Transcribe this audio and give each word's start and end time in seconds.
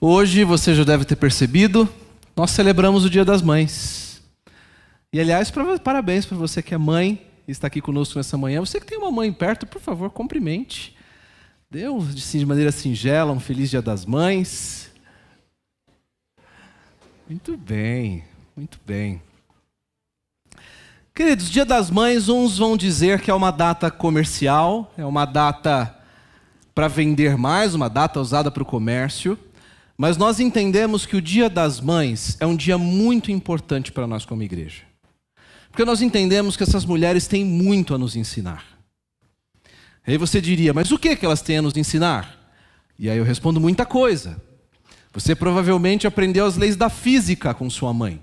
Hoje 0.00 0.44
você 0.44 0.76
já 0.76 0.84
deve 0.84 1.04
ter 1.04 1.16
percebido, 1.16 1.92
nós 2.36 2.52
celebramos 2.52 3.04
o 3.04 3.10
Dia 3.10 3.24
das 3.24 3.42
Mães. 3.42 4.22
E 5.12 5.18
aliás, 5.18 5.52
parabéns 5.82 6.24
para 6.24 6.36
você 6.36 6.62
que 6.62 6.72
é 6.72 6.78
mãe 6.78 7.26
e 7.48 7.50
está 7.50 7.66
aqui 7.66 7.80
conosco 7.80 8.16
nessa 8.16 8.38
manhã. 8.38 8.60
Você 8.60 8.78
que 8.78 8.86
tem 8.86 8.96
uma 8.96 9.10
mãe 9.10 9.32
perto, 9.32 9.66
por 9.66 9.80
favor, 9.80 10.08
cumprimente. 10.10 10.96
Dê 11.68 11.86
assim, 12.16 12.38
de 12.38 12.46
maneira 12.46 12.70
singela 12.70 13.32
um 13.32 13.40
feliz 13.40 13.70
Dia 13.70 13.82
das 13.82 14.06
Mães. 14.06 14.88
Muito 17.28 17.56
bem, 17.56 18.24
muito 18.56 18.78
bem. 18.86 19.20
Queridos, 21.12 21.50
Dia 21.50 21.64
das 21.64 21.90
Mães, 21.90 22.28
uns 22.28 22.56
vão 22.56 22.76
dizer 22.76 23.20
que 23.20 23.32
é 23.32 23.34
uma 23.34 23.50
data 23.50 23.90
comercial, 23.90 24.94
é 24.96 25.04
uma 25.04 25.24
data 25.24 25.92
para 26.72 26.86
vender 26.86 27.36
mais, 27.36 27.74
uma 27.74 27.90
data 27.90 28.20
usada 28.20 28.48
para 28.48 28.62
o 28.62 28.66
comércio. 28.66 29.36
Mas 30.00 30.16
nós 30.16 30.38
entendemos 30.38 31.04
que 31.04 31.16
o 31.16 31.20
Dia 31.20 31.50
das 31.50 31.80
Mães 31.80 32.36
é 32.38 32.46
um 32.46 32.54
dia 32.54 32.78
muito 32.78 33.32
importante 33.32 33.90
para 33.90 34.06
nós 34.06 34.24
como 34.24 34.44
igreja. 34.44 34.82
Porque 35.72 35.84
nós 35.84 36.00
entendemos 36.00 36.56
que 36.56 36.62
essas 36.62 36.84
mulheres 36.84 37.26
têm 37.26 37.44
muito 37.44 37.92
a 37.92 37.98
nos 37.98 38.14
ensinar. 38.14 38.64
Aí 40.06 40.16
você 40.16 40.40
diria, 40.40 40.72
mas 40.72 40.92
o 40.92 40.98
que, 40.98 41.16
que 41.16 41.26
elas 41.26 41.42
têm 41.42 41.58
a 41.58 41.62
nos 41.62 41.76
ensinar? 41.76 42.52
E 42.96 43.10
aí 43.10 43.18
eu 43.18 43.24
respondo 43.24 43.60
muita 43.60 43.84
coisa. 43.84 44.40
Você 45.12 45.34
provavelmente 45.34 46.06
aprendeu 46.06 46.46
as 46.46 46.56
leis 46.56 46.76
da 46.76 46.88
física 46.88 47.52
com 47.52 47.68
sua 47.68 47.92
mãe. 47.92 48.22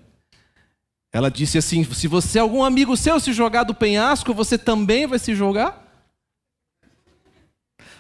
Ela 1.12 1.30
disse 1.30 1.58
assim: 1.58 1.84
se 1.84 2.08
você 2.08 2.40
algum 2.40 2.64
amigo 2.64 2.96
seu 2.96 3.20
se 3.20 3.34
jogar 3.34 3.64
do 3.64 3.76
penhasco, 3.76 4.34
você 4.34 4.58
também 4.58 5.06
vai 5.06 5.20
se 5.20 5.36
jogar? 5.36 5.82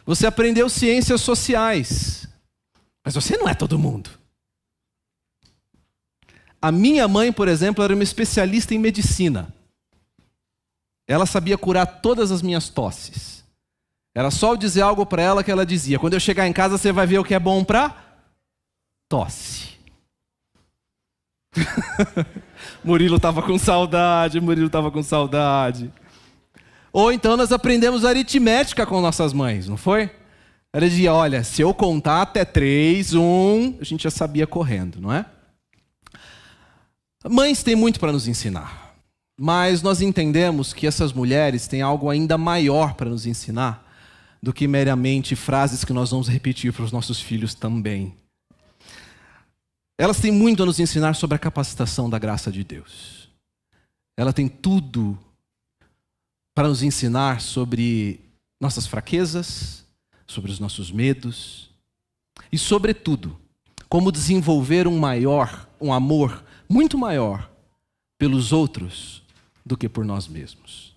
Você 0.06 0.26
aprendeu 0.26 0.70
ciências 0.70 1.22
sociais. 1.22 2.28
Mas 3.06 3.14
você 3.14 3.38
não 3.38 3.48
é 3.48 3.54
todo 3.54 3.78
mundo. 3.78 4.10
A 6.60 6.72
minha 6.72 7.08
mãe, 7.08 7.32
por 7.32 7.48
exemplo, 7.48 7.84
era 7.84 7.94
uma 7.94 8.02
especialista 8.02 8.74
em 8.74 8.80
medicina. 8.80 9.54
Ela 11.08 11.28
sabia 11.28 11.56
curar 11.56 11.86
todas 11.86 12.32
as 12.32 12.42
minhas 12.42 12.68
tosses. 12.68 13.46
Era 14.16 14.32
só 14.32 14.54
eu 14.54 14.58
dizer 14.58 14.82
algo 14.82 15.06
para 15.06 15.22
ela 15.22 15.44
que 15.44 15.52
ela 15.52 15.64
dizia: 15.66 16.00
quando 16.00 16.16
eu 16.16 16.20
chegar 16.20 16.48
em 16.48 16.54
casa, 16.54 16.80
você 16.80 16.92
vai 16.92 17.06
ver 17.06 17.20
o 17.20 17.24
que 17.24 17.36
é 17.36 17.40
bom 17.40 17.64
para 17.64 17.96
tosse. 19.08 19.76
Murilo 22.84 23.18
estava 23.18 23.44
com 23.44 23.60
saudade, 23.60 24.42
Murilo 24.42 24.68
estava 24.68 24.90
com 24.90 25.04
saudade. 25.04 25.94
Ou 26.92 27.12
então 27.12 27.38
nós 27.38 27.52
aprendemos 27.52 28.04
aritmética 28.04 28.86
com 28.86 29.00
nossas 29.00 29.34
mães, 29.34 29.68
não 29.68 29.78
foi? 29.78 30.10
Ela 30.76 30.90
dizia: 30.90 31.14
olha, 31.14 31.42
se 31.42 31.62
eu 31.62 31.74
contar 31.74 32.24
até 32.24 32.44
três, 32.44 33.14
um, 33.14 33.78
a 33.80 33.84
gente 33.86 34.04
já 34.04 34.12
sabia 34.12 34.46
correndo, 34.46 35.00
não 35.00 35.10
é? 35.10 35.26
Mães 37.30 37.64
têm 37.64 37.78
muito 37.78 37.98
para 37.98 38.12
nos 38.12 38.28
ensinar, 38.28 38.94
mas 39.40 39.82
nós 39.82 40.02
entendemos 40.02 40.74
que 40.74 40.86
essas 40.86 41.14
mulheres 41.14 41.66
têm 41.66 41.82
algo 41.82 42.10
ainda 42.10 42.38
maior 42.38 42.94
para 42.96 43.10
nos 43.10 43.26
ensinar 43.26 43.90
do 44.44 44.52
que 44.52 44.68
meramente 44.68 45.34
frases 45.34 45.86
que 45.86 45.94
nós 45.94 46.12
vamos 46.12 46.28
repetir 46.28 46.74
para 46.74 46.84
os 46.84 46.92
nossos 46.92 47.22
filhos 47.22 47.56
também. 47.56 48.14
Elas 49.98 50.20
têm 50.20 50.30
muito 50.30 50.62
a 50.62 50.66
nos 50.66 50.82
ensinar 50.82 51.16
sobre 51.16 51.38
a 51.38 51.40
capacitação 51.40 52.10
da 52.10 52.20
graça 52.20 52.52
de 52.52 52.66
Deus. 52.66 53.30
Ela 54.18 54.34
tem 54.34 54.50
tudo 54.50 55.18
para 56.54 56.68
nos 56.68 56.84
ensinar 56.84 57.40
sobre 57.40 58.20
nossas 58.60 58.86
fraquezas, 58.86 59.85
sobre 60.26 60.52
os 60.52 60.60
nossos 60.60 60.92
medos 60.92 61.70
e, 62.52 62.58
sobretudo, 62.58 63.38
como 63.88 64.12
desenvolver 64.12 64.88
um 64.88 64.98
maior, 64.98 65.70
um 65.80 65.94
amor 65.94 66.44
muito 66.68 66.98
maior 66.98 67.50
pelos 68.18 68.52
outros 68.52 69.24
do 69.66 69.78
que 69.78 69.88
por 69.88 70.06
nós 70.06 70.28
mesmos. 70.28 70.96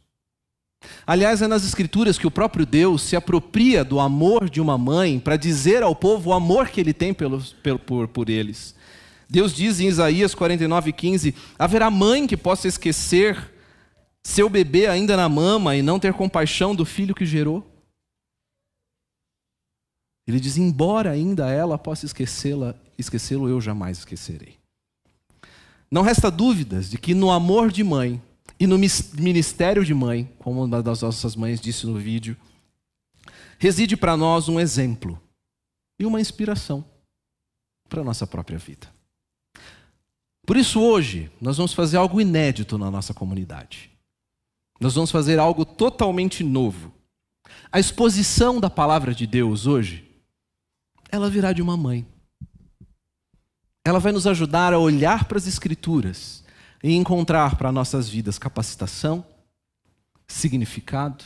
Aliás, 1.06 1.42
é 1.42 1.48
nas 1.48 1.64
Escrituras 1.64 2.18
que 2.18 2.26
o 2.26 2.30
próprio 2.30 2.64
Deus 2.64 3.02
se 3.02 3.16
apropria 3.16 3.84
do 3.84 3.98
amor 3.98 4.48
de 4.48 4.60
uma 4.60 4.78
mãe 4.78 5.18
para 5.18 5.36
dizer 5.36 5.82
ao 5.82 5.94
povo 5.94 6.30
o 6.30 6.32
amor 6.32 6.68
que 6.68 6.80
ele 6.80 6.92
tem 6.92 7.12
pelos, 7.12 7.54
por, 7.84 8.08
por 8.08 8.28
eles. 8.28 8.74
Deus 9.28 9.52
diz 9.54 9.80
em 9.80 9.88
Isaías 9.88 10.34
49,15: 10.34 11.34
haverá 11.58 11.90
mãe 11.90 12.26
que 12.26 12.36
possa 12.36 12.68
esquecer 12.68 13.52
seu 14.22 14.48
bebê 14.48 14.86
ainda 14.86 15.16
na 15.16 15.28
mama 15.28 15.76
e 15.76 15.82
não 15.82 15.98
ter 15.98 16.12
compaixão 16.12 16.74
do 16.74 16.84
filho 16.84 17.14
que 17.14 17.26
gerou? 17.26 17.66
Ele 20.28 20.38
diz: 20.38 20.58
embora 20.58 21.10
ainda 21.10 21.50
ela 21.50 21.78
possa 21.78 22.04
esquecê-la, 22.04 22.74
esquecê-lo, 22.98 23.48
eu 23.48 23.58
jamais 23.62 23.98
esquecerei. 23.98 24.58
Não 25.90 26.02
resta 26.02 26.30
dúvidas 26.30 26.90
de 26.90 26.98
que 26.98 27.14
no 27.14 27.30
amor 27.30 27.72
de 27.72 27.82
mãe 27.82 28.22
e 28.60 28.66
no 28.66 28.76
ministério 28.78 29.82
de 29.82 29.94
mãe, 29.94 30.30
como 30.38 30.62
uma 30.62 30.82
das 30.82 31.00
nossas 31.00 31.34
mães 31.34 31.58
disse 31.58 31.86
no 31.86 31.98
vídeo, 31.98 32.36
reside 33.58 33.96
para 33.96 34.18
nós 34.18 34.50
um 34.50 34.60
exemplo 34.60 35.18
e 35.98 36.04
uma 36.04 36.20
inspiração 36.20 36.84
para 37.88 38.02
a 38.02 38.04
nossa 38.04 38.26
própria 38.26 38.58
vida. 38.58 38.86
Por 40.44 40.58
isso, 40.58 40.78
hoje, 40.78 41.30
nós 41.40 41.56
vamos 41.56 41.72
fazer 41.72 41.96
algo 41.96 42.20
inédito 42.20 42.76
na 42.76 42.90
nossa 42.90 43.14
comunidade. 43.14 43.90
Nós 44.78 44.94
vamos 44.94 45.10
fazer 45.10 45.38
algo 45.38 45.64
totalmente 45.64 46.44
novo. 46.44 46.92
A 47.72 47.80
exposição 47.80 48.60
da 48.60 48.68
palavra 48.68 49.14
de 49.14 49.26
Deus 49.26 49.66
hoje 49.66 50.07
ela 51.08 51.30
virá 51.30 51.52
de 51.52 51.62
uma 51.62 51.76
mãe. 51.76 52.06
Ela 53.84 53.98
vai 53.98 54.12
nos 54.12 54.26
ajudar 54.26 54.72
a 54.72 54.78
olhar 54.78 55.24
para 55.24 55.38
as 55.38 55.46
Escrituras 55.46 56.44
e 56.82 56.94
encontrar 56.94 57.56
para 57.56 57.72
nossas 57.72 58.08
vidas 58.08 58.38
capacitação, 58.38 59.24
significado 60.26 61.24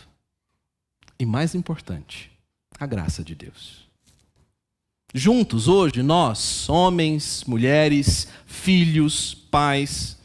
e, 1.18 1.26
mais 1.26 1.54
importante, 1.54 2.30
a 2.78 2.86
graça 2.86 3.24
de 3.24 3.34
Deus. 3.34 3.88
Juntos, 5.12 5.68
hoje, 5.68 6.02
nós, 6.02 6.68
homens, 6.70 7.44
mulheres, 7.46 8.28
filhos, 8.46 9.34
pais, 9.34 10.16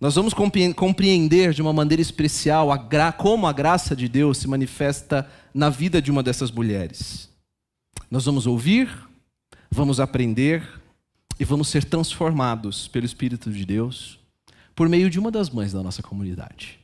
nós 0.00 0.14
vamos 0.14 0.34
compreender 0.34 1.54
de 1.54 1.62
uma 1.62 1.72
maneira 1.72 2.02
especial 2.02 2.72
a 2.72 3.12
como 3.12 3.46
a 3.46 3.52
graça 3.52 3.94
de 3.94 4.08
Deus 4.08 4.38
se 4.38 4.48
manifesta 4.48 5.30
na 5.54 5.70
vida 5.70 6.02
de 6.02 6.10
uma 6.10 6.22
dessas 6.22 6.50
mulheres. 6.50 7.30
Nós 8.10 8.24
vamos 8.24 8.46
ouvir, 8.46 8.88
vamos 9.70 9.98
aprender 9.98 10.80
e 11.40 11.44
vamos 11.44 11.68
ser 11.68 11.84
transformados 11.84 12.86
pelo 12.86 13.04
Espírito 13.04 13.50
de 13.50 13.64
Deus 13.64 14.20
por 14.76 14.88
meio 14.88 15.10
de 15.10 15.18
uma 15.18 15.30
das 15.30 15.50
mães 15.50 15.72
da 15.72 15.82
nossa 15.82 16.02
comunidade. 16.02 16.78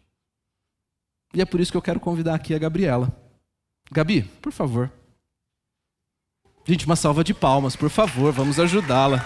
E 1.32 1.40
é 1.40 1.44
por 1.44 1.60
isso 1.60 1.70
que 1.70 1.76
eu 1.76 1.82
quero 1.82 2.00
convidar 2.00 2.34
aqui 2.34 2.54
a 2.54 2.58
Gabriela. 2.58 3.10
Gabi, 3.90 4.22
por 4.40 4.52
favor. 4.52 4.90
Gente, 6.66 6.86
uma 6.86 6.96
salva 6.96 7.22
de 7.22 7.32
palmas, 7.32 7.76
por 7.76 7.88
favor, 7.88 8.32
vamos 8.32 8.58
ajudá-la. 8.58 9.24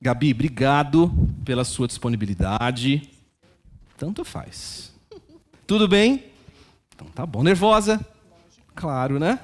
Gabi, 0.00 0.32
obrigado 0.32 1.10
pela 1.44 1.64
sua 1.64 1.86
disponibilidade. 1.86 3.08
Tanto 3.96 4.24
faz. 4.24 4.92
Tudo 5.66 5.88
bem? 5.88 6.24
Então 6.94 7.06
tá 7.08 7.24
bom. 7.24 7.42
Nervosa? 7.42 8.04
Claro, 8.74 9.18
né? 9.18 9.38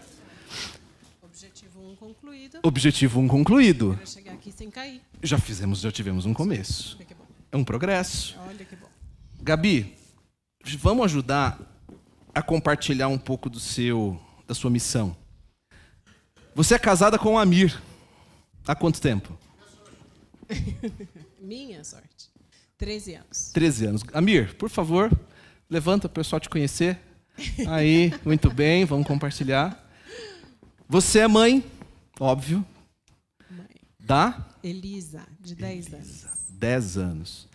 Objetivo 1.22 1.80
1 1.80 1.90
um 1.90 1.96
concluído. 1.96 2.58
Objetivo 2.62 3.20
1 3.20 3.24
um 3.24 3.28
concluído. 3.28 3.98
Chegar 4.04 4.32
aqui 4.32 4.52
sem 4.52 4.70
cair. 4.70 5.00
Já 5.22 5.38
fizemos, 5.38 5.80
já 5.80 5.92
tivemos 5.92 6.26
um 6.26 6.34
começo. 6.34 6.96
Olha 6.96 7.06
que 7.06 7.14
bom. 7.14 7.26
É 7.52 7.56
um 7.56 7.64
progresso. 7.64 8.36
Olha 8.46 8.64
que 8.64 8.76
bom. 8.76 8.88
Gabi, 9.40 9.96
vamos 10.78 11.04
ajudar 11.06 11.58
a 12.34 12.42
compartilhar 12.42 13.08
um 13.08 13.18
pouco 13.18 13.48
do 13.48 13.60
seu 13.60 14.20
da 14.46 14.54
sua 14.54 14.70
missão. 14.70 15.16
Você 16.54 16.74
é 16.74 16.78
casada 16.78 17.18
com 17.18 17.34
o 17.34 17.38
Amir. 17.38 17.80
Há 18.66 18.74
quanto 18.74 19.00
tempo? 19.00 19.38
Minha 21.40 21.84
sorte. 21.84 22.30
13 22.78 23.14
anos. 23.14 23.50
13 23.52 23.86
anos. 23.86 24.02
Amir, 24.12 24.54
por 24.54 24.70
favor, 24.70 25.10
levanta 25.68 26.06
o 26.06 26.10
pessoal 26.10 26.40
te 26.40 26.48
conhecer. 26.48 26.98
Aí, 27.68 28.12
muito 28.24 28.50
bem, 28.50 28.84
vamos 28.84 29.06
compartilhar. 29.06 29.86
Você 30.88 31.20
é 31.20 31.28
mãe, 31.28 31.64
óbvio. 32.18 32.64
Mãe. 33.50 33.66
Da? 33.98 34.46
Elisa, 34.62 35.26
de 35.40 35.54
10 35.54 35.94
anos. 35.94 36.26
10 36.50 36.98
anos. 36.98 37.48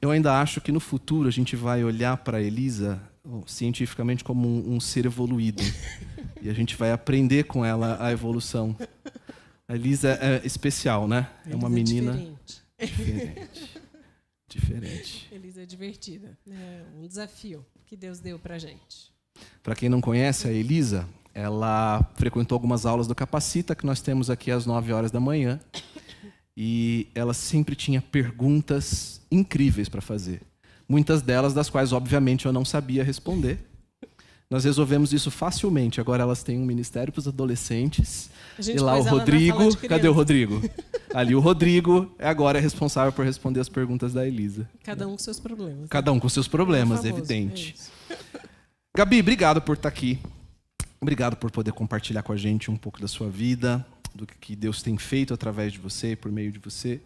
Eu 0.00 0.10
ainda 0.10 0.40
acho 0.40 0.60
que 0.60 0.72
no 0.72 0.80
futuro 0.80 1.28
a 1.28 1.32
gente 1.32 1.56
vai 1.56 1.84
olhar 1.84 2.16
para 2.18 2.40
Elisa 2.40 3.00
cientificamente 3.46 4.22
como 4.22 4.48
um, 4.48 4.76
um 4.76 4.80
ser 4.80 5.06
evoluído. 5.06 5.62
e 6.40 6.48
a 6.48 6.52
gente 6.52 6.76
vai 6.76 6.92
aprender 6.92 7.44
com 7.44 7.64
ela 7.64 7.96
a 8.00 8.12
evolução. 8.12 8.76
A 9.68 9.74
Elisa 9.74 10.18
é 10.20 10.46
especial, 10.46 11.08
né? 11.08 11.28
É 11.44 11.54
uma 11.54 11.68
menina. 11.68 12.12
Diferente. 12.12 12.62
Diferente. 12.78 13.80
Diferente. 14.48 15.28
Elisa 15.32 15.62
é 15.62 15.66
divertida. 15.66 16.38
É 16.48 16.84
um 16.96 17.06
desafio 17.06 17.66
que 17.84 17.96
Deus 17.96 18.20
deu 18.20 18.38
pra 18.38 18.58
gente. 18.58 19.12
Para 19.62 19.74
quem 19.74 19.88
não 19.88 20.00
conhece, 20.00 20.46
a 20.48 20.52
Elisa 20.52 21.06
ela 21.34 22.02
frequentou 22.14 22.56
algumas 22.56 22.86
aulas 22.86 23.06
do 23.06 23.14
Capacita, 23.14 23.74
que 23.74 23.84
nós 23.84 24.00
temos 24.00 24.30
aqui 24.30 24.50
às 24.50 24.64
9 24.64 24.92
horas 24.92 25.10
da 25.10 25.20
manhã. 25.20 25.60
E 26.56 27.08
ela 27.14 27.34
sempre 27.34 27.76
tinha 27.76 28.00
perguntas 28.00 29.20
incríveis 29.30 29.88
para 29.88 30.00
fazer. 30.00 30.40
Muitas 30.88 31.20
delas, 31.20 31.52
das 31.52 31.68
quais, 31.68 31.92
obviamente, 31.92 32.46
eu 32.46 32.52
não 32.52 32.64
sabia 32.64 33.04
responder. 33.04 33.58
Nós 34.48 34.64
resolvemos 34.64 35.12
isso 35.12 35.30
facilmente. 35.30 36.00
Agora 36.00 36.22
elas 36.22 36.42
têm 36.42 36.58
um 36.58 36.64
ministério 36.64 37.12
para 37.12 37.20
os 37.20 37.28
adolescentes. 37.28 38.30
E 38.66 38.78
lá 38.78 38.96
o 38.96 39.02
Rodrigo. 39.02 39.76
Cadê 39.88 40.08
o 40.08 40.12
Rodrigo? 40.12 40.62
Ali 41.12 41.34
o 41.34 41.40
Rodrigo 41.40 42.14
agora 42.18 42.58
é 42.58 42.60
responsável 42.60 43.12
por 43.12 43.24
responder 43.24 43.60
as 43.60 43.68
perguntas 43.68 44.12
da 44.12 44.26
Elisa. 44.26 44.68
Cada 44.84 45.06
um 45.06 45.12
com 45.12 45.18
seus 45.18 45.40
problemas. 45.40 45.88
Cada 45.90 46.12
um 46.12 46.20
com 46.20 46.28
seus 46.28 46.46
problemas, 46.46 47.00
é 47.00 47.10
famoso, 47.10 47.18
evidente. 47.18 47.74
É 48.08 48.16
Gabi, 48.96 49.20
obrigado 49.20 49.60
por 49.60 49.76
estar 49.76 49.90
aqui. 49.90 50.18
Obrigado 50.98 51.36
por 51.36 51.50
poder 51.50 51.70
compartilhar 51.70 52.22
com 52.22 52.32
a 52.32 52.36
gente 52.36 52.70
um 52.70 52.76
pouco 52.78 52.98
da 52.98 53.06
sua 53.06 53.28
vida, 53.28 53.86
do 54.14 54.26
que 54.26 54.56
Deus 54.56 54.82
tem 54.82 54.96
feito 54.96 55.34
através 55.34 55.74
de 55.74 55.78
você 55.78 56.16
por 56.16 56.32
meio 56.32 56.50
de 56.50 56.58
você. 56.58 57.02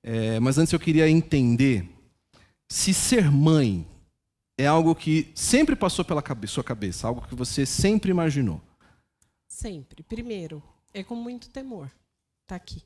É, 0.00 0.38
mas 0.38 0.58
antes 0.58 0.72
eu 0.72 0.78
queria 0.78 1.10
entender 1.10 1.90
se 2.68 2.94
ser 2.94 3.32
mãe 3.32 3.84
é 4.56 4.68
algo 4.68 4.94
que 4.94 5.32
sempre 5.34 5.74
passou 5.74 6.04
pela 6.04 6.22
sua 6.46 6.62
cabeça, 6.62 7.08
algo 7.08 7.26
que 7.26 7.34
você 7.34 7.66
sempre 7.66 8.12
imaginou. 8.12 8.62
Sempre. 9.48 10.04
Primeiro, 10.04 10.62
é 10.94 11.02
com 11.02 11.16
muito 11.16 11.50
temor. 11.50 11.90
Está 12.44 12.54
aqui. 12.54 12.80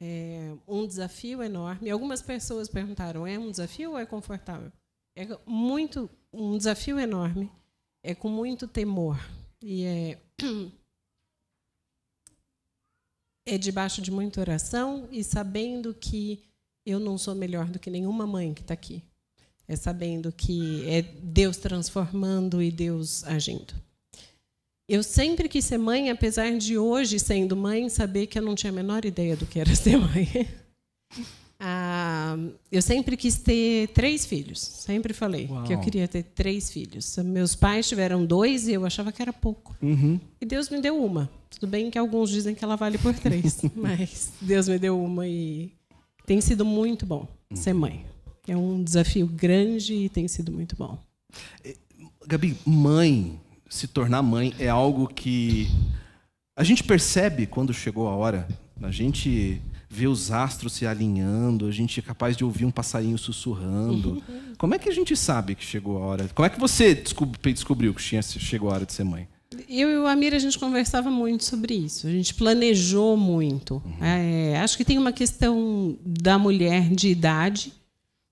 É 0.00 0.54
um 0.66 0.86
desafio 0.86 1.42
enorme. 1.42 1.90
Algumas 1.90 2.22
pessoas 2.22 2.70
perguntaram: 2.70 3.26
é 3.26 3.38
um 3.38 3.50
desafio 3.50 3.90
ou 3.90 3.98
é 3.98 4.06
confortável? 4.06 4.72
É 5.14 5.28
muito 5.46 6.08
um 6.32 6.56
desafio 6.56 6.98
enorme. 6.98 7.50
É 8.02 8.14
com 8.14 8.28
muito 8.28 8.66
temor 8.66 9.18
e 9.62 9.84
é 9.84 10.18
é 13.44 13.56
debaixo 13.56 14.02
de 14.02 14.10
muita 14.10 14.40
oração 14.40 15.08
e 15.10 15.24
sabendo 15.24 15.94
que 15.94 16.42
eu 16.84 17.00
não 17.00 17.16
sou 17.16 17.34
melhor 17.34 17.66
do 17.66 17.78
que 17.78 17.90
nenhuma 17.90 18.26
mãe 18.26 18.52
que 18.52 18.60
está 18.60 18.74
aqui. 18.74 19.02
É 19.66 19.74
sabendo 19.76 20.30
que 20.32 20.86
é 20.88 21.02
Deus 21.02 21.56
transformando 21.56 22.62
e 22.62 22.70
Deus 22.70 23.24
agindo. 23.24 23.74
Eu 24.88 25.02
sempre 25.02 25.48
quis 25.48 25.66
ser 25.66 25.76
mãe, 25.76 26.08
apesar 26.08 26.56
de 26.56 26.78
hoje, 26.78 27.18
sendo 27.18 27.54
mãe, 27.54 27.90
saber 27.90 28.26
que 28.26 28.38
eu 28.38 28.42
não 28.42 28.54
tinha 28.54 28.72
a 28.72 28.74
menor 28.74 29.04
ideia 29.04 29.36
do 29.36 29.44
que 29.44 29.60
era 29.60 29.72
ser 29.76 29.98
mãe. 29.98 30.26
Ah, 31.60 32.36
eu 32.70 32.80
sempre 32.80 33.16
quis 33.16 33.36
ter 33.36 33.88
três 33.88 34.24
filhos. 34.24 34.60
Sempre 34.60 35.12
falei 35.12 35.48
Uau. 35.50 35.64
que 35.64 35.74
eu 35.74 35.80
queria 35.80 36.06
ter 36.06 36.22
três 36.22 36.70
filhos. 36.70 37.16
Meus 37.18 37.56
pais 37.56 37.88
tiveram 37.88 38.24
dois 38.24 38.68
e 38.68 38.72
eu 38.72 38.86
achava 38.86 39.10
que 39.10 39.20
era 39.20 39.32
pouco. 39.32 39.76
Uhum. 39.82 40.20
E 40.40 40.46
Deus 40.46 40.68
me 40.70 40.80
deu 40.80 41.02
uma. 41.02 41.28
Tudo 41.50 41.66
bem 41.66 41.90
que 41.90 41.98
alguns 41.98 42.30
dizem 42.30 42.54
que 42.54 42.62
ela 42.62 42.76
vale 42.76 42.98
por 42.98 43.14
três, 43.14 43.60
mas 43.74 44.32
Deus 44.40 44.68
me 44.68 44.78
deu 44.78 45.02
uma 45.02 45.26
e 45.26 45.72
tem 46.26 46.40
sido 46.40 46.64
muito 46.64 47.04
bom 47.04 47.26
ser 47.54 47.72
mãe. 47.72 48.06
É 48.46 48.56
um 48.56 48.82
desafio 48.82 49.26
grande 49.26 49.94
e 49.94 50.08
tem 50.08 50.28
sido 50.28 50.52
muito 50.52 50.76
bom. 50.76 50.98
Gabi, 52.26 52.56
mãe, 52.64 53.38
se 53.68 53.86
tornar 53.88 54.22
mãe 54.22 54.54
é 54.58 54.68
algo 54.68 55.08
que 55.08 55.68
a 56.56 56.62
gente 56.62 56.84
percebe 56.84 57.46
quando 57.46 57.74
chegou 57.74 58.06
a 58.08 58.14
hora. 58.14 58.46
A 58.80 58.90
gente 58.90 59.60
vê 59.88 60.06
os 60.06 60.30
astros 60.30 60.74
se 60.74 60.86
alinhando, 60.86 61.66
a 61.66 61.70
gente 61.70 61.98
é 61.98 62.02
capaz 62.02 62.36
de 62.36 62.44
ouvir 62.44 62.64
um 62.64 62.70
passarinho 62.70 63.16
sussurrando. 63.16 64.22
Como 64.58 64.74
é 64.74 64.78
que 64.78 64.88
a 64.88 64.92
gente 64.92 65.16
sabe 65.16 65.54
que 65.54 65.64
chegou 65.64 65.96
a 65.98 66.00
hora? 66.06 66.28
Como 66.34 66.44
é 66.46 66.50
que 66.50 66.60
você 66.60 66.94
descobriu 66.94 67.94
que 67.94 68.02
tinha, 68.02 68.20
chegou 68.22 68.70
a 68.70 68.74
hora 68.74 68.86
de 68.86 68.92
ser 68.92 69.04
mãe? 69.04 69.28
Eu 69.68 69.88
e 69.88 69.96
o 69.96 70.06
Amir, 70.06 70.34
a 70.34 70.38
gente 70.38 70.58
conversava 70.58 71.10
muito 71.10 71.44
sobre 71.44 71.74
isso. 71.74 72.06
A 72.06 72.10
gente 72.10 72.34
planejou 72.34 73.16
muito. 73.16 73.82
Uhum. 73.84 74.04
É, 74.04 74.58
acho 74.60 74.76
que 74.76 74.84
tem 74.84 74.98
uma 74.98 75.12
questão 75.12 75.96
da 76.04 76.38
mulher 76.38 76.90
de 76.90 77.08
idade, 77.08 77.72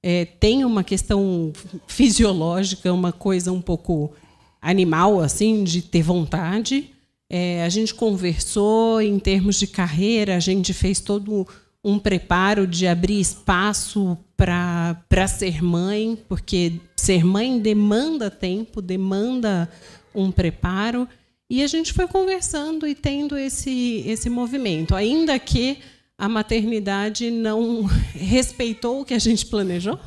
é, 0.03 0.26
tem 0.26 0.64
uma 0.64 0.85
questão 0.85 1.53
fisiológica, 1.87 2.93
uma 2.93 3.12
coisa 3.12 3.50
um 3.50 3.62
pouco 3.62 4.12
animal, 4.61 5.20
assim, 5.20 5.64
de 5.64 5.81
ter 5.81 6.03
vontade. 6.03 6.91
É, 7.28 7.64
a 7.64 7.69
gente 7.69 7.94
conversou 7.94 9.00
em 9.00 9.19
termos 9.19 9.56
de 9.56 9.67
carreira, 9.67 10.37
a 10.37 10.40
gente 10.40 10.73
fez 10.73 11.00
todo 11.00 11.46
um 11.82 11.99
preparo 11.99 12.67
de 12.67 12.87
abrir 12.87 13.20
espaço 13.20 14.19
para 14.37 15.28
ser 15.28 15.62
mãe, 15.62 16.19
porque 16.28 16.81
ser 16.96 17.25
mãe 17.25 17.58
demanda 17.58 18.31
tempo, 18.31 18.82
demanda 18.82 19.69
um 20.14 20.32
preparo. 20.32 21.08
E 21.49 21.62
a 21.62 21.67
gente 21.69 21.93
foi 21.93 22.08
conversando 22.08 22.88
e 22.88 22.94
tendo 22.94 23.38
esse, 23.38 24.02
esse 24.05 24.29
movimento, 24.29 24.96
ainda 24.96 25.38
que 25.38 25.79
a 26.19 26.29
maternidade 26.29 27.31
não 27.31 27.84
respeitou 28.14 29.00
o 29.00 29.05
que 29.05 29.14
a 29.14 29.19
gente 29.19 29.46
planejou. 29.46 29.99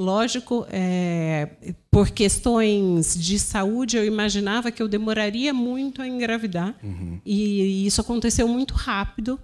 Lógico, 0.00 0.66
é, 0.70 1.74
por 1.90 2.08
questões 2.08 3.14
de 3.14 3.38
saúde, 3.38 3.98
eu 3.98 4.04
imaginava 4.06 4.70
que 4.70 4.82
eu 4.82 4.88
demoraria 4.88 5.52
muito 5.52 6.00
a 6.00 6.08
engravidar. 6.08 6.74
Uhum. 6.82 7.20
E, 7.22 7.86
isso 7.86 8.00
aconteceu 8.00 8.48
muito 8.48 8.72
rápido 8.72 9.38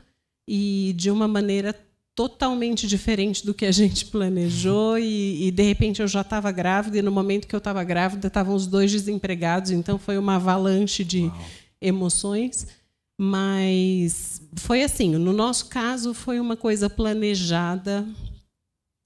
e 0.49 0.95
de 0.97 1.11
uma 1.11 1.29
maneira 1.29 1.79
totalmente 2.15 2.87
diferente 2.87 3.45
do 3.45 3.53
que 3.53 3.67
a 3.67 3.71
gente 3.71 4.07
planejou. 4.07 4.99
E, 4.99 5.49
e 5.49 5.51
de 5.51 5.63
repente 5.63 6.01
eu 6.01 6.09
já 6.09 6.23
estava 6.23 6.51
grávida, 6.51 6.97
e 6.97 7.03
no 7.03 7.13
momento 7.13 7.47
que 7.47 7.55
eu 7.55 7.59
estava 7.59 7.85
grávida, 7.85 8.29
estavam 8.29 8.55
os 8.55 8.67
dois 8.67 8.91
desempregados. 8.91 9.73
Então 9.73 9.99
foi 9.99 10.17
uma 10.17 10.37
avalanche 10.37 11.05
de 11.05 11.25
Uau. 11.25 11.39
emoções. 11.83 12.67
Mas 13.19 14.41
foi 14.57 14.83
assim, 14.83 15.11
no 15.11 15.35
nosso 15.35 15.67
caso 15.67 16.15
foi 16.15 16.41
uma 16.41 16.57
coisa 16.57 16.89
planejada, 16.89 18.07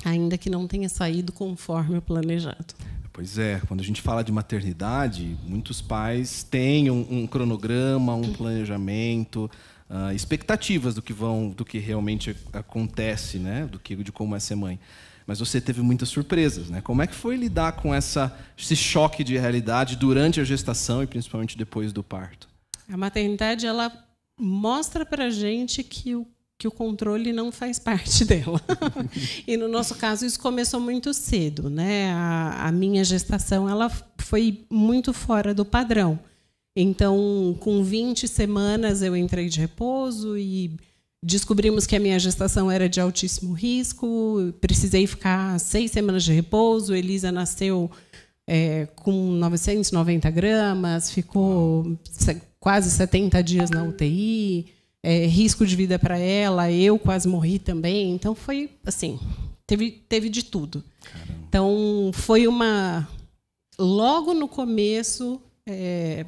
ainda 0.04 0.38
que 0.38 0.50
não 0.50 0.66
tenha 0.66 0.88
saído 0.88 1.32
conforme 1.32 1.98
o 1.98 2.02
planejado. 2.02 2.74
Pois 3.12 3.38
é, 3.38 3.60
quando 3.66 3.80
a 3.80 3.84
gente 3.84 4.00
fala 4.00 4.22
de 4.22 4.32
maternidade, 4.32 5.36
muitos 5.44 5.82
pais 5.82 6.42
têm 6.42 6.90
um, 6.90 7.06
um 7.10 7.26
cronograma, 7.26 8.14
um 8.14 8.32
planejamento, 8.32 9.50
uh, 9.90 10.14
expectativas 10.14 10.94
do 10.94 11.02
que 11.02 11.12
vão, 11.12 11.50
do 11.50 11.64
que 11.64 11.78
realmente 11.78 12.36
acontece, 12.52 13.38
né, 13.38 13.66
do 13.66 13.78
que 13.78 13.96
de 13.96 14.12
como 14.12 14.36
é 14.36 14.40
ser 14.40 14.54
mãe. 14.54 14.78
Mas 15.26 15.38
você 15.38 15.60
teve 15.60 15.82
muitas 15.82 16.08
surpresas, 16.08 16.70
né? 16.70 16.80
Como 16.80 17.02
é 17.02 17.06
que 17.06 17.14
foi 17.14 17.36
lidar 17.36 17.72
com 17.72 17.94
essa, 17.94 18.36
esse 18.58 18.74
choque 18.74 19.22
de 19.22 19.38
realidade 19.38 19.94
durante 19.94 20.40
a 20.40 20.44
gestação 20.44 21.04
e 21.04 21.06
principalmente 21.06 21.56
depois 21.56 21.92
do 21.92 22.02
parto? 22.02 22.48
A 22.90 22.96
maternidade 22.96 23.64
ela 23.64 23.92
mostra 24.36 25.06
para 25.06 25.30
gente 25.30 25.84
que 25.84 26.16
o 26.16 26.26
que 26.60 26.68
o 26.68 26.70
controle 26.70 27.32
não 27.32 27.50
faz 27.50 27.78
parte 27.78 28.22
dela. 28.26 28.60
e 29.48 29.56
no 29.56 29.66
nosso 29.66 29.94
caso 29.94 30.26
isso 30.26 30.38
começou 30.38 30.78
muito 30.78 31.14
cedo, 31.14 31.70
né? 31.70 32.12
A, 32.12 32.68
a, 32.68 32.72
minha 32.72 33.02
gestação 33.02 33.66
ela 33.66 33.90
foi 34.18 34.66
muito 34.68 35.14
fora 35.14 35.54
do 35.54 35.64
padrão. 35.64 36.18
Então, 36.76 37.56
com 37.60 37.82
20 37.82 38.28
semanas 38.28 39.00
eu 39.00 39.16
entrei 39.16 39.48
de 39.48 39.58
repouso 39.58 40.36
e 40.36 40.76
descobrimos 41.24 41.86
que 41.86 41.96
a 41.96 42.00
minha 42.00 42.18
gestação 42.18 42.70
era 42.70 42.90
de 42.90 43.00
altíssimo 43.00 43.54
risco. 43.54 44.52
Precisei 44.60 45.06
ficar 45.06 45.58
seis 45.58 45.90
semanas 45.90 46.24
de 46.24 46.32
repouso. 46.34 46.94
Elisa 46.94 47.32
nasceu 47.32 47.90
é, 48.46 48.86
com 48.96 49.12
990 49.12 50.30
gramas, 50.30 51.10
ficou 51.10 51.98
quase 52.60 52.90
70 52.90 53.42
dias 53.42 53.70
na 53.70 53.82
UTI 53.82 54.79
é, 55.02 55.26
risco 55.26 55.66
de 55.66 55.74
vida 55.74 55.98
para 55.98 56.18
ela, 56.18 56.70
eu 56.70 56.98
quase 56.98 57.26
morri 57.26 57.58
também. 57.58 58.10
Então 58.12 58.34
foi 58.34 58.70
assim, 58.84 59.18
teve, 59.66 59.90
teve 59.90 60.28
de 60.28 60.44
tudo. 60.44 60.84
Caramba. 61.02 61.44
Então 61.48 62.10
foi 62.12 62.46
uma. 62.46 63.08
Logo 63.78 64.34
no 64.34 64.46
começo, 64.46 65.40
é, 65.66 66.26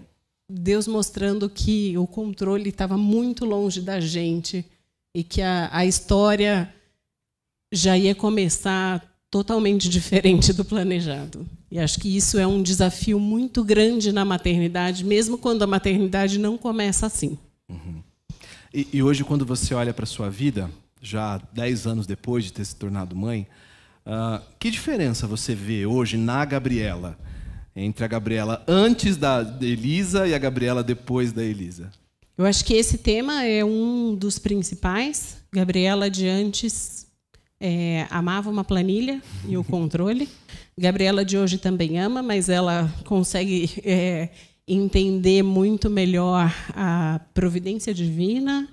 Deus 0.49 0.87
mostrando 0.87 1.49
que 1.51 1.97
o 1.99 2.07
controle 2.07 2.71
estava 2.71 2.97
muito 2.97 3.45
longe 3.45 3.81
da 3.81 4.01
gente 4.01 4.65
e 5.15 5.23
que 5.23 5.43
a, 5.43 5.69
a 5.71 5.85
história 5.85 6.73
já 7.71 7.97
ia 7.97 8.15
começar 8.15 9.03
totalmente 9.31 9.89
diferente 9.91 10.53
do 10.53 10.65
planejado. 10.65 11.47
E 11.71 11.79
acho 11.79 11.99
que 11.99 12.15
isso 12.15 12.39
é 12.39 12.47
um 12.47 12.63
desafio 12.63 13.19
muito 13.19 13.65
grande 13.65 14.13
na 14.13 14.25
maternidade, 14.25 15.05
mesmo 15.05 15.39
quando 15.39 15.63
a 15.63 15.67
maternidade 15.67 16.39
não 16.39 16.59
começa 16.59 17.07
assim. 17.07 17.39
Uhum. 17.69 18.03
E, 18.75 18.89
e 18.93 19.03
hoje, 19.03 19.23
quando 19.23 19.45
você 19.45 19.75
olha 19.75 19.93
para 19.93 20.05
a 20.05 20.07
sua 20.07 20.31
vida, 20.31 20.71
já 21.01 21.39
10 21.53 21.87
anos 21.87 22.07
depois 22.07 22.45
de 22.45 22.53
ter 22.53 22.65
se 22.65 22.75
tornado 22.75 23.15
mãe, 23.15 23.47
uh, 24.07 24.43
que 24.59 24.71
diferença 24.71 25.27
você 25.27 25.55
vê 25.55 25.85
hoje 25.85 26.17
na 26.17 26.45
Gabriela? 26.45 27.19
Entre 27.75 28.05
a 28.05 28.09
Gabriela 28.09 28.63
antes 28.69 29.17
da 29.17 29.41
Elisa 29.61 30.27
e 30.27 30.35
a 30.35 30.39
Gabriela 30.39 30.83
depois 30.83 31.33
da 31.33 31.43
Elisa? 31.43 31.91
Eu 32.37 32.47
acho 32.47 32.65
que 32.65 32.75
esse 32.75 32.99
tema 32.99 33.45
é 33.45 33.65
um 33.65 34.15
dos 34.15 34.39
principais. 34.39 35.43
Gabriela 35.53 36.11
de 36.11 36.27
antes 36.29 37.07
é, 37.61 38.07
amava 38.11 38.51
uma 38.51 38.65
planilha 38.65 39.23
e 39.47 39.57
o 39.57 39.65
controle. 39.65 40.29
Gabriela 40.77 41.25
de 41.25 41.37
hoje 41.37 41.59
também 41.59 41.99
ama, 41.99 42.23
mas 42.23 42.49
ela 42.49 42.93
consegue 43.05 43.71
é, 43.85 44.31
entender 44.75 45.43
muito 45.43 45.91
melhor 45.91 46.53
a 46.75 47.21
providência 47.35 47.93
divina. 47.93 48.69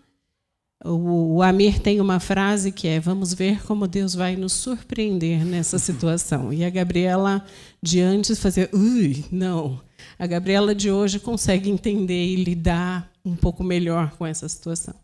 O, 0.84 1.36
o 1.36 1.44
Amir 1.44 1.80
tem 1.80 2.00
uma 2.00 2.20
frase 2.20 2.72
que 2.72 2.88
é: 2.88 3.00
Vamos 3.00 3.34
ver 3.34 3.64
como 3.64 3.88
Deus 3.88 4.16
vai 4.16 4.36
nos 4.36 4.54
surpreender 4.54 5.46
nessa 5.46 5.78
situação. 5.80 6.54
E 6.54 6.64
a 6.64 6.70
Gabriela 6.70 7.46
de 7.82 8.00
antes 8.00 8.40
fazia: 8.40 8.70
Ui, 8.74 9.26
não. 9.32 9.82
A 10.18 10.26
Gabriela 10.26 10.74
de 10.74 10.90
hoje 10.92 11.20
consegue 11.20 11.70
entender 11.70 12.26
e 12.26 12.36
lidar 12.36 13.12
um 13.24 13.36
pouco 13.36 13.64
melhor 13.64 14.12
com 14.12 14.26
essa 14.26 14.48
situação. 14.48 14.96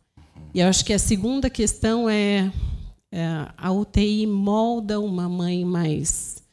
E 0.54 0.60
eu 0.62 0.68
acho 0.68 0.86
que 0.86 0.94
a 0.94 1.00
segunda 1.00 1.50
questão 1.50 2.10
é, 2.10 2.52
é 3.12 3.26
a 3.58 3.72
UTI 3.72 4.26
molda 4.26 5.00
uma 5.00 5.28
mãe 5.28 5.66
mais 5.66 6.45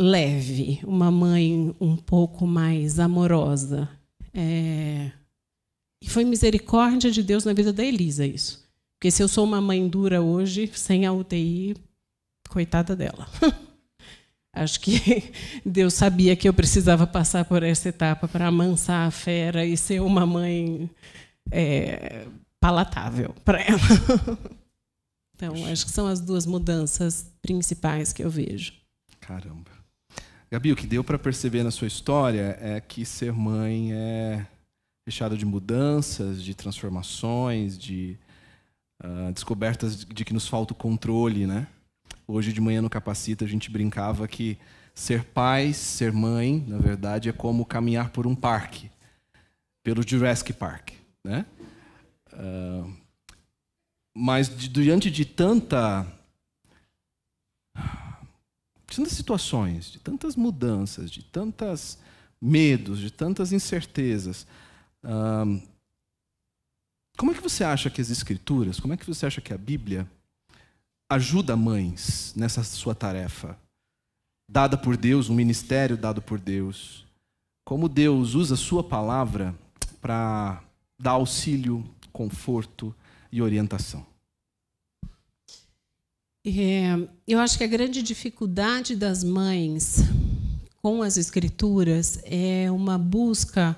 leve, 0.00 0.80
uma 0.84 1.10
mãe 1.10 1.74
um 1.80 1.96
pouco 1.96 2.46
mais 2.46 2.98
amorosa. 2.98 3.88
É... 4.32 5.10
E 6.02 6.08
foi 6.08 6.24
misericórdia 6.24 7.10
de 7.10 7.22
Deus 7.22 7.44
na 7.44 7.52
vida 7.52 7.72
da 7.72 7.84
Elisa 7.84 8.26
isso. 8.26 8.66
Porque 8.98 9.10
se 9.10 9.22
eu 9.22 9.28
sou 9.28 9.44
uma 9.44 9.60
mãe 9.60 9.86
dura 9.88 10.22
hoje, 10.22 10.70
sem 10.74 11.06
a 11.06 11.12
UTI, 11.12 11.76
coitada 12.48 12.94
dela. 12.94 13.28
Acho 14.56 14.80
que 14.80 15.32
Deus 15.64 15.92
sabia 15.92 16.34
que 16.34 16.48
eu 16.48 16.54
precisava 16.54 17.06
passar 17.06 17.44
por 17.44 17.62
essa 17.62 17.90
etapa 17.90 18.26
para 18.26 18.46
amansar 18.46 19.06
a 19.06 19.10
fera 19.10 19.66
e 19.66 19.76
ser 19.76 20.00
uma 20.00 20.24
mãe 20.24 20.90
é, 21.50 22.26
palatável 22.58 23.34
para 23.44 23.60
ela. 23.60 23.78
Então, 25.38 25.66
acho 25.66 25.84
que 25.84 25.90
são 25.90 26.06
as 26.06 26.18
duas 26.18 26.46
mudanças 26.46 27.30
principais 27.42 28.10
que 28.10 28.24
eu 28.24 28.30
vejo. 28.30 28.72
Caramba. 29.20 29.70
Gabi, 30.48 30.70
o 30.70 30.76
que 30.76 30.86
deu 30.86 31.02
para 31.02 31.18
perceber 31.18 31.64
na 31.64 31.72
sua 31.72 31.88
história 31.88 32.56
é 32.60 32.80
que 32.80 33.04
ser 33.04 33.32
mãe 33.32 33.92
é 33.92 34.46
fechado 35.04 35.36
de 35.36 35.44
mudanças, 35.44 36.40
de 36.42 36.54
transformações, 36.54 37.76
de 37.76 38.16
uh, 39.02 39.32
descobertas 39.32 40.04
de 40.04 40.24
que 40.24 40.32
nos 40.32 40.46
falta 40.46 40.72
o 40.72 40.76
controle, 40.76 41.48
né? 41.48 41.66
Hoje 42.28 42.52
de 42.52 42.60
manhã 42.60 42.80
no 42.80 42.88
Capacita 42.88 43.44
a 43.44 43.48
gente 43.48 43.70
brincava 43.70 44.28
que 44.28 44.56
ser 44.94 45.24
pai, 45.24 45.72
ser 45.72 46.12
mãe, 46.12 46.64
na 46.66 46.78
verdade, 46.78 47.28
é 47.28 47.32
como 47.32 47.66
caminhar 47.66 48.10
por 48.10 48.24
um 48.24 48.34
parque, 48.34 48.88
pelo 49.82 50.06
Jurassic 50.06 50.52
Park, 50.52 50.92
né? 51.24 51.44
Uh, 52.32 52.92
mas 54.16 54.48
diante 54.48 55.10
de 55.10 55.24
tanta 55.24 56.06
de 58.88 58.96
tantas 58.96 59.12
situações, 59.12 59.90
de 59.90 59.98
tantas 59.98 60.36
mudanças, 60.36 61.10
de 61.10 61.22
tantos 61.22 61.98
medos, 62.40 63.00
de 63.00 63.10
tantas 63.10 63.52
incertezas. 63.52 64.46
como 67.16 67.32
é 67.32 67.34
que 67.34 67.42
você 67.42 67.64
acha 67.64 67.90
que 67.90 68.00
as 68.00 68.10
Escrituras, 68.10 68.78
como 68.78 68.94
é 68.94 68.96
que 68.96 69.06
você 69.06 69.26
acha 69.26 69.40
que 69.40 69.52
a 69.52 69.58
Bíblia 69.58 70.08
ajuda 71.10 71.56
mães 71.56 72.32
nessa 72.36 72.62
sua 72.62 72.94
tarefa? 72.94 73.58
Dada 74.48 74.78
por 74.78 74.96
Deus, 74.96 75.28
um 75.28 75.34
ministério 75.34 75.96
dado 75.96 76.22
por 76.22 76.38
Deus. 76.38 77.04
Como 77.64 77.88
Deus 77.88 78.34
usa 78.34 78.54
a 78.54 78.58
sua 78.58 78.84
palavra 78.84 79.52
para 80.00 80.62
dar 81.00 81.12
auxílio, 81.12 81.84
conforto 82.12 82.94
e 83.32 83.42
orientação. 83.42 84.06
É, 86.48 86.96
eu 87.26 87.40
acho 87.40 87.58
que 87.58 87.64
a 87.64 87.66
grande 87.66 88.00
dificuldade 88.00 88.94
das 88.94 89.24
mães 89.24 89.98
com 90.80 91.02
as 91.02 91.16
escrituras 91.16 92.20
é 92.22 92.70
uma 92.70 92.96
busca 92.96 93.76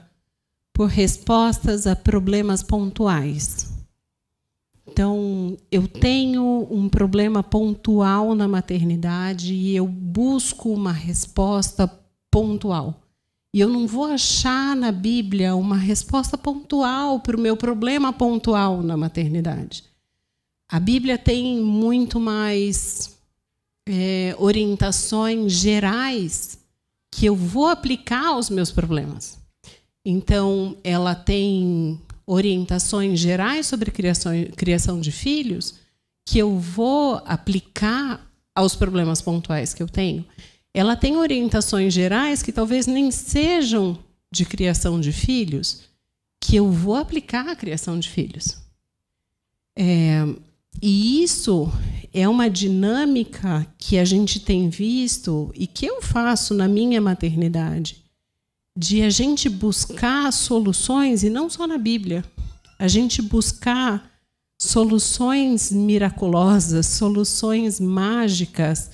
por 0.75 0.89
respostas 0.89 1.87
a 1.87 1.97
problemas 1.97 2.63
pontuais. 2.63 3.73
Então, 4.87 5.57
eu 5.73 5.89
tenho 5.89 6.69
um 6.71 6.91
problema 6.91 7.43
pontual 7.43 8.35
na 8.35 8.47
maternidade 8.47 9.55
e 9.55 9.75
eu 9.75 9.87
busco 9.87 10.71
uma 10.71 10.93
resposta 10.93 11.91
pontual. 12.31 13.01
E 13.55 13.61
eu 13.61 13.71
não 13.71 13.87
vou 13.87 14.05
achar 14.05 14.77
na 14.77 14.93
Bíblia 14.93 15.57
uma 15.57 15.77
resposta 15.79 16.37
pontual 16.37 17.21
para 17.21 17.37
o 17.37 17.41
meu 17.41 17.57
problema 17.57 18.13
pontual 18.13 18.83
na 18.83 18.95
maternidade. 18.97 19.88
A 20.69 20.79
Bíblia 20.79 21.17
tem 21.17 21.61
muito 21.61 22.21
mais 22.21 23.17
é, 23.89 24.35
orientações 24.39 25.53
gerais 25.53 26.59
que 27.11 27.25
eu 27.25 27.35
vou 27.35 27.69
aplicar 27.69 28.27
aos 28.27 28.51
meus 28.51 28.71
problemas. 28.71 29.39
Então, 30.05 30.77
ela 30.85 31.15
tem 31.15 31.99
orientações 32.27 33.19
gerais 33.19 33.67
sobre 33.67 33.91
criação, 33.91 34.33
criação 34.57 35.01
de 35.01 35.11
filhos 35.11 35.77
que 36.27 36.39
eu 36.39 36.59
vou 36.59 37.23
aplicar 37.25 38.31
aos 38.55 38.77
problemas 38.77 39.23
pontuais 39.23 39.73
que 39.73 39.83
eu 39.83 39.89
tenho. 39.89 40.27
Ela 40.75 40.95
tem 40.95 41.17
orientações 41.17 41.95
gerais 41.95 42.43
que 42.43 42.53
talvez 42.53 42.87
nem 42.87 43.11
sejam 43.11 43.99
de 44.31 44.45
criação 44.45 45.01
de 45.01 45.13
filhos, 45.13 45.85
que 46.39 46.57
eu 46.57 46.71
vou 46.71 46.97
aplicar 46.97 47.49
à 47.49 47.57
criação 47.57 47.99
de 47.99 48.11
filhos. 48.11 48.59
É, 49.75 50.27
e 50.81 51.23
isso 51.23 51.71
é 52.13 52.29
uma 52.29 52.49
dinâmica 52.49 53.67
que 53.79 53.99
a 53.99 54.05
gente 54.05 54.41
tem 54.41 54.69
visto 54.69 55.53
e 55.55 55.67
que 55.67 55.87
eu 55.87 56.01
faço 56.01 56.55
na 56.55 56.67
minha 56.67 57.01
maternidade, 57.01 58.05
de 58.77 59.03
a 59.03 59.11
gente 59.11 59.49
buscar 59.49 60.33
soluções, 60.33 61.23
e 61.23 61.31
não 61.31 61.51
só 61.51 61.67
na 61.67 61.79
Bíblia, 61.79 62.25
a 62.79 62.87
gente 62.87 63.21
buscar 63.21 64.09
soluções 64.61 65.71
miraculosas, 65.71 66.87
soluções 66.87 67.81
mágicas 67.81 68.91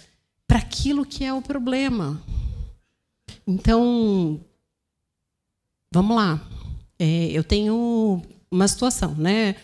para 0.47 0.59
aquilo 0.59 1.05
que 1.05 1.25
é 1.25 1.33
o 1.33 1.43
problema. 1.43 2.21
Então, 3.47 4.41
vamos 5.93 6.17
lá. 6.17 6.49
É, 6.99 7.27
eu 7.31 7.45
tenho 7.45 8.23
uma 8.51 8.69
situação, 8.69 9.15
né? 9.15 9.57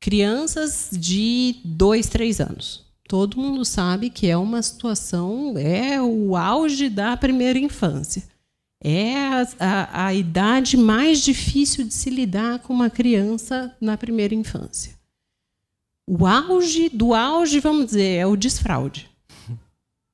Crianças 0.00 0.90
de 0.92 1.56
dois, 1.64 2.08
três 2.08 2.40
anos. 2.40 2.84
Todo 3.08 3.40
mundo 3.40 3.64
sabe 3.64 4.10
que 4.10 4.26
é 4.26 4.36
uma 4.36 4.62
situação, 4.62 5.54
é 5.56 6.00
o 6.00 6.36
auge 6.36 6.88
da 6.88 7.16
primeira 7.16 7.58
infância. 7.58 8.22
É 8.82 9.16
a, 9.16 9.48
a, 9.58 10.06
a 10.06 10.14
idade 10.14 10.76
mais 10.76 11.20
difícil 11.20 11.84
de 11.84 11.94
se 11.94 12.10
lidar 12.10 12.60
com 12.60 12.72
uma 12.72 12.90
criança 12.90 13.74
na 13.80 13.96
primeira 13.96 14.34
infância. 14.34 14.94
O 16.06 16.26
auge 16.26 16.88
do 16.88 17.12
auge, 17.14 17.60
vamos 17.60 17.86
dizer, 17.86 18.16
é 18.16 18.26
o 18.26 18.36
desfraude. 18.36 19.10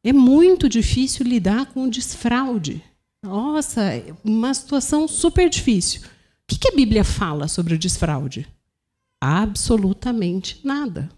É 0.04 0.12
muito 0.12 0.68
difícil 0.68 1.26
lidar 1.26 1.66
com 1.66 1.84
o 1.84 1.90
desfraude. 1.90 2.82
Nossa, 3.24 3.94
é 3.94 4.14
uma 4.22 4.52
situação 4.52 5.08
super 5.08 5.48
difícil. 5.48 6.02
O 6.02 6.58
que 6.58 6.68
a 6.68 6.76
Bíblia 6.76 7.02
fala 7.02 7.48
sobre 7.48 7.74
o 7.74 7.78
desfraude? 7.78 8.46
Absolutamente 9.24 10.60
nada. 10.62 11.10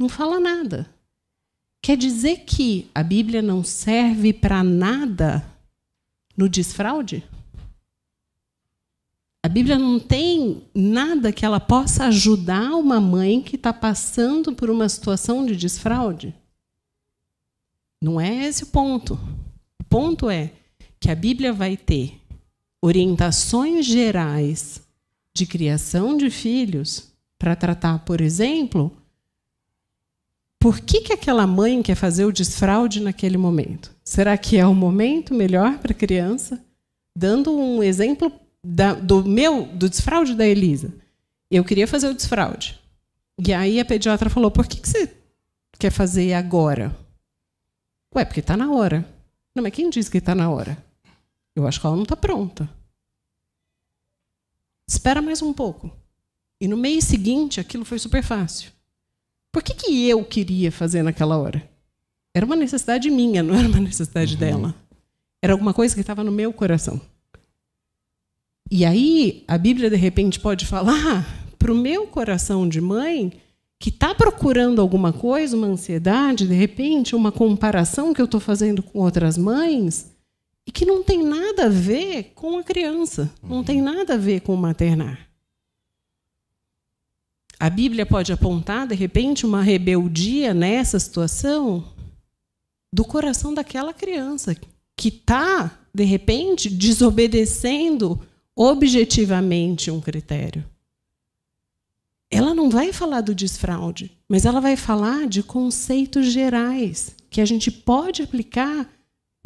Não 0.00 0.08
fala 0.08 0.40
nada. 0.40 0.88
Quer 1.82 1.94
dizer 1.94 2.38
que 2.46 2.90
a 2.94 3.02
Bíblia 3.02 3.42
não 3.42 3.62
serve 3.62 4.32
para 4.32 4.64
nada 4.64 5.46
no 6.34 6.48
desfraude? 6.48 7.22
A 9.42 9.48
Bíblia 9.48 9.78
não 9.78 10.00
tem 10.00 10.62
nada 10.74 11.32
que 11.32 11.44
ela 11.44 11.60
possa 11.60 12.06
ajudar 12.06 12.74
uma 12.74 12.98
mãe 12.98 13.42
que 13.42 13.56
está 13.56 13.74
passando 13.74 14.54
por 14.54 14.70
uma 14.70 14.88
situação 14.88 15.44
de 15.44 15.54
desfraude? 15.54 16.34
Não 18.00 18.18
é 18.18 18.46
esse 18.46 18.64
o 18.64 18.68
ponto. 18.68 19.20
O 19.78 19.84
ponto 19.84 20.30
é 20.30 20.50
que 20.98 21.10
a 21.10 21.14
Bíblia 21.14 21.52
vai 21.52 21.76
ter 21.76 22.22
orientações 22.80 23.84
gerais 23.84 24.85
de 25.36 25.44
criação 25.44 26.16
de 26.16 26.30
filhos 26.30 27.12
para 27.38 27.54
tratar, 27.54 27.98
por 28.06 28.22
exemplo, 28.22 28.90
por 30.58 30.80
que, 30.80 31.02
que 31.02 31.12
aquela 31.12 31.46
mãe 31.46 31.82
quer 31.82 31.94
fazer 31.94 32.24
o 32.24 32.32
desfraude 32.32 33.02
naquele 33.02 33.36
momento? 33.36 33.94
Será 34.02 34.38
que 34.38 34.56
é 34.56 34.66
o 34.66 34.74
momento 34.74 35.34
melhor 35.34 35.78
para 35.78 35.92
a 35.92 35.94
criança? 35.94 36.58
Dando 37.14 37.54
um 37.54 37.82
exemplo 37.82 38.32
da, 38.64 38.94
do 38.94 39.22
meu, 39.22 39.66
do 39.66 39.90
desfraude 39.90 40.34
da 40.34 40.46
Elisa. 40.46 40.94
Eu 41.50 41.62
queria 41.62 41.86
fazer 41.86 42.08
o 42.08 42.14
desfraude. 42.14 42.80
E 43.46 43.52
aí 43.52 43.78
a 43.78 43.84
pediatra 43.84 44.30
falou: 44.30 44.50
por 44.50 44.66
que, 44.66 44.80
que 44.80 44.88
você 44.88 45.12
quer 45.78 45.90
fazer 45.90 46.32
agora? 46.32 46.96
Ué, 48.14 48.24
porque 48.24 48.40
está 48.40 48.56
na 48.56 48.72
hora. 48.72 49.06
Não, 49.54 49.62
mas 49.62 49.72
quem 49.72 49.90
disse 49.90 50.10
que 50.10 50.18
está 50.18 50.34
na 50.34 50.48
hora? 50.48 50.78
Eu 51.54 51.66
acho 51.66 51.78
que 51.78 51.86
ela 51.86 51.96
não 51.96 52.04
está 52.04 52.16
pronta. 52.16 52.68
Espera 54.86 55.20
mais 55.20 55.42
um 55.42 55.52
pouco. 55.52 55.90
E 56.60 56.68
no 56.68 56.76
mês 56.76 57.04
seguinte, 57.04 57.60
aquilo 57.60 57.84
foi 57.84 57.98
super 57.98 58.22
fácil. 58.22 58.70
Por 59.52 59.62
que, 59.62 59.74
que 59.74 60.08
eu 60.08 60.24
queria 60.24 60.70
fazer 60.70 61.02
naquela 61.02 61.36
hora? 61.36 61.68
Era 62.34 62.46
uma 62.46 62.56
necessidade 62.56 63.10
minha, 63.10 63.42
não 63.42 63.54
era 63.54 63.68
uma 63.68 63.80
necessidade 63.80 64.34
uhum. 64.34 64.40
dela. 64.40 64.74
Era 65.42 65.52
alguma 65.52 65.74
coisa 65.74 65.94
que 65.94 66.00
estava 66.00 66.22
no 66.22 66.32
meu 66.32 66.52
coração. 66.52 67.00
E 68.70 68.84
aí, 68.84 69.44
a 69.46 69.56
Bíblia, 69.56 69.88
de 69.88 69.96
repente, 69.96 70.40
pode 70.40 70.66
falar 70.66 71.26
para 71.58 71.72
o 71.72 71.76
meu 71.76 72.06
coração 72.06 72.68
de 72.68 72.80
mãe 72.80 73.32
que 73.78 73.90
está 73.90 74.14
procurando 74.14 74.80
alguma 74.80 75.12
coisa, 75.12 75.56
uma 75.56 75.66
ansiedade, 75.66 76.46
de 76.46 76.54
repente, 76.54 77.14
uma 77.14 77.30
comparação 77.30 78.12
que 78.14 78.20
eu 78.20 78.24
estou 78.24 78.40
fazendo 78.40 78.82
com 78.82 78.98
outras 78.98 79.36
mães, 79.36 80.10
e 80.66 80.72
que 80.72 80.84
não 80.84 81.02
tem 81.02 81.22
nada 81.22 81.66
a 81.66 81.68
ver 81.68 82.32
com 82.34 82.58
a 82.58 82.64
criança, 82.64 83.32
não 83.42 83.62
tem 83.62 83.80
nada 83.80 84.14
a 84.14 84.18
ver 84.18 84.40
com 84.40 84.52
o 84.52 84.58
maternar. 84.58 85.28
A 87.58 87.70
Bíblia 87.70 88.04
pode 88.04 88.32
apontar, 88.32 88.86
de 88.86 88.94
repente, 88.94 89.46
uma 89.46 89.62
rebeldia 89.62 90.52
nessa 90.52 90.98
situação 90.98 91.84
do 92.92 93.04
coração 93.04 93.54
daquela 93.54 93.94
criança 93.94 94.54
que 94.96 95.08
está, 95.08 95.78
de 95.94 96.04
repente, 96.04 96.68
desobedecendo 96.68 98.20
objetivamente 98.54 99.90
um 99.90 100.00
critério. 100.00 100.64
Ela 102.30 102.54
não 102.54 102.68
vai 102.68 102.92
falar 102.92 103.20
do 103.20 103.34
desfraude, 103.34 104.10
mas 104.28 104.44
ela 104.44 104.60
vai 104.60 104.76
falar 104.76 105.26
de 105.28 105.42
conceitos 105.42 106.26
gerais 106.26 107.14
que 107.30 107.40
a 107.40 107.44
gente 107.44 107.70
pode 107.70 108.22
aplicar 108.22 108.88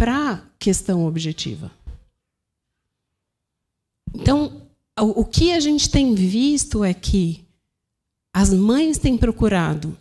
para 0.01 0.31
a 0.31 0.41
questão 0.59 1.05
objetiva. 1.05 1.71
Então, 4.15 4.67
o 4.99 5.27
que 5.27 5.53
a 5.53 5.61
gente 5.61 5.91
tem 5.91 6.15
visto 6.15 6.83
é 6.83 6.95
que 6.95 7.45
as 8.33 8.51
mães 8.51 8.97
têm 8.97 9.19
procurado 9.19 9.95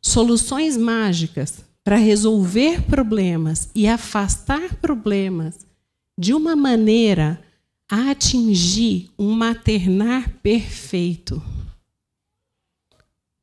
soluções 0.00 0.78
mágicas 0.78 1.62
para 1.84 1.96
resolver 1.96 2.86
problemas 2.86 3.68
e 3.74 3.86
afastar 3.86 4.76
problemas 4.76 5.66
de 6.18 6.32
uma 6.32 6.56
maneira 6.56 7.38
a 7.86 8.12
atingir 8.12 9.10
um 9.18 9.30
maternar 9.32 10.38
perfeito. 10.42 11.42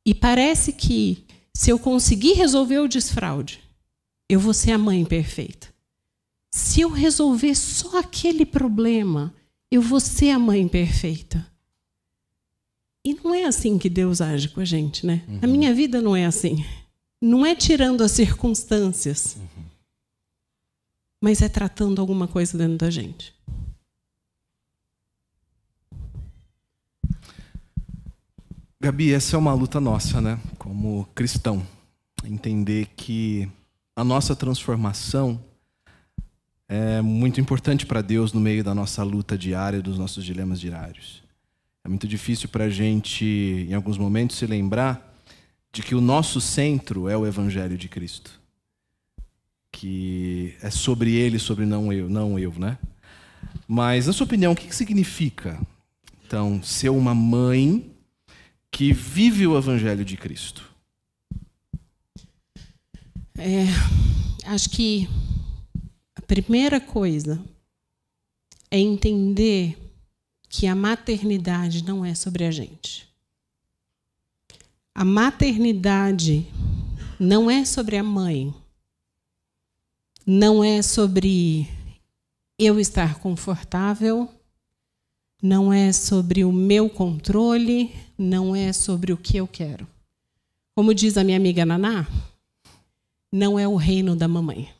E 0.04 0.12
parece 0.12 0.72
que 0.72 1.24
se 1.54 1.70
eu 1.70 1.78
conseguir 1.78 2.32
resolver 2.32 2.80
o 2.80 2.88
desfraude, 2.88 3.60
eu 4.28 4.40
vou 4.40 4.52
ser 4.52 4.72
a 4.72 4.78
mãe 4.78 5.04
perfeita. 5.04 5.71
Se 6.54 6.82
eu 6.82 6.90
resolver 6.90 7.54
só 7.54 7.98
aquele 7.98 8.44
problema, 8.44 9.34
eu 9.70 9.80
vou 9.80 9.98
ser 9.98 10.30
a 10.30 10.38
mãe 10.38 10.68
perfeita. 10.68 11.50
E 13.02 13.14
não 13.14 13.34
é 13.34 13.44
assim 13.44 13.78
que 13.78 13.88
Deus 13.88 14.20
age 14.20 14.50
com 14.50 14.60
a 14.60 14.64
gente, 14.64 15.06
né? 15.06 15.24
Uhum. 15.26 15.38
A 15.40 15.46
minha 15.46 15.74
vida 15.74 16.02
não 16.02 16.14
é 16.14 16.26
assim. 16.26 16.62
Não 17.22 17.46
é 17.46 17.54
tirando 17.54 18.02
as 18.02 18.12
circunstâncias, 18.12 19.36
uhum. 19.36 19.64
mas 21.22 21.40
é 21.40 21.48
tratando 21.48 22.02
alguma 22.02 22.28
coisa 22.28 22.58
dentro 22.58 22.76
da 22.76 22.90
gente. 22.90 23.34
Gabi, 28.78 29.14
essa 29.14 29.36
é 29.36 29.38
uma 29.38 29.54
luta 29.54 29.80
nossa, 29.80 30.20
né? 30.20 30.38
Como 30.58 31.08
cristão. 31.14 31.66
Entender 32.24 32.88
que 32.94 33.48
a 33.96 34.04
nossa 34.04 34.36
transformação 34.36 35.42
é 36.74 37.02
muito 37.02 37.38
importante 37.38 37.84
para 37.84 38.00
Deus 38.00 38.32
no 38.32 38.40
meio 38.40 38.64
da 38.64 38.74
nossa 38.74 39.02
luta 39.02 39.36
diária, 39.36 39.82
dos 39.82 39.98
nossos 39.98 40.24
dilemas 40.24 40.58
diários. 40.58 41.22
É 41.84 41.88
muito 41.88 42.08
difícil 42.08 42.48
para 42.48 42.64
a 42.64 42.70
gente, 42.70 43.26
em 43.68 43.74
alguns 43.74 43.98
momentos, 43.98 44.38
se 44.38 44.46
lembrar 44.46 45.14
de 45.70 45.82
que 45.82 45.94
o 45.94 46.00
nosso 46.00 46.40
centro 46.40 47.10
é 47.10 47.16
o 47.16 47.26
Evangelho 47.26 47.76
de 47.76 47.90
Cristo. 47.90 48.40
Que 49.70 50.54
é 50.62 50.70
sobre 50.70 51.14
ele, 51.14 51.38
sobre 51.38 51.66
não 51.66 51.92
eu, 51.92 52.08
não 52.08 52.38
eu, 52.38 52.54
né? 52.58 52.78
Mas, 53.68 54.06
na 54.06 54.14
sua 54.14 54.24
opinião, 54.24 54.52
o 54.52 54.56
que 54.56 54.74
significa, 54.74 55.60
então, 56.26 56.62
ser 56.62 56.88
uma 56.88 57.14
mãe 57.14 57.90
que 58.70 58.94
vive 58.94 59.46
o 59.46 59.58
Evangelho 59.58 60.06
de 60.06 60.16
Cristo? 60.16 60.70
É, 63.36 63.66
acho 64.46 64.70
que 64.70 65.06
primeira 66.26 66.80
coisa 66.80 67.42
é 68.70 68.78
entender 68.78 69.78
que 70.48 70.66
a 70.66 70.74
maternidade 70.74 71.84
não 71.84 72.04
é 72.04 72.14
sobre 72.14 72.44
a 72.44 72.50
gente. 72.50 73.08
A 74.94 75.04
maternidade 75.04 76.46
não 77.18 77.50
é 77.50 77.64
sobre 77.64 77.96
a 77.96 78.02
mãe. 78.02 78.54
Não 80.26 80.62
é 80.62 80.82
sobre 80.82 81.68
eu 82.58 82.78
estar 82.78 83.18
confortável, 83.18 84.28
não 85.42 85.72
é 85.72 85.92
sobre 85.92 86.44
o 86.44 86.52
meu 86.52 86.88
controle, 86.88 87.94
não 88.16 88.54
é 88.54 88.72
sobre 88.72 89.12
o 89.12 89.16
que 89.16 89.36
eu 89.36 89.48
quero. 89.48 89.86
Como 90.74 90.94
diz 90.94 91.16
a 91.16 91.24
minha 91.24 91.36
amiga 91.36 91.66
Naná, 91.66 92.06
não 93.32 93.58
é 93.58 93.66
o 93.66 93.76
reino 93.76 94.14
da 94.14 94.28
mamãe. 94.28 94.72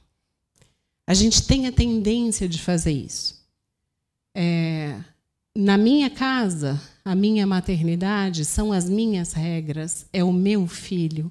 A 1.06 1.14
gente 1.14 1.46
tem 1.46 1.66
a 1.66 1.72
tendência 1.72 2.48
de 2.48 2.60
fazer 2.60 2.92
isso. 2.92 3.42
É, 4.34 4.98
na 5.54 5.76
minha 5.76 6.08
casa, 6.08 6.80
a 7.04 7.14
minha 7.14 7.46
maternidade 7.46 8.44
são 8.44 8.72
as 8.72 8.88
minhas 8.88 9.32
regras, 9.32 10.06
é 10.12 10.22
o 10.22 10.32
meu 10.32 10.66
filho. 10.66 11.30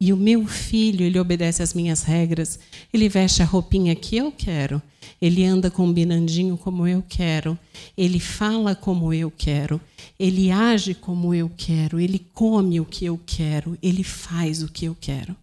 E 0.00 0.12
o 0.12 0.16
meu 0.16 0.46
filho, 0.48 1.06
ele 1.06 1.18
obedece 1.18 1.62
às 1.62 1.72
minhas 1.72 2.02
regras. 2.02 2.58
Ele 2.92 3.08
veste 3.08 3.40
a 3.40 3.44
roupinha 3.44 3.94
que 3.94 4.16
eu 4.16 4.32
quero. 4.32 4.82
Ele 5.20 5.44
anda 5.44 5.70
combinandinho 5.70 6.58
como 6.58 6.88
eu 6.88 7.04
quero. 7.08 7.56
Ele 7.96 8.18
fala 8.18 8.74
como 8.74 9.14
eu 9.14 9.30
quero. 9.30 9.80
Ele 10.18 10.50
age 10.50 10.92
como 10.92 11.32
eu 11.32 11.48
quero. 11.56 12.00
Ele 12.00 12.18
come 12.34 12.80
o 12.80 12.84
que 12.84 13.04
eu 13.04 13.20
quero. 13.24 13.78
Ele 13.80 14.02
faz 14.02 14.60
o 14.64 14.68
que 14.68 14.86
eu 14.86 14.96
quero. 15.00 15.36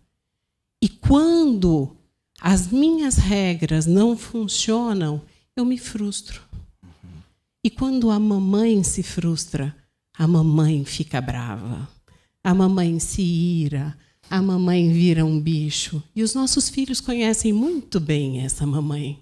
E 0.81 0.89
quando 0.89 1.95
as 2.41 2.67
minhas 2.71 3.15
regras 3.15 3.85
não 3.85 4.17
funcionam, 4.17 5.21
eu 5.55 5.65
me 5.65 5.77
frustro. 5.77 6.41
E 7.63 7.69
quando 7.69 8.09
a 8.09 8.19
mamãe 8.19 8.81
se 8.83 9.03
frustra, 9.03 9.75
a 10.17 10.25
mamãe 10.25 10.85
fica 10.85 11.19
brava, 11.19 11.87
a 12.43 12.53
mamãe 12.53 12.99
se 12.99 13.21
ira, 13.21 13.97
a 14.29 14.41
mamãe 14.41 14.91
vira 14.91 15.25
um 15.25 15.39
bicho. 15.39 16.01
E 16.15 16.23
os 16.23 16.33
nossos 16.33 16.69
filhos 16.69 17.01
conhecem 17.01 17.51
muito 17.51 17.99
bem 17.99 18.41
essa 18.41 18.65
mamãe. 18.65 19.19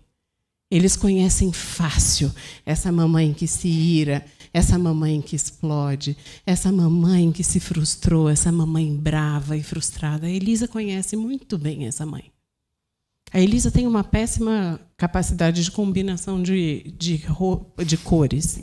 Eles 0.70 0.96
conhecem 0.96 1.52
fácil 1.54 2.32
essa 2.66 2.92
mamãe 2.92 3.34
que 3.34 3.48
se 3.48 3.70
ira, 3.70 4.26
essa 4.54 4.78
mamãe 4.78 5.22
que 5.22 5.36
explode, 5.36 6.16
essa 6.46 6.72
mamãe 6.72 7.32
que 7.32 7.44
se 7.44 7.60
frustrou, 7.60 8.30
essa 8.30 8.52
mamãe 8.52 8.96
brava 8.96 9.56
e 9.56 9.64
frustrada. 9.64 10.28
A 10.28 10.30
Elisa 10.30 10.68
conhece 10.68 11.16
muito 11.16 11.58
bem 11.58 11.86
essa 11.86 12.06
mãe. 12.06 12.32
A 13.32 13.40
Elisa 13.40 13.70
tem 13.70 13.86
uma 13.86 14.04
péssima 14.04 14.80
capacidade 14.96 15.64
de 15.64 15.72
combinação 15.72 16.42
de, 16.42 16.94
de, 16.98 17.22
de 17.86 17.98
cores. 17.98 18.60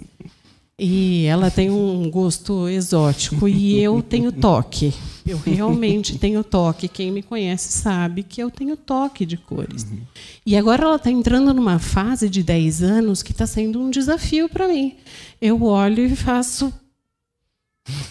E 0.77 1.25
ela 1.27 1.53
tem 1.53 1.71
um 1.71 2.11
gosto 2.11 2.69
exótico 2.69 3.47
e 3.47 3.79
eu 3.81 4.03
tenho 4.03 4.33
toque. 4.33 4.93
Eu 5.25 5.39
realmente 5.39 6.19
tenho 6.19 6.43
toque. 6.43 6.89
Quem 6.89 7.13
me 7.13 7.23
conhece 7.23 7.73
sabe 7.73 8.25
que 8.25 8.43
eu 8.43 8.51
tenho 8.51 8.77
toque 8.77 9.25
de 9.25 9.37
cores. 9.37 9.85
Uhum. 9.85 10.01
E 10.45 10.57
agora 10.57 10.83
ela 10.83 10.97
está 10.97 11.11
entrando 11.11 11.55
numa 11.55 11.79
fase 11.79 12.29
de 12.29 12.43
10 12.43 12.83
anos 12.83 13.23
que 13.23 13.31
está 13.31 13.47
sendo 13.47 13.81
um 13.81 13.89
desafio 13.89 14.49
para 14.49 14.67
mim. 14.67 14.97
Eu 15.41 15.63
olho 15.63 16.05
e 16.05 16.17
faço. 16.17 16.73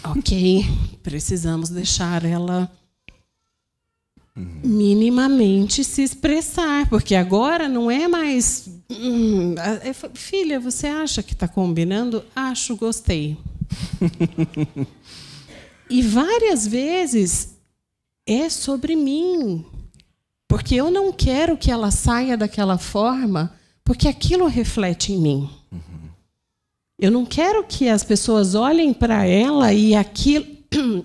Ok, 0.02 0.64
precisamos 1.02 1.68
deixar 1.68 2.24
ela 2.24 2.70
uhum. 4.36 4.60
minimamente 4.64 5.84
se 5.84 6.02
expressar, 6.02 6.88
porque 6.88 7.14
agora 7.14 7.68
não 7.68 7.90
é 7.90 8.08
mais. 8.08 8.68
Hum, 8.90 9.54
é, 9.58 9.92
filha, 10.14 10.60
você 10.60 10.86
acha 10.86 11.22
que 11.22 11.32
está 11.32 11.48
combinando? 11.48 12.24
Acho, 12.34 12.76
gostei. 12.76 13.36
e 15.88 16.02
várias 16.02 16.66
vezes 16.66 17.56
é 18.26 18.48
sobre 18.48 18.96
mim, 18.96 19.64
porque 20.48 20.74
eu 20.74 20.90
não 20.90 21.12
quero 21.12 21.56
que 21.56 21.70
ela 21.70 21.90
saia 21.90 22.36
daquela 22.36 22.78
forma, 22.78 23.54
porque 23.84 24.08
aquilo 24.08 24.46
reflete 24.46 25.12
em 25.12 25.18
mim. 25.18 25.50
Uhum. 25.72 25.80
Eu 26.98 27.10
não 27.10 27.26
quero 27.26 27.64
que 27.64 27.88
as 27.88 28.04
pessoas 28.04 28.54
olhem 28.54 28.94
para 28.94 29.26
ela 29.26 29.72
e 29.72 29.94
aquilo 29.94 30.53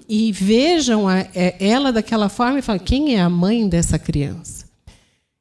e 0.08 0.32
vejam 0.32 1.08
a, 1.08 1.19
é, 1.19 1.55
ela 1.60 1.91
daquela 1.91 2.29
forma 2.29 2.60
e 2.60 2.62
falem: 2.62 2.82
quem 2.82 3.15
é 3.15 3.21
a 3.21 3.29
mãe 3.29 3.67
dessa 3.67 3.97
criança? 3.99 4.67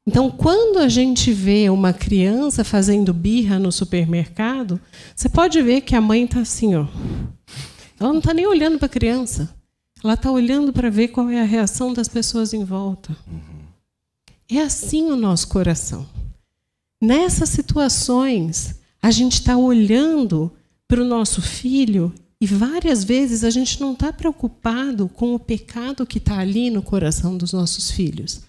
Então, 0.06 0.30
quando 0.30 0.78
a 0.78 0.88
gente 0.88 1.32
vê 1.32 1.68
uma 1.68 1.92
criança 1.92 2.64
fazendo 2.64 3.12
birra 3.12 3.58
no 3.58 3.70
supermercado, 3.70 4.80
você 5.14 5.28
pode 5.28 5.60
ver 5.60 5.82
que 5.82 5.94
a 5.94 6.00
mãe 6.00 6.24
está 6.24 6.40
assim, 6.40 6.74
ó. 6.74 6.86
Ela 8.00 8.10
não 8.10 8.18
está 8.18 8.32
nem 8.32 8.46
olhando 8.46 8.78
para 8.78 8.86
a 8.86 8.88
criança. 8.88 9.54
Ela 10.02 10.14
está 10.14 10.30
olhando 10.30 10.72
para 10.72 10.88
ver 10.88 11.08
qual 11.08 11.28
é 11.28 11.40
a 11.40 11.44
reação 11.44 11.92
das 11.92 12.08
pessoas 12.08 12.54
em 12.54 12.64
volta. 12.64 13.14
É 14.48 14.60
assim 14.60 15.10
o 15.10 15.16
nosso 15.16 15.48
coração. 15.48 16.06
Nessas 17.02 17.50
situações, 17.50 18.80
a 19.02 19.10
gente 19.10 19.34
está 19.34 19.58
olhando 19.58 20.50
para 20.86 21.02
o 21.02 21.04
nosso 21.04 21.42
filho 21.42 22.14
e 22.40 22.46
várias 22.46 23.02
vezes 23.02 23.42
a 23.42 23.50
gente 23.50 23.80
não 23.80 23.92
está 23.94 24.12
preocupado 24.12 25.08
com 25.08 25.34
o 25.34 25.40
pecado 25.40 26.06
que 26.06 26.18
está 26.18 26.38
ali 26.38 26.70
no 26.70 26.82
coração 26.82 27.36
dos 27.36 27.52
nossos 27.52 27.90
filhos. 27.90 28.42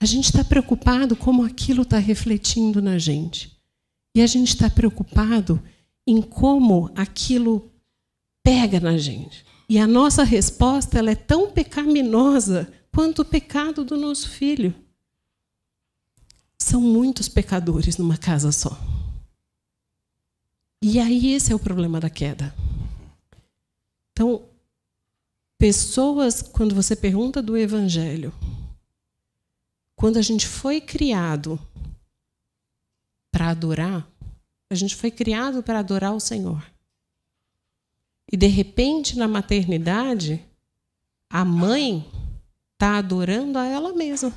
A 0.00 0.06
gente 0.06 0.24
está 0.24 0.42
preocupado 0.42 1.14
como 1.14 1.44
aquilo 1.44 1.82
está 1.82 1.98
refletindo 1.98 2.80
na 2.80 2.98
gente. 2.98 3.54
E 4.16 4.22
a 4.22 4.26
gente 4.26 4.48
está 4.48 4.70
preocupado 4.70 5.62
em 6.06 6.22
como 6.22 6.90
aquilo 6.94 7.70
pega 8.42 8.80
na 8.80 8.96
gente. 8.96 9.44
E 9.68 9.78
a 9.78 9.86
nossa 9.86 10.22
resposta 10.22 10.98
ela 10.98 11.10
é 11.10 11.14
tão 11.14 11.50
pecaminosa 11.50 12.72
quanto 12.92 13.22
o 13.22 13.24
pecado 13.24 13.84
do 13.84 13.96
nosso 13.96 14.28
filho. 14.28 14.74
São 16.58 16.80
muitos 16.80 17.28
pecadores 17.28 17.98
numa 17.98 18.16
casa 18.16 18.52
só. 18.52 18.78
E 20.82 20.98
aí 20.98 21.32
esse 21.32 21.52
é 21.52 21.54
o 21.54 21.58
problema 21.58 21.98
da 21.98 22.08
queda. 22.08 22.54
Então, 24.14 24.48
pessoas, 25.58 26.40
quando 26.40 26.72
você 26.72 26.94
pergunta 26.94 27.42
do 27.42 27.56
evangelho, 27.56 28.32
quando 29.96 30.18
a 30.18 30.22
gente 30.22 30.46
foi 30.46 30.80
criado 30.80 31.58
para 33.32 33.50
adorar, 33.50 34.08
a 34.70 34.74
gente 34.76 34.94
foi 34.94 35.10
criado 35.10 35.64
para 35.64 35.80
adorar 35.80 36.14
o 36.14 36.20
Senhor. 36.20 36.64
E 38.30 38.36
de 38.36 38.46
repente, 38.46 39.18
na 39.18 39.26
maternidade, 39.26 40.44
a 41.28 41.44
mãe 41.44 42.08
está 42.72 42.98
adorando 42.98 43.58
a 43.58 43.66
ela 43.66 43.92
mesma. 43.92 44.32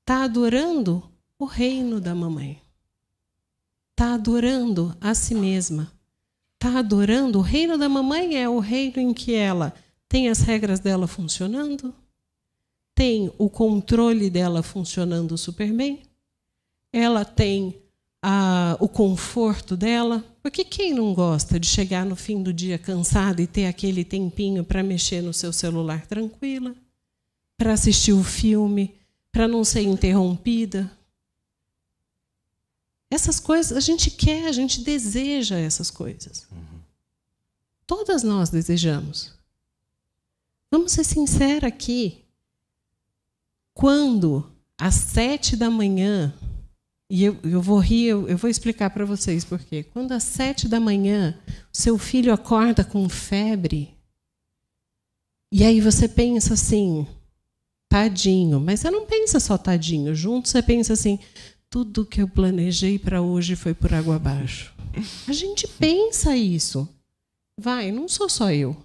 Está 0.00 0.22
adorando 0.22 1.02
o 1.36 1.44
reino 1.44 2.00
da 2.00 2.14
mamãe. 2.14 2.62
Está 3.90 4.14
adorando 4.14 4.96
a 5.00 5.14
si 5.14 5.34
mesma. 5.34 5.92
Está 6.62 6.78
adorando 6.78 7.40
o 7.40 7.42
reino 7.42 7.76
da 7.76 7.88
mamãe 7.88 8.40
é 8.40 8.48
o 8.48 8.60
reino 8.60 9.00
em 9.00 9.12
que 9.12 9.34
ela 9.34 9.74
tem 10.08 10.28
as 10.28 10.42
regras 10.42 10.78
dela 10.78 11.08
funcionando, 11.08 11.92
tem 12.94 13.32
o 13.36 13.50
controle 13.50 14.30
dela 14.30 14.62
funcionando 14.62 15.36
super 15.36 15.72
bem, 15.72 16.04
ela 16.92 17.24
tem 17.24 17.82
a, 18.22 18.76
o 18.78 18.88
conforto 18.88 19.76
dela. 19.76 20.24
Porque 20.40 20.64
quem 20.64 20.94
não 20.94 21.12
gosta 21.12 21.58
de 21.58 21.66
chegar 21.66 22.06
no 22.06 22.14
fim 22.14 22.40
do 22.40 22.52
dia 22.52 22.78
cansado 22.78 23.42
e 23.42 23.46
ter 23.48 23.66
aquele 23.66 24.04
tempinho 24.04 24.62
para 24.62 24.84
mexer 24.84 25.20
no 25.20 25.32
seu 25.32 25.52
celular 25.52 26.06
tranquila, 26.06 26.76
para 27.56 27.72
assistir 27.72 28.12
o 28.12 28.22
filme, 28.22 28.94
para 29.32 29.48
não 29.48 29.64
ser 29.64 29.82
interrompida? 29.82 30.88
Essas 33.12 33.38
coisas 33.38 33.76
a 33.76 33.80
gente 33.80 34.10
quer, 34.10 34.46
a 34.46 34.52
gente 34.52 34.80
deseja 34.80 35.58
essas 35.58 35.90
coisas. 35.90 36.48
Todas 37.86 38.22
nós 38.22 38.48
desejamos. 38.48 39.34
Vamos 40.70 40.92
ser 40.92 41.04
sinceros 41.04 41.68
aqui. 41.68 42.24
Quando 43.74 44.50
às 44.78 44.94
sete 44.94 45.56
da 45.56 45.68
manhã 45.68 46.32
e 47.10 47.22
eu, 47.22 47.38
eu 47.44 47.60
vou 47.60 47.78
rir, 47.78 48.06
eu, 48.06 48.26
eu 48.26 48.38
vou 48.38 48.48
explicar 48.48 48.88
para 48.88 49.04
vocês 49.04 49.44
por 49.44 49.58
quê. 49.58 49.82
Quando 49.82 50.12
às 50.12 50.22
sete 50.22 50.66
da 50.66 50.80
manhã 50.80 51.38
seu 51.70 51.98
filho 51.98 52.32
acorda 52.32 52.82
com 52.82 53.06
febre, 53.10 53.94
e 55.52 55.64
aí 55.64 55.82
você 55.82 56.08
pensa 56.08 56.54
assim, 56.54 57.06
tadinho, 57.90 58.58
mas 58.58 58.80
você 58.80 58.90
não 58.90 59.04
pensa 59.04 59.38
só 59.38 59.58
tadinho, 59.58 60.14
junto 60.14 60.48
você 60.48 60.62
pensa 60.62 60.94
assim, 60.94 61.18
tudo 61.72 62.04
que 62.04 62.20
eu 62.20 62.28
planejei 62.28 62.98
para 62.98 63.22
hoje 63.22 63.56
foi 63.56 63.72
por 63.72 63.94
água 63.94 64.16
abaixo. 64.16 64.74
A 65.26 65.32
gente 65.32 65.66
pensa 65.66 66.36
isso. 66.36 66.86
Vai, 67.58 67.90
não 67.90 68.06
sou 68.06 68.28
só 68.28 68.52
eu. 68.52 68.76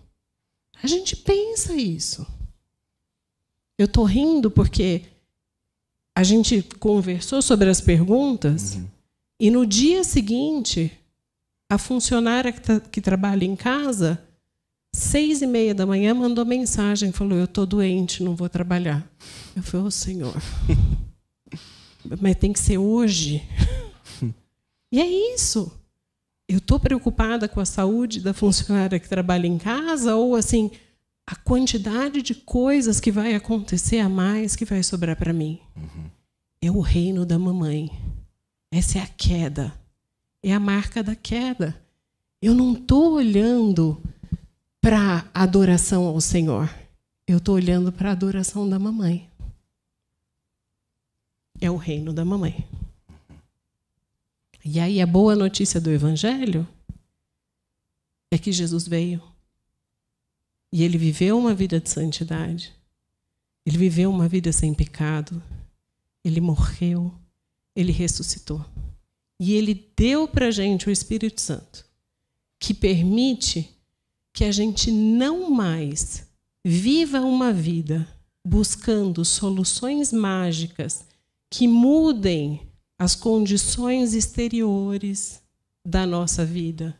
A 0.82 0.88
gente 0.88 1.14
pensa 1.14 1.76
isso. 1.76 2.26
Eu 3.78 3.88
estou 3.88 4.06
rindo 4.06 4.50
porque 4.50 5.02
a 6.16 6.24
gente 6.24 6.62
conversou 6.80 7.42
sobre 7.42 7.70
as 7.70 7.82
perguntas 7.82 8.76
uhum. 8.76 8.88
e 9.38 9.52
no 9.52 9.66
dia 9.66 10.06
seguinte 10.06 10.90
a 11.70 11.78
funcionária 11.78 12.54
que, 12.54 12.62
tá, 12.62 12.80
que 12.80 13.02
trabalha 13.02 13.44
em 13.44 13.56
casa 13.56 14.24
seis 14.96 15.42
e 15.42 15.46
meia 15.46 15.76
da 15.76 15.86
manhã 15.86 16.16
mandou 16.16 16.46
mensagem 16.46 17.12
falou 17.12 17.38
eu 17.38 17.46
estou 17.46 17.68
doente 17.68 18.24
não 18.24 18.36
vou 18.36 18.50
trabalhar 18.50 19.08
eu 19.56 19.62
falei 19.62 19.84
ô 19.84 19.88
oh, 19.88 19.92
senhor 19.92 20.34
mas 22.22 22.36
tem 22.36 22.54
que 22.54 22.60
ser 22.60 22.78
hoje 22.78 23.44
e 24.92 25.00
é 25.00 25.34
isso 25.34 25.72
eu 26.48 26.60
estou 26.60 26.80
preocupada 26.80 27.48
com 27.48 27.60
a 27.60 27.66
saúde 27.66 28.22
da 28.22 28.34
funcionária 28.34 29.00
que 29.00 29.10
trabalha 29.10 29.48
em 29.48 29.58
casa 29.58 30.16
ou 30.16 30.36
assim 30.36 30.72
a 31.26 31.36
quantidade 31.36 32.22
de 32.22 32.34
coisas 32.34 33.02
que 33.02 33.12
vai 33.12 33.36
acontecer 33.36 34.00
a 34.00 34.08
mais 34.08 34.56
que 34.56 34.64
vai 34.64 34.82
sobrar 34.82 35.18
para 35.18 35.34
mim. 35.34 35.60
Uhum. 35.76 36.06
É 36.62 36.72
o 36.72 36.80
reino 36.80 37.26
da 37.26 37.38
mamãe. 37.38 37.92
Essa 38.72 39.00
é 39.00 39.02
a 39.02 39.08
queda. 39.08 39.74
É 40.42 40.54
a 40.54 40.60
marca 40.60 41.04
da 41.04 41.16
queda. 41.16 41.76
Eu 42.42 42.54
não 42.54 42.72
estou 42.72 43.16
olhando 43.16 44.02
para 44.80 45.26
a 45.34 45.44
adoração 45.44 46.06
ao 46.06 46.22
Senhor. 46.22 46.74
Eu 47.28 47.40
estou 47.40 47.56
olhando 47.56 47.92
para 47.92 48.10
a 48.10 48.14
adoração 48.14 48.70
da 48.70 48.80
mamãe. 48.80 49.30
É 51.60 51.70
o 51.72 51.76
reino 51.76 52.14
da 52.14 52.24
mamãe. 52.24 52.68
E 54.64 54.80
aí 54.80 55.02
a 55.02 55.08
boa 55.08 55.36
notícia 55.36 55.80
do 55.80 55.90
Evangelho 55.90 56.68
é 58.30 58.38
que 58.38 58.52
Jesus 58.52 58.88
veio 58.88 59.22
e 60.72 60.84
ele 60.84 60.98
viveu 60.98 61.38
uma 61.38 61.54
vida 61.54 61.80
de 61.80 61.90
santidade. 61.90 62.74
Ele 63.66 63.78
viveu 63.78 64.10
uma 64.10 64.28
vida 64.28 64.52
sem 64.52 64.74
pecado. 64.74 65.42
Ele 66.24 66.42
morreu. 66.42 67.14
Ele 67.76 67.92
ressuscitou. 67.92 68.64
E 69.40 69.54
ele 69.54 69.92
deu 69.96 70.28
para 70.28 70.48
a 70.48 70.52
gente 70.52 70.88
o 70.88 70.92
Espírito 70.92 71.40
Santo, 71.40 71.86
que 72.60 72.74
permite 72.74 73.70
que 74.34 74.44
a 74.44 74.52
gente 74.52 74.92
não 74.92 75.50
mais 75.50 76.28
viva 76.66 77.22
uma 77.22 77.54
vida 77.54 78.08
buscando 78.46 79.24
soluções 79.24 80.12
mágicas 80.12 81.07
que 81.50 81.68
mudem 81.68 82.62
as 82.98 83.16
condições 83.16 84.14
exteriores 84.14 85.42
da 85.86 86.06
nossa 86.06 86.46
vida, 86.46 86.98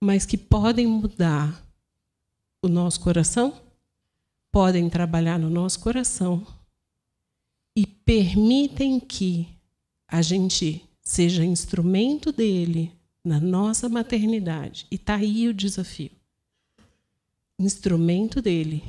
mas 0.00 0.24
que 0.24 0.38
podem 0.38 0.86
mudar 0.86 1.64
o 2.62 2.68
nosso 2.68 3.00
coração, 3.00 3.60
podem 4.50 4.88
trabalhar 4.88 5.38
no 5.38 5.50
nosso 5.50 5.80
coração 5.80 6.46
e 7.76 7.86
permitem 7.86 8.98
que 8.98 9.48
a 10.08 10.22
gente 10.22 10.82
seja 11.02 11.44
instrumento 11.44 12.32
dele 12.32 12.92
na 13.24 13.40
nossa 13.40 13.88
maternidade. 13.88 14.86
E 14.90 14.94
está 14.94 15.16
aí 15.16 15.48
o 15.48 15.54
desafio. 15.54 16.10
Instrumento 17.58 18.40
dele 18.40 18.82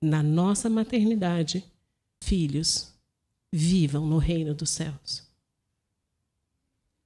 na 0.00 0.22
nossa 0.22 0.68
maternidade. 0.68 1.64
Filhos, 2.22 2.93
vivam 3.56 4.04
no 4.04 4.18
reino 4.18 4.52
dos 4.52 4.70
céus. 4.70 5.22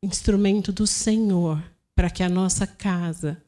Instrumento 0.03 0.73
do 0.73 0.87
Senhor 0.87 1.63
para 1.95 2.09
que 2.09 2.23
a 2.23 2.29
nossa 2.29 2.67
casa 2.67 3.43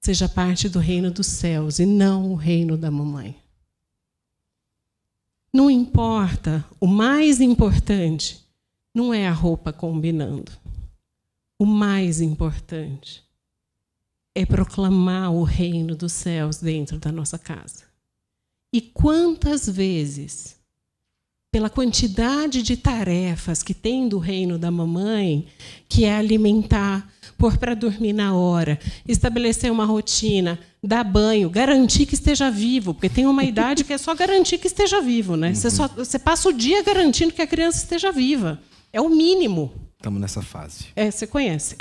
seja 0.00 0.28
parte 0.28 0.68
do 0.68 0.78
reino 0.78 1.10
dos 1.10 1.26
céus 1.26 1.80
e 1.80 1.86
não 1.86 2.30
o 2.30 2.36
reino 2.36 2.76
da 2.76 2.88
mamãe. 2.88 3.36
Não 5.52 5.68
importa, 5.68 6.64
o 6.78 6.86
mais 6.86 7.40
importante 7.40 8.46
não 8.94 9.12
é 9.12 9.26
a 9.26 9.32
roupa 9.32 9.72
combinando. 9.72 10.52
O 11.58 11.66
mais 11.66 12.20
importante 12.20 13.24
é 14.36 14.46
proclamar 14.46 15.32
o 15.32 15.42
reino 15.42 15.96
dos 15.96 16.12
céus 16.12 16.58
dentro 16.58 16.96
da 16.96 17.10
nossa 17.10 17.36
casa. 17.36 17.86
E 18.72 18.80
quantas 18.80 19.68
vezes, 19.68 20.59
pela 21.52 21.68
quantidade 21.68 22.62
de 22.62 22.76
tarefas 22.76 23.62
que 23.62 23.74
tem 23.74 24.08
do 24.08 24.18
reino 24.18 24.56
da 24.56 24.70
mamãe, 24.70 25.46
que 25.88 26.04
é 26.04 26.14
alimentar, 26.14 27.08
pôr 27.36 27.56
para 27.56 27.74
dormir 27.74 28.12
na 28.12 28.34
hora, 28.34 28.78
estabelecer 29.06 29.72
uma 29.72 29.84
rotina, 29.84 30.60
dar 30.82 31.02
banho, 31.02 31.50
garantir 31.50 32.06
que 32.06 32.14
esteja 32.14 32.50
vivo, 32.50 32.94
porque 32.94 33.08
tem 33.08 33.26
uma 33.26 33.42
idade 33.42 33.82
que 33.82 33.92
é 33.92 33.98
só 33.98 34.14
garantir 34.14 34.58
que 34.58 34.68
esteja 34.68 35.00
vivo, 35.00 35.36
né? 35.36 35.52
Você, 35.52 35.70
só, 35.70 35.88
você 35.88 36.18
passa 36.18 36.48
o 36.48 36.52
dia 36.52 36.82
garantindo 36.84 37.32
que 37.32 37.42
a 37.42 37.46
criança 37.46 37.78
esteja 37.78 38.12
viva. 38.12 38.60
É 38.92 39.00
o 39.00 39.08
mínimo. 39.08 39.72
Estamos 39.96 40.20
nessa 40.20 40.42
fase. 40.42 40.86
É, 40.94 41.10
você 41.10 41.26
conhece. 41.26 41.76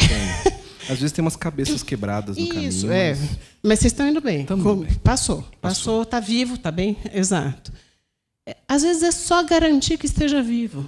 Às 0.89 0.97
vezes 0.97 1.11
tem 1.11 1.23
umas 1.23 1.35
cabeças 1.35 1.83
quebradas 1.83 2.37
no 2.37 2.43
Isso, 2.43 2.53
caminho. 2.53 2.69
Isso, 2.69 2.91
é. 2.91 3.09
Mas... 3.11 3.19
mas 3.61 3.79
vocês 3.79 3.93
estão 3.93 4.09
indo 4.09 4.19
bem. 4.19 4.45
Como... 4.45 4.77
bem. 4.77 4.93
Passou. 5.03 5.45
Passou, 5.61 6.01
está 6.01 6.19
vivo, 6.19 6.55
está 6.55 6.71
bem? 6.71 6.97
Exato. 7.13 7.71
Às 8.67 8.83
vezes 8.83 9.03
é 9.03 9.11
só 9.11 9.43
garantir 9.43 9.97
que 9.97 10.05
esteja 10.05 10.41
vivo. 10.41 10.87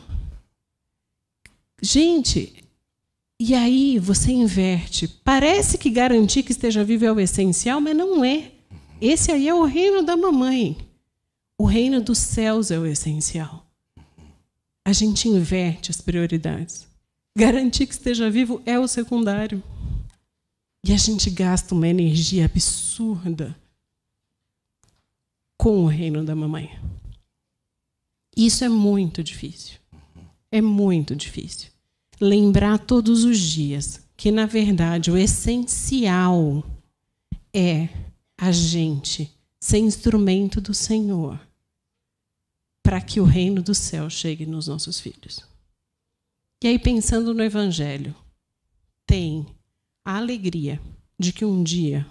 Gente, 1.81 2.53
E 3.43 3.55
aí 3.55 3.97
você 3.97 4.31
inverte. 4.31 5.07
Parece 5.07 5.75
que 5.75 5.89
garantir 5.89 6.43
que 6.43 6.51
esteja 6.51 6.83
vivo 6.83 7.05
é 7.05 7.11
o 7.11 7.19
essencial, 7.19 7.81
mas 7.81 7.97
não 7.97 8.23
é. 8.23 8.51
Esse 9.01 9.31
aí 9.31 9.47
é 9.47 9.53
o 9.55 9.63
reino 9.63 10.03
da 10.03 10.15
mamãe. 10.15 10.77
O 11.57 11.65
reino 11.65 11.99
dos 11.99 12.19
céus 12.19 12.69
é 12.69 12.77
o 12.77 12.85
essencial. 12.85 13.65
A 14.85 14.93
gente 14.93 15.27
inverte 15.27 15.89
as 15.89 15.99
prioridades. 15.99 16.85
Garantir 17.35 17.87
que 17.87 17.93
esteja 17.93 18.29
vivo 18.29 18.61
é 18.63 18.77
o 18.77 18.87
secundário. 18.87 19.63
E 20.85 20.93
a 20.93 20.97
gente 20.97 21.31
gasta 21.31 21.73
uma 21.73 21.87
energia 21.87 22.45
absurda 22.45 23.55
com 25.57 25.83
o 25.83 25.87
reino 25.87 26.23
da 26.23 26.35
mamãe. 26.35 26.77
Isso 28.35 28.63
é 28.63 28.69
muito 28.69 29.23
difícil. 29.23 29.79
É 30.51 30.61
muito 30.61 31.15
difícil. 31.15 31.69
Lembrar 32.19 32.79
todos 32.79 33.23
os 33.23 33.39
dias 33.39 34.01
que, 34.15 34.31
na 34.31 34.45
verdade, 34.45 35.09
o 35.09 35.17
essencial 35.17 36.63
é 37.53 37.89
a 38.37 38.51
gente 38.51 39.31
ser 39.59 39.79
instrumento 39.79 40.59
do 40.59 40.73
Senhor 40.73 41.39
para 42.83 43.01
que 43.01 43.19
o 43.19 43.25
reino 43.25 43.61
do 43.61 43.75
céu 43.75 44.09
chegue 44.09 44.45
nos 44.45 44.67
nossos 44.67 44.99
filhos. 44.99 45.45
E 46.63 46.67
aí, 46.67 46.79
pensando 46.79 47.33
no 47.33 47.43
Evangelho, 47.43 48.15
tem 49.05 49.45
a 50.05 50.17
alegria 50.17 50.81
de 51.19 51.31
que 51.31 51.45
um 51.45 51.63
dia 51.63 52.05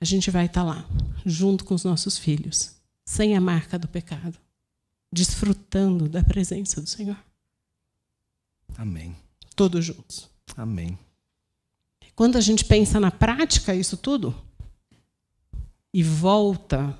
a 0.00 0.04
gente 0.04 0.30
vai 0.30 0.46
estar 0.46 0.62
lá, 0.62 0.88
junto 1.24 1.64
com 1.64 1.74
os 1.74 1.84
nossos 1.84 2.18
filhos, 2.18 2.76
sem 3.04 3.36
a 3.36 3.40
marca 3.40 3.78
do 3.78 3.88
pecado, 3.88 4.38
desfrutando 5.16 6.10
da 6.10 6.22
presença 6.22 6.78
do 6.78 6.86
Senhor. 6.86 7.16
Amém. 8.76 9.16
Todos 9.56 9.82
juntos. 9.82 10.28
Amém. 10.54 10.98
Quando 12.14 12.36
a 12.36 12.40
gente 12.40 12.64
pensa 12.64 13.00
na 13.00 13.10
prática, 13.10 13.74
isso 13.74 13.96
tudo, 13.96 14.34
e 15.92 16.02
volta 16.02 16.98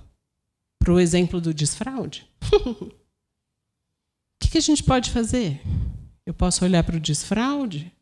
para 0.79 0.95
o 0.95 0.99
exemplo 0.99 1.41
do 1.41 1.53
desfraude, 1.53 2.27
o 2.53 2.91
que, 4.41 4.49
que 4.49 4.59
a 4.59 4.63
gente 4.63 4.83
pode 4.83 5.11
fazer? 5.11 5.61
Eu 6.25 6.33
posso 6.33 6.65
olhar 6.65 6.83
para 6.83 6.97
o 6.97 7.01
desfraude 7.01 7.93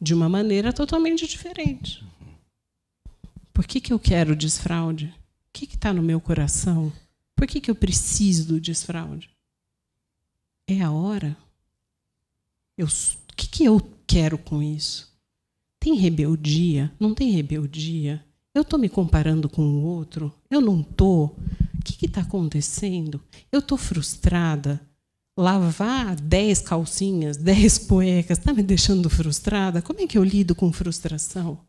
de 0.00 0.14
uma 0.14 0.28
maneira 0.28 0.72
totalmente 0.72 1.28
diferente. 1.28 2.04
Por 3.52 3.66
que, 3.66 3.80
que 3.80 3.92
eu 3.92 3.98
quero 3.98 4.36
desfraude? 4.36 5.06
O 5.06 5.52
que 5.52 5.64
está 5.64 5.92
no 5.92 6.02
meu 6.02 6.20
coração? 6.20 6.92
Por 7.38 7.46
que, 7.46 7.60
que 7.60 7.70
eu 7.70 7.74
preciso 7.76 8.48
do 8.48 8.60
desfraude? 8.60 9.30
É 10.66 10.82
a 10.82 10.90
hora? 10.90 11.36
Eu, 12.76 12.86
o 12.86 13.36
que, 13.36 13.46
que 13.46 13.64
eu 13.64 13.80
quero 14.08 14.36
com 14.36 14.60
isso? 14.60 15.16
Tem 15.78 15.94
rebeldia? 15.94 16.92
Não 16.98 17.14
tem 17.14 17.30
rebeldia? 17.30 18.24
Eu 18.52 18.62
estou 18.62 18.76
me 18.76 18.88
comparando 18.88 19.48
com 19.48 19.62
o 19.62 19.84
outro? 19.84 20.34
Eu 20.50 20.60
não 20.60 20.80
estou? 20.80 21.36
O 21.78 21.84
que 21.84 22.06
está 22.06 22.22
acontecendo? 22.22 23.22
Eu 23.52 23.60
estou 23.60 23.78
frustrada? 23.78 24.80
Lavar 25.38 26.16
dez 26.16 26.60
calcinhas, 26.60 27.36
dez 27.38 27.78
cuecas, 27.78 28.36
está 28.36 28.52
me 28.52 28.64
deixando 28.64 29.08
frustrada? 29.08 29.80
Como 29.80 30.00
é 30.00 30.08
que 30.08 30.18
eu 30.18 30.24
lido 30.24 30.56
com 30.56 30.72
frustração? 30.72 31.60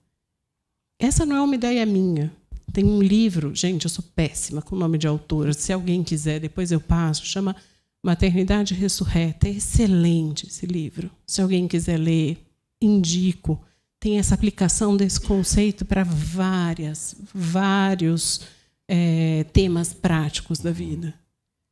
Essa 0.97 1.27
não 1.27 1.35
é 1.35 1.41
uma 1.41 1.53
ideia 1.53 1.85
minha. 1.85 2.38
Tem 2.73 2.85
um 2.85 3.01
livro, 3.01 3.55
gente, 3.55 3.85
eu 3.85 3.89
sou 3.89 4.03
péssima 4.15 4.61
com 4.61 4.75
o 4.75 4.79
nome 4.79 4.97
de 4.97 5.07
autora. 5.07 5.53
Se 5.53 5.73
alguém 5.73 6.03
quiser, 6.03 6.39
depois 6.39 6.71
eu 6.71 6.79
passo. 6.79 7.25
Chama 7.25 7.55
Maternidade 8.03 8.73
Ressurreta. 8.73 9.47
É 9.47 9.51
excelente 9.51 10.47
esse 10.47 10.65
livro. 10.65 11.09
Se 11.25 11.41
alguém 11.41 11.67
quiser 11.67 11.97
ler, 11.97 12.37
indico. 12.81 13.59
Tem 13.99 14.17
essa 14.17 14.33
aplicação 14.33 14.95
desse 14.95 15.19
conceito 15.19 15.83
para 15.83 16.03
várias, 16.03 17.15
vários 17.33 18.41
é, 18.87 19.43
temas 19.51 19.93
práticos 19.93 20.59
da 20.59 20.71
vida. 20.71 21.13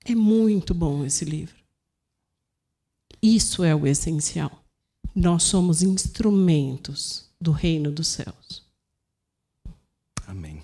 É 0.04 0.14
muito 0.14 0.74
bom 0.74 1.06
esse 1.06 1.24
livro. 1.24 1.56
Isso 3.22 3.64
é 3.64 3.74
o 3.74 3.88
essencial. 3.88 4.64
Nós 5.16 5.44
somos 5.44 5.82
instrumentos 5.82 7.30
do 7.40 7.52
reino 7.52 7.92
dos 7.92 8.08
céus. 8.08 8.64
Amém. 10.28 10.62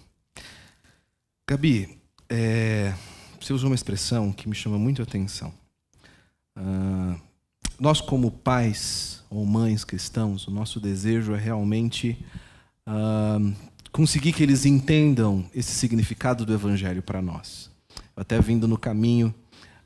Gabi, 1.45 1.99
é, 2.29 2.93
você 3.38 3.51
usou 3.51 3.69
uma 3.69 3.75
expressão 3.75 4.32
que 4.32 4.47
me 4.47 4.56
chama 4.56 4.77
muito 4.77 5.01
a 5.01 5.03
atenção. 5.03 5.53
Uh, 6.58 7.19
nós, 7.77 7.99
como 7.99 8.32
pais 8.32 9.21
ou 9.29 9.45
mães 9.45 9.84
cristãos, 9.84 10.47
o 10.47 10.51
nosso 10.51 10.79
desejo 10.79 11.36
é 11.36 11.38
realmente 11.38 12.17
uh, 12.88 13.53
conseguir 13.91 14.32
que 14.32 14.41
eles 14.41 14.65
entendam 14.65 15.45
esse 15.53 15.73
significado 15.73 16.45
do 16.45 16.53
Evangelho 16.53 17.03
para 17.03 17.21
nós. 17.21 17.69
Até 18.15 18.39
vindo 18.39 18.65
no 18.65 18.77
caminho, 18.77 19.36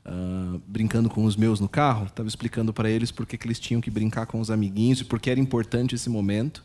uh, 0.06 0.62
brincando 0.64 1.10
com 1.10 1.24
os 1.24 1.34
meus 1.34 1.58
no 1.58 1.68
carro, 1.68 2.06
estava 2.06 2.28
explicando 2.28 2.72
para 2.72 2.88
eles 2.88 3.10
por 3.10 3.26
que 3.26 3.36
eles 3.44 3.58
tinham 3.58 3.80
que 3.80 3.90
brincar 3.90 4.26
com 4.26 4.38
os 4.38 4.48
amiguinhos 4.48 5.00
e 5.00 5.04
por 5.04 5.18
que 5.18 5.28
era 5.28 5.40
importante 5.40 5.96
esse 5.96 6.08
momento. 6.08 6.64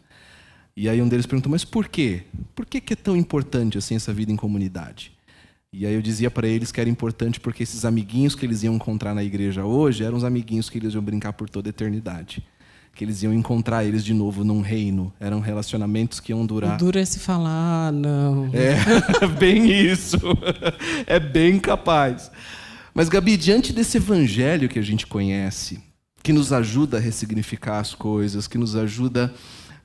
E 0.75 0.89
aí 0.89 1.01
um 1.01 1.07
deles 1.07 1.25
perguntou, 1.25 1.51
mas 1.51 1.63
por 1.63 1.87
quê? 1.87 2.23
Por 2.55 2.65
que, 2.65 2.81
que 2.81 2.93
é 2.93 2.95
tão 2.95 3.15
importante 3.15 3.77
assim 3.77 3.95
essa 3.95 4.11
vida 4.11 4.31
em 4.31 4.35
comunidade? 4.35 5.11
E 5.71 5.85
aí 5.85 5.93
eu 5.93 6.01
dizia 6.01 6.29
para 6.29 6.47
eles 6.47 6.71
que 6.71 6.79
era 6.79 6.89
importante 6.89 7.39
porque 7.39 7.63
esses 7.63 7.85
amiguinhos 7.85 8.35
que 8.35 8.45
eles 8.45 8.63
iam 8.63 8.75
encontrar 8.75 9.13
na 9.13 9.23
igreja 9.23 9.65
hoje 9.65 10.03
eram 10.03 10.17
os 10.17 10.23
amiguinhos 10.23 10.69
que 10.69 10.77
eles 10.77 10.93
iam 10.93 11.03
brincar 11.03 11.33
por 11.33 11.49
toda 11.49 11.69
a 11.69 11.71
eternidade. 11.71 12.43
Que 12.95 13.03
eles 13.03 13.23
iam 13.23 13.33
encontrar 13.33 13.83
eles 13.83 14.05
de 14.05 14.13
novo 14.13 14.43
num 14.43 14.61
reino. 14.61 15.11
Eram 15.19 15.39
relacionamentos 15.39 16.19
que 16.19 16.31
iam 16.31 16.45
durar. 16.45 16.77
Dura 16.77 16.99
é 16.99 17.05
se 17.05 17.19
falar, 17.19 17.91
não. 17.91 18.51
É, 18.53 19.25
bem 19.39 19.71
isso. 19.71 20.17
É 21.07 21.19
bem 21.19 21.59
capaz. 21.59 22.31
Mas, 22.93 23.09
Gabi, 23.09 23.35
diante 23.35 23.73
desse 23.73 23.97
evangelho 23.97 24.69
que 24.69 24.77
a 24.77 24.83
gente 24.83 25.07
conhece, 25.07 25.79
que 26.21 26.31
nos 26.31 26.53
ajuda 26.53 26.97
a 26.97 26.99
ressignificar 26.99 27.79
as 27.79 27.95
coisas, 27.95 28.47
que 28.47 28.59
nos 28.59 28.75
ajuda 28.75 29.33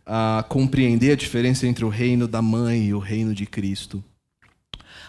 a 0.08 0.42
compreender 0.48 1.12
a 1.12 1.16
diferença 1.16 1.66
entre 1.66 1.84
o 1.84 1.90
reino 1.90 2.26
da 2.26 2.40
mãe 2.40 2.86
e 2.86 2.94
o 2.94 2.98
reino 2.98 3.34
de 3.34 3.44
Cristo. 3.44 4.02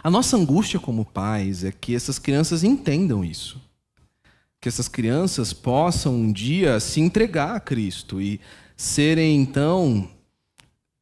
A 0.03 0.11
nossa 0.11 0.35
angústia 0.35 0.77
como 0.77 1.05
pais 1.05 1.63
é 1.63 1.71
que 1.71 1.95
essas 1.95 2.19
crianças 2.19 2.65
entendam 2.65 3.23
isso. 3.23 3.61
Que 4.59 4.67
essas 4.67 4.89
crianças 4.89 5.53
possam 5.53 6.13
um 6.13 6.31
dia 6.33 6.81
se 6.81 6.99
entregar 6.99 7.55
a 7.55 7.59
Cristo 7.61 8.21
e 8.21 8.41
serem 8.75 9.41
então 9.41 10.09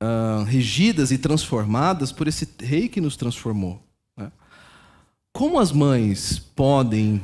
uh, 0.02 0.44
regidas 0.44 1.12
e 1.12 1.18
transformadas 1.18 2.12
por 2.12 2.28
esse 2.28 2.48
rei 2.60 2.88
que 2.88 3.02
nos 3.02 3.18
transformou. 3.18 3.82
Né? 4.16 4.32
Como 5.34 5.60
as 5.60 5.72
mães 5.72 6.38
podem 6.38 7.22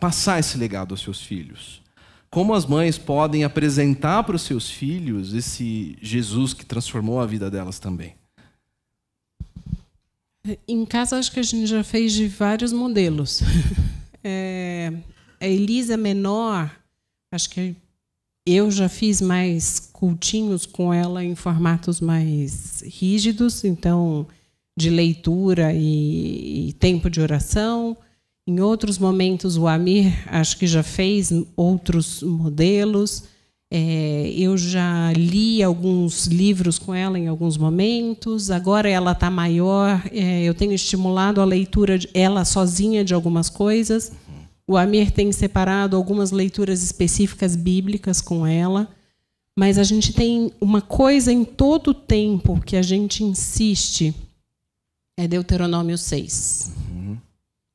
passar 0.00 0.40
esse 0.40 0.58
legado 0.58 0.94
aos 0.94 1.00
seus 1.00 1.20
filhos? 1.20 1.81
Como 2.32 2.54
as 2.54 2.64
mães 2.64 2.96
podem 2.96 3.44
apresentar 3.44 4.24
para 4.24 4.34
os 4.34 4.42
seus 4.42 4.70
filhos 4.70 5.34
esse 5.34 5.98
Jesus 6.00 6.54
que 6.54 6.64
transformou 6.64 7.20
a 7.20 7.26
vida 7.26 7.50
delas 7.50 7.78
também? 7.78 8.14
Em 10.66 10.86
casa, 10.86 11.18
acho 11.18 11.30
que 11.30 11.38
a 11.38 11.42
gente 11.42 11.66
já 11.66 11.84
fez 11.84 12.14
de 12.14 12.26
vários 12.26 12.72
modelos. 12.72 13.42
É, 14.24 14.92
a 15.40 15.48
Elisa 15.48 15.96
menor, 15.96 16.70
acho 17.32 17.50
que 17.50 17.74
eu 18.46 18.70
já 18.70 18.88
fiz 18.88 19.20
mais 19.20 19.80
cultinhos 19.92 20.64
com 20.64 20.94
ela 20.94 21.24
em 21.24 21.34
formatos 21.34 22.00
mais 22.00 22.84
rígidos, 22.86 23.64
então 23.64 24.24
de 24.78 24.90
leitura 24.90 25.72
e, 25.74 26.68
e 26.68 26.72
tempo 26.74 27.10
de 27.10 27.20
oração. 27.20 27.96
Em 28.46 28.60
outros 28.60 28.98
momentos, 28.98 29.56
o 29.56 29.68
Amir 29.68 30.12
acho 30.26 30.56
que 30.58 30.66
já 30.66 30.82
fez 30.82 31.32
outros 31.56 32.22
modelos. 32.22 33.24
É, 33.70 34.30
eu 34.36 34.58
já 34.58 35.12
li 35.12 35.62
alguns 35.62 36.26
livros 36.26 36.78
com 36.78 36.92
ela 36.92 37.18
em 37.18 37.28
alguns 37.28 37.56
momentos. 37.56 38.50
Agora 38.50 38.88
ela 38.88 39.12
está 39.12 39.30
maior. 39.30 40.02
É, 40.10 40.42
eu 40.42 40.54
tenho 40.54 40.72
estimulado 40.72 41.40
a 41.40 41.44
leitura 41.44 41.98
de, 41.98 42.10
ela 42.12 42.44
sozinha 42.44 43.04
de 43.04 43.14
algumas 43.14 43.48
coisas. 43.48 44.12
O 44.66 44.76
Amir 44.76 45.12
tem 45.12 45.30
separado 45.30 45.96
algumas 45.96 46.32
leituras 46.32 46.82
específicas 46.82 47.54
bíblicas 47.54 48.20
com 48.20 48.44
ela. 48.44 48.88
Mas 49.56 49.78
a 49.78 49.84
gente 49.84 50.12
tem 50.12 50.52
uma 50.60 50.80
coisa 50.80 51.32
em 51.32 51.44
todo 51.44 51.88
o 51.88 51.94
tempo 51.94 52.60
que 52.60 52.76
a 52.76 52.82
gente 52.82 53.22
insiste. 53.22 54.12
É 55.16 55.28
Deuteronômio 55.28 55.96
6. 55.96 56.72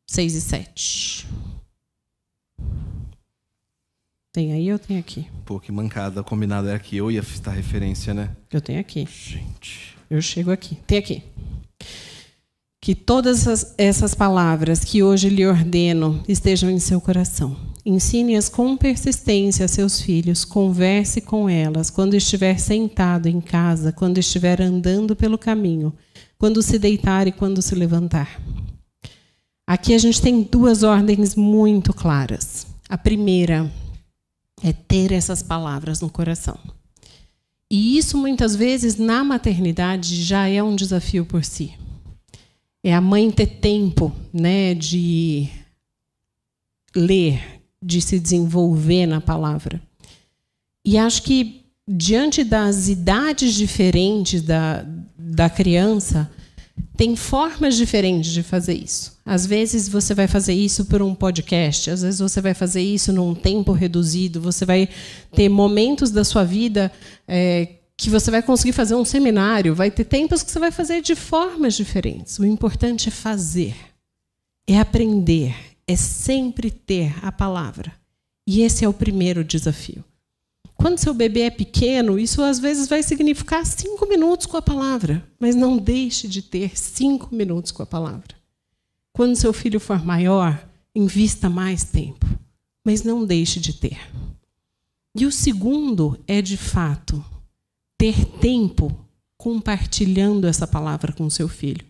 6 0.08 0.36
e 0.36 0.41
7. 0.41 1.28
Tem 4.34 4.54
aí 4.54 4.72
ou 4.72 4.80
tem 4.80 4.98
aqui? 5.00 5.28
Pô, 5.46 5.60
que 5.60 5.72
mancada. 5.72 6.24
Combinado 6.24 6.67
era 6.70 6.80
que 6.80 6.96
eu 6.96 7.12
ia 7.12 7.24
citar 7.24 7.56
referência, 7.56 8.13
né? 8.13 8.36
Eu 8.52 8.62
tenho 8.62 8.80
aqui. 8.80 9.08
Gente. 9.10 9.98
Eu 10.10 10.22
chego 10.22 10.52
aqui. 10.52 10.76
Tem 10.88 10.98
aqui. 10.98 11.24
que 12.80 12.96
todas 12.96 13.41
essas, 13.41 13.74
essas 13.78 14.13
palavras 14.15 14.84
que 14.84 15.04
hoje 15.04 15.28
lhe 15.30 15.46
ordeno 15.46 16.24
estejam 16.28 16.70
em 16.70 16.80
seu 16.80 17.02
coração. 17.02 17.58
Ensine-as 17.86 18.48
com 18.48 18.78
persistência 18.78 19.65
a 19.65 19.67
seus 19.67 20.00
filhos, 20.00 20.46
converse 20.46 21.20
com 21.20 21.50
elas 21.50 21.89
quando 21.89 22.13
estiver 22.15 22.60
sentado 22.60 23.28
em 23.28 23.41
casa, 23.41 23.91
quando 23.91 24.20
estiver 24.20 24.62
andando 24.62 25.15
pelo 25.15 25.38
caminho, 25.38 25.93
quando 26.38 26.62
se 26.62 26.78
deitar 26.78 27.28
e 27.28 27.32
quando 27.32 27.62
se 27.62 27.76
levantar. 27.76 28.39
Aqui 29.67 29.93
a 29.93 29.97
gente 29.97 30.21
tem 30.21 30.43
duas 30.43 30.82
ordens 30.82 31.36
muito 31.36 31.93
claras. 31.93 32.65
A 32.88 32.97
primeira 32.97 33.69
é 34.63 34.71
ter 34.71 35.12
essas 35.12 35.43
palavras 35.43 35.99
no 35.99 36.10
coração. 36.10 36.58
E 37.69 37.97
isso 37.97 38.17
muitas 38.17 38.56
vezes 38.56 38.95
na 38.95 39.25
maternidade 39.25 40.23
já 40.23 40.47
é 40.47 40.63
um 40.63 40.73
desafio 40.73 41.25
por 41.25 41.43
si. 41.43 41.73
É 42.82 42.93
a 42.93 43.01
mãe 43.01 43.30
ter 43.30 43.47
tempo, 43.60 44.15
né, 44.32 44.73
de 44.73 45.49
ler, 46.95 47.62
de 47.84 48.01
se 48.01 48.17
desenvolver 48.17 49.06
na 49.06 49.19
palavra. 49.19 49.82
E 50.86 50.97
acho 50.97 51.23
que 51.23 51.65
diante 51.86 52.41
das 52.45 52.88
idades 52.88 53.53
diferentes 53.53 54.41
da, 54.41 54.86
da 55.17 55.49
criança, 55.49 56.32
tem 56.96 57.16
formas 57.16 57.76
diferentes 57.76 58.32
de 58.32 58.42
fazer 58.42 58.74
isso. 58.74 59.18
Às 59.26 59.46
vezes 59.46 59.88
você 59.88 60.13
vai 60.13 60.28
fazer 60.28 60.54
isso 60.54 60.86
por 60.86 61.02
um 61.02 61.13
podcast, 61.13 61.92
às 61.92 62.02
vezes 62.02 62.20
você 62.20 62.42
vai 62.42 62.54
fazer 62.54 62.82
isso 62.82 63.13
num 63.13 63.36
tempo 63.36 63.72
reduzido, 63.72 64.42
você 64.42 64.66
vai 64.66 64.90
ter 65.34 65.48
momentos 65.48 66.10
da 66.10 66.24
sua 66.24 66.44
vida 66.44 66.92
é, 67.28 67.76
que 67.96 68.10
você 68.10 68.32
vai 68.32 68.42
conseguir 68.42 68.74
fazer 68.74 68.96
um 68.96 69.06
seminário, 69.06 69.76
vai 69.76 69.92
ter 69.92 70.06
tempos 70.06 70.44
que 70.44 70.52
você 70.52 70.60
vai 70.60 70.72
fazer 70.72 71.02
de 71.02 71.16
formas 71.16 71.76
diferentes. 71.76 72.40
O 72.40 72.46
importante 72.46 73.10
é 73.10 73.12
fazer, 73.12 73.76
é 74.68 74.80
aprender, 74.80 75.56
é 75.88 75.96
sempre 75.96 76.72
ter 76.72 77.13
a 77.24 77.32
palavra. 77.32 77.92
E 78.48 78.62
esse 78.62 78.86
é 78.86 78.90
o 78.90 78.94
primeiro 78.94 79.44
desafio. 79.44 80.04
Quando 80.78 81.00
seu 81.00 81.13
bebê 81.13 81.42
é 81.42 81.50
pequeno, 81.50 82.20
isso 82.20 82.42
às 82.42 82.60
vezes 82.60 82.88
vai 82.88 83.02
significar 83.02 83.66
cinco 83.66 84.08
minutos 84.08 84.46
com 84.46 84.58
a 84.58 84.62
palavra, 84.62 85.28
mas 85.40 85.56
não 85.56 85.78
deixe 85.78 86.28
de 86.28 86.42
ter 86.42 86.78
cinco 86.78 87.36
minutos 87.36 87.72
com 87.72 87.82
a 87.82 87.86
palavra. 87.86 88.36
Quando 89.12 89.36
seu 89.36 89.52
filho 89.52 89.80
for 89.80 90.06
maior, 90.06 90.70
invista 90.94 91.50
mais 91.50 91.84
tempo, 91.84 92.26
mas 92.86 93.02
não 93.02 93.26
deixe 93.26 93.60
de 93.60 93.74
ter. 93.74 93.98
E 95.16 95.26
o 95.26 95.32
segundo 95.32 96.20
é, 96.28 96.44
de 96.44 96.56
fato, 96.56 97.26
ter 97.98 98.24
tempo 98.40 98.96
compartilhando 99.36 100.46
essa 100.46 100.68
palavra 100.68 101.12
com 101.12 101.28
seu 101.28 101.48
filho. 101.50 101.86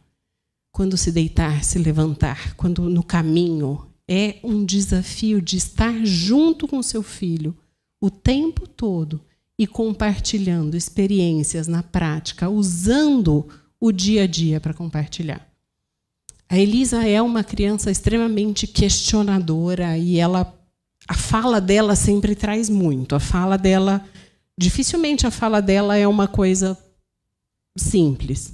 Quando 0.71 0.95
se 0.95 1.11
deitar, 1.11 1.61
se 1.65 1.77
levantar, 1.77 2.55
quando 2.55 2.89
no 2.89 3.03
caminho, 3.03 3.85
é 4.07 4.37
um 4.41 4.63
desafio 4.63 5.41
de 5.41 5.57
estar 5.57 6.05
junto 6.05 6.67
com 6.67 6.81
seu 6.81 7.03
filho 7.03 7.53
o 7.99 8.09
tempo 8.09 8.67
todo 8.67 9.21
e 9.57 9.65
compartilhando 9.65 10.77
experiências 10.77 11.67
na 11.67 11.81
prática, 11.81 12.49
usando 12.49 13.47
o 13.79 13.91
dia 13.91 14.23
a 14.23 14.27
dia 14.27 14.59
para 14.61 14.73
compartilhar. 14.73 15.47
A 16.49 16.57
Elisa 16.57 17.05
é 17.05 17.21
uma 17.21 17.43
criança 17.43 17.91
extremamente 17.91 18.67
questionadora 18.67 19.97
e 19.97 20.17
ela 20.17 20.53
a 21.07 21.13
fala 21.13 21.61
dela 21.61 21.95
sempre 21.95 22.35
traz 22.35 22.69
muito. 22.69 23.15
A 23.15 23.19
fala 23.19 23.57
dela 23.57 24.05
dificilmente 24.57 25.25
a 25.25 25.31
fala 25.31 25.61
dela 25.61 25.97
é 25.97 26.07
uma 26.07 26.27
coisa 26.27 26.77
simples. 27.77 28.53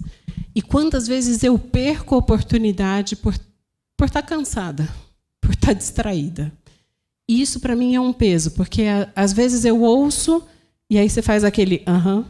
E 0.56 0.62
quantas 0.62 1.08
vezes 1.08 1.43
eu 1.43 1.58
perco 1.58 2.15
a 2.15 2.17
oportunidade 2.19 3.15
por 3.15 3.36
por 3.95 4.08
estar 4.08 4.23
cansada, 4.23 4.88
por 5.39 5.51
estar 5.51 5.73
distraída. 5.73 6.51
Isso 7.27 7.59
para 7.59 7.75
mim 7.75 7.95
é 7.95 8.01
um 8.01 8.12
peso, 8.12 8.51
porque 8.51 8.83
às 9.15 9.31
vezes 9.31 9.63
eu 9.65 9.81
ouço 9.81 10.43
e 10.89 10.97
aí 10.97 11.09
você 11.09 11.21
faz 11.21 11.43
aquele 11.43 11.81
aham. 11.88 12.25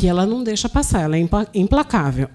E 0.00 0.06
ela 0.06 0.26
não 0.26 0.42
deixa 0.42 0.68
passar, 0.68 1.02
ela 1.02 1.16
é 1.16 1.28
implacável. 1.54 2.28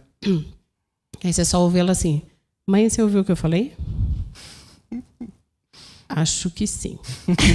Aí 1.24 1.34
você 1.34 1.46
só 1.46 1.62
ouve 1.62 1.80
ela 1.80 1.92
assim: 1.92 2.22
Mãe, 2.68 2.90
você 2.90 3.02
ouviu 3.02 3.22
o 3.22 3.26
que 3.26 3.32
eu 3.32 3.36
falei? 3.36 3.74
Acho 6.08 6.50
que 6.50 6.68
sim. 6.68 7.00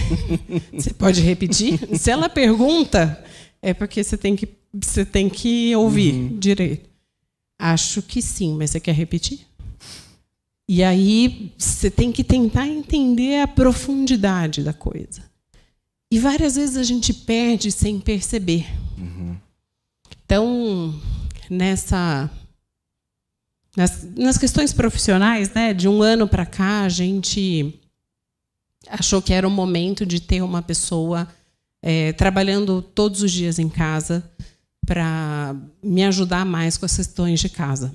você 0.73 0.93
pode 0.93 1.21
repetir? 1.21 1.79
Se 1.97 2.11
ela 2.11 2.29
pergunta, 2.29 3.23
é 3.63 3.73
porque 3.73 4.03
você 4.03 4.17
tem 4.17 4.35
que, 4.35 4.49
você 4.73 5.05
tem 5.05 5.29
que 5.29 5.75
ouvir 5.77 6.15
uhum. 6.15 6.39
direito. 6.39 6.89
Acho 7.59 8.03
que 8.03 8.21
sim, 8.21 8.57
mas 8.57 8.71
você 8.71 8.81
quer 8.81 8.95
repetir? 8.95 9.47
E 10.73 10.85
aí 10.85 11.53
você 11.59 11.91
tem 11.91 12.13
que 12.13 12.23
tentar 12.23 12.69
entender 12.69 13.41
a 13.41 13.49
profundidade 13.49 14.63
da 14.63 14.73
coisa. 14.73 15.21
E 16.13 16.17
várias 16.17 16.55
vezes 16.55 16.77
a 16.77 16.85
gente 16.85 17.13
perde 17.13 17.73
sem 17.73 17.99
perceber. 17.99 18.69
Uhum. 18.97 19.37
Então, 20.25 20.95
nessa 21.51 22.31
nas, 23.77 24.05
nas, 24.15 24.39
questões 24.39 24.73
profissionais, 24.73 25.53
né, 25.53 25.75
de 25.75 25.89
um 25.89 26.03
ano 26.03 26.29
para 26.29 26.47
cá, 26.47 26.83
a 26.83 26.89
gente 26.89 27.75
achou 28.87 29.21
que 29.21 29.33
era 29.33 29.49
o 29.49 29.51
momento 29.51 30.07
de 30.07 30.21
ter 30.21 30.41
uma 30.41 30.63
pessoa 30.63 31.27
é, 31.83 32.13
trabalhando 32.13 32.81
todos 32.81 33.23
os 33.23 33.33
dias 33.33 33.59
em 33.59 33.69
casa 33.69 34.23
para 34.87 35.53
me 35.83 36.05
ajudar 36.05 36.47
mais 36.47 36.79
com 36.79 36.87
as 36.87 36.95
questões 36.95 37.41
de 37.41 37.49
casa. 37.49 37.93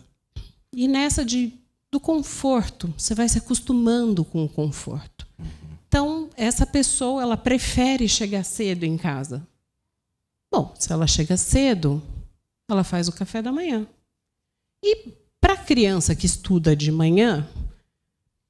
E 0.74 0.90
nessa 0.90 1.24
de 1.24 1.54
do 1.96 2.00
conforto. 2.00 2.94
Você 2.98 3.16
vai 3.16 3.30
se 3.30 3.38
acostumando 3.38 4.26
com 4.26 4.44
o 4.44 4.50
conforto. 4.50 5.26
Então, 5.88 6.30
essa 6.36 6.66
pessoa, 6.66 7.22
ela 7.22 7.38
prefere 7.38 8.10
chegar 8.10 8.44
cedo 8.44 8.84
em 8.84 8.98
casa. 8.98 9.48
Bom, 10.52 10.74
se 10.78 10.92
ela 10.92 11.08
chega 11.08 11.38
cedo, 11.38 12.04
ela 12.70 12.84
faz 12.84 13.08
o 13.08 13.14
café 13.14 13.42
da 13.42 13.50
manhã. 13.50 13.88
E 14.84 15.08
para 15.40 15.54
a 15.54 15.58
criança 15.58 16.14
que 16.14 16.26
estuda 16.26 16.76
de 16.76 16.92
manhã, 16.92 17.48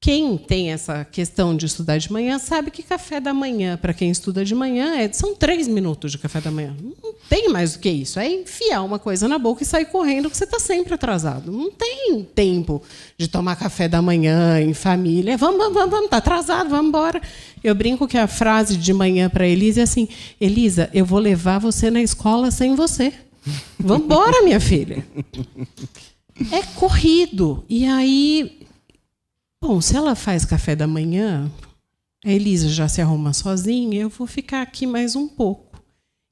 quem 0.05 0.37
tem 0.37 0.71
essa 0.71 1.03
questão 1.03 1.57
de 1.57 1.65
estudar 1.65 1.97
de 1.97 2.11
manhã 2.13 2.37
sabe 2.37 2.69
que 2.69 2.83
café 2.83 3.19
da 3.19 3.33
manhã, 3.33 3.75
para 3.75 3.91
quem 3.91 4.11
estuda 4.11 4.45
de 4.45 4.53
manhã, 4.53 4.97
é, 4.97 5.11
são 5.11 5.33
três 5.33 5.67
minutos 5.67 6.11
de 6.11 6.19
café 6.19 6.39
da 6.39 6.51
manhã. 6.51 6.75
Não 6.79 7.15
tem 7.27 7.49
mais 7.49 7.73
do 7.73 7.79
que 7.79 7.89
isso. 7.89 8.19
É 8.19 8.29
enfiar 8.29 8.83
uma 8.83 8.99
coisa 8.99 9.27
na 9.27 9.39
boca 9.39 9.63
e 9.63 9.65
sair 9.65 9.85
correndo, 9.85 10.29
que 10.29 10.37
você 10.37 10.43
está 10.43 10.59
sempre 10.59 10.93
atrasado. 10.93 11.51
Não 11.51 11.71
tem 11.71 12.23
tempo 12.35 12.83
de 13.17 13.27
tomar 13.27 13.55
café 13.55 13.87
da 13.87 13.99
manhã 13.99 14.61
em 14.61 14.75
família. 14.75 15.37
Vamos, 15.37 15.57
vamos, 15.57 15.89
vamos, 15.89 16.05
está 16.05 16.17
atrasado, 16.17 16.69
vamos 16.69 16.89
embora. 16.89 17.19
Eu 17.63 17.73
brinco 17.73 18.07
que 18.07 18.19
a 18.19 18.27
frase 18.27 18.77
de 18.77 18.93
manhã 18.93 19.27
para 19.27 19.47
Elisa 19.47 19.79
é 19.79 19.83
assim: 19.85 20.07
Elisa, 20.39 20.87
eu 20.93 21.03
vou 21.03 21.17
levar 21.17 21.57
você 21.57 21.89
na 21.89 22.03
escola 22.03 22.51
sem 22.51 22.75
você. 22.75 23.11
Vamos 23.79 24.05
embora, 24.05 24.43
minha 24.43 24.59
filha. 24.59 25.03
É 26.51 26.61
corrido. 26.75 27.63
E 27.69 27.85
aí 27.85 28.65
Bom, 29.67 29.81
se 29.81 29.97
ela 29.97 30.13
faz 30.13 30.45
café 30.45 30.75
da 30.75 30.85
manhã, 30.85 31.51
a 32.23 32.31
Elisa 32.31 32.69
já 32.69 32.87
se 32.87 33.01
arruma 33.01 33.33
sozinha, 33.33 33.99
eu 33.99 34.09
vou 34.09 34.27
ficar 34.27 34.61
aqui 34.61 34.85
mais 34.85 35.15
um 35.15 35.27
pouco. 35.27 35.81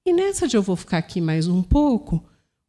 E 0.06 0.14
nessa 0.14 0.48
de 0.48 0.56
eu 0.56 0.62
vou 0.62 0.76
ficar 0.76 1.00
aqui 1.00 1.20
mais 1.20 1.48
um 1.48 1.64
pouco, 1.64 2.24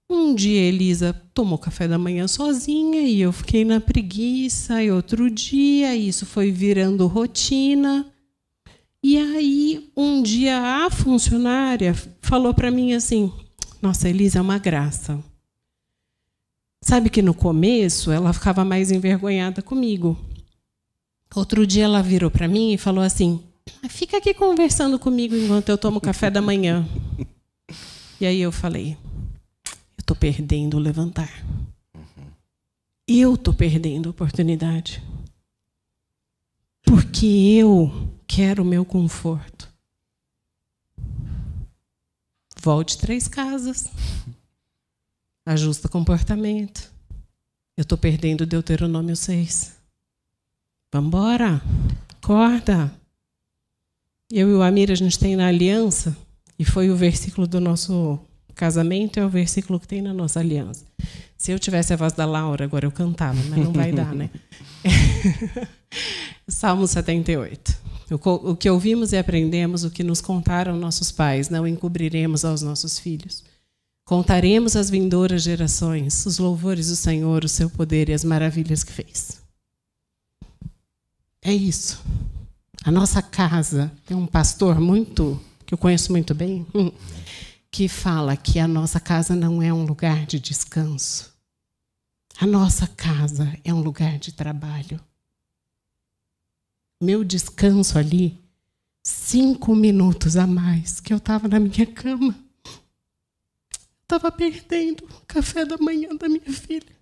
um 0.09 0.35
dia 0.35 0.59
a 0.59 0.65
Elisa 0.65 1.13
tomou 1.35 1.59
café 1.59 1.87
da 1.87 1.99
manhã 1.99 2.27
sozinha 2.27 3.03
e 3.03 3.21
eu 3.21 3.31
fiquei 3.31 3.63
na 3.63 3.79
preguiça, 3.79 4.83
e 4.83 4.91
outro 4.91 5.31
dia 5.31 5.95
isso 5.95 6.25
foi 6.25 6.51
virando 6.51 7.07
rotina. 7.07 8.07
E 9.03 9.19
aí, 9.19 9.93
um 9.95 10.23
dia 10.23 10.59
a 10.59 10.91
funcionária 10.91 11.95
falou 12.23 12.55
para 12.55 12.71
mim 12.71 12.95
assim: 12.95 13.31
Nossa, 13.83 14.09
Elisa 14.09 14.39
é 14.39 14.43
uma 14.43 14.57
graça. 14.57 15.23
Sabe 16.83 17.11
que 17.11 17.21
no 17.21 17.35
começo 17.35 18.11
ela 18.11 18.33
ficava 18.33 18.65
mais 18.65 18.91
envergonhada 18.91 19.61
comigo. 19.61 20.19
Outro 21.35 21.67
dia 21.67 21.85
ela 21.85 22.03
virou 22.03 22.31
para 22.31 22.47
mim 22.47 22.73
e 22.73 22.79
falou 22.79 23.03
assim: 23.03 23.43
fica 23.89 24.19
aqui 24.19 24.33
conversando 24.33 24.99
comigo 24.99 25.35
enquanto 25.35 25.69
eu 25.69 25.77
tomo 25.77 26.01
café 26.01 26.31
da 26.31 26.41
manhã. 26.41 26.87
E 28.21 28.27
aí 28.27 28.41
eu 28.41 28.53
falei: 28.53 28.97
eu 29.67 30.01
estou 30.01 30.17
perdendo 30.17 30.77
o 30.77 30.81
levantar. 30.81 31.45
Eu 33.07 33.35
estou 33.35 33.53
perdendo 33.53 34.09
a 34.09 34.11
oportunidade. 34.11 35.03
Porque 36.85 37.27
eu 37.27 38.09
quero 38.27 38.63
o 38.63 38.67
meu 38.67 38.85
conforto. 38.85 39.69
Volte 42.63 42.97
três 42.97 43.29
casas. 43.29 43.89
Ajusta 45.45 45.89
comportamento. 45.89 46.91
Eu 47.77 47.83
estou 47.83 47.99
perdendo 47.99 48.47
Deuteronômio 48.47 49.17
6. 49.17 49.84
Vamos 50.95 51.09
embora. 51.09 51.61
Acorda. 52.23 52.93
Eu 54.31 54.49
e 54.49 54.55
o 54.55 54.63
Amir, 54.63 54.93
a 54.93 54.95
gente 54.95 55.19
tem 55.19 55.35
na 55.35 55.49
aliança, 55.49 56.17
e 56.57 56.65
foi 56.65 56.89
o 56.89 56.95
versículo 56.95 57.49
do 57.49 57.61
nosso 57.61 58.17
Casamento 58.55 59.19
é 59.19 59.27
o 59.27 59.29
versículo 59.29 59.81
que 59.81 59.89
tem 59.89 60.01
na 60.01 60.15
nossa 60.15 60.39
aliança. 60.39 60.85
Se 61.37 61.51
eu 61.51 61.59
tivesse 61.59 61.93
a 61.93 61.97
voz 61.97 62.13
da 62.13 62.25
Laura, 62.25 62.65
agora 62.65 62.87
eu 62.87 62.93
cantava, 62.93 63.41
mas 63.51 63.59
não 63.59 63.73
vai 63.73 63.91
dar, 63.91 64.15
né? 64.15 64.31
Salmo 66.47 66.87
78. 66.87 67.77
O 68.47 68.55
que 68.55 68.71
ouvimos 68.71 69.13
e 69.13 69.17
aprendemos, 69.17 69.83
o 69.83 69.91
que 69.91 70.05
nos 70.05 70.21
contaram 70.21 70.77
nossos 70.77 71.11
pais, 71.11 71.49
não 71.49 71.67
encobriremos 71.67 72.45
aos 72.45 72.63
nossos 72.63 73.01
filhos. 73.01 73.43
Contaremos 74.05 74.77
às 74.77 74.89
vindouras 74.89 75.43
gerações 75.43 76.25
os 76.25 76.39
louvores 76.39 76.87
do 76.87 76.95
Senhor, 76.95 77.45
o 77.45 77.49
seu 77.49 77.69
poder 77.69 78.11
e 78.11 78.13
as 78.13 78.23
maravilhas 78.23 78.85
que 78.85 78.93
fez. 78.93 79.34
É 81.47 81.53
isso. 81.53 82.03
A 82.83 82.91
nossa 82.91 83.21
casa 83.21 83.93
tem 84.07 84.17
um 84.17 84.27
pastor 84.27 84.81
muito 84.81 85.39
que 85.67 85.75
eu 85.75 85.79
conheço 85.79 86.11
muito 86.11 86.35
bem, 86.35 86.67
hum, 86.75 86.91
que 87.71 87.87
fala 87.87 88.35
que 88.35 88.59
a 88.59 88.67
nossa 88.67 88.99
casa 88.99 89.37
não 89.37 89.63
é 89.63 89.71
um 89.71 89.85
lugar 89.85 90.25
de 90.25 90.41
descanso. 90.41 91.35
A 92.41 92.47
nossa 92.47 92.87
casa 92.87 93.55
é 93.63 93.75
um 93.75 93.83
lugar 93.83 94.19
de 94.19 94.33
trabalho. 94.33 94.99
Meu 96.99 97.23
descanso 97.23 97.99
ali, 97.99 98.39
cinco 99.03 99.75
minutos 99.75 100.39
a 100.39 100.47
mais 100.47 100.99
que 100.99 101.13
eu 101.13 101.19
estava 101.19 101.47
na 101.47 101.61
minha 101.61 101.87
cama. 101.87 102.35
Estava 104.03 104.33
perdendo 104.33 105.05
o 105.05 105.27
café 105.27 105.67
da 105.67 105.77
manhã 105.77 106.17
da 106.17 106.27
minha 106.27 106.53
filha. 106.53 106.97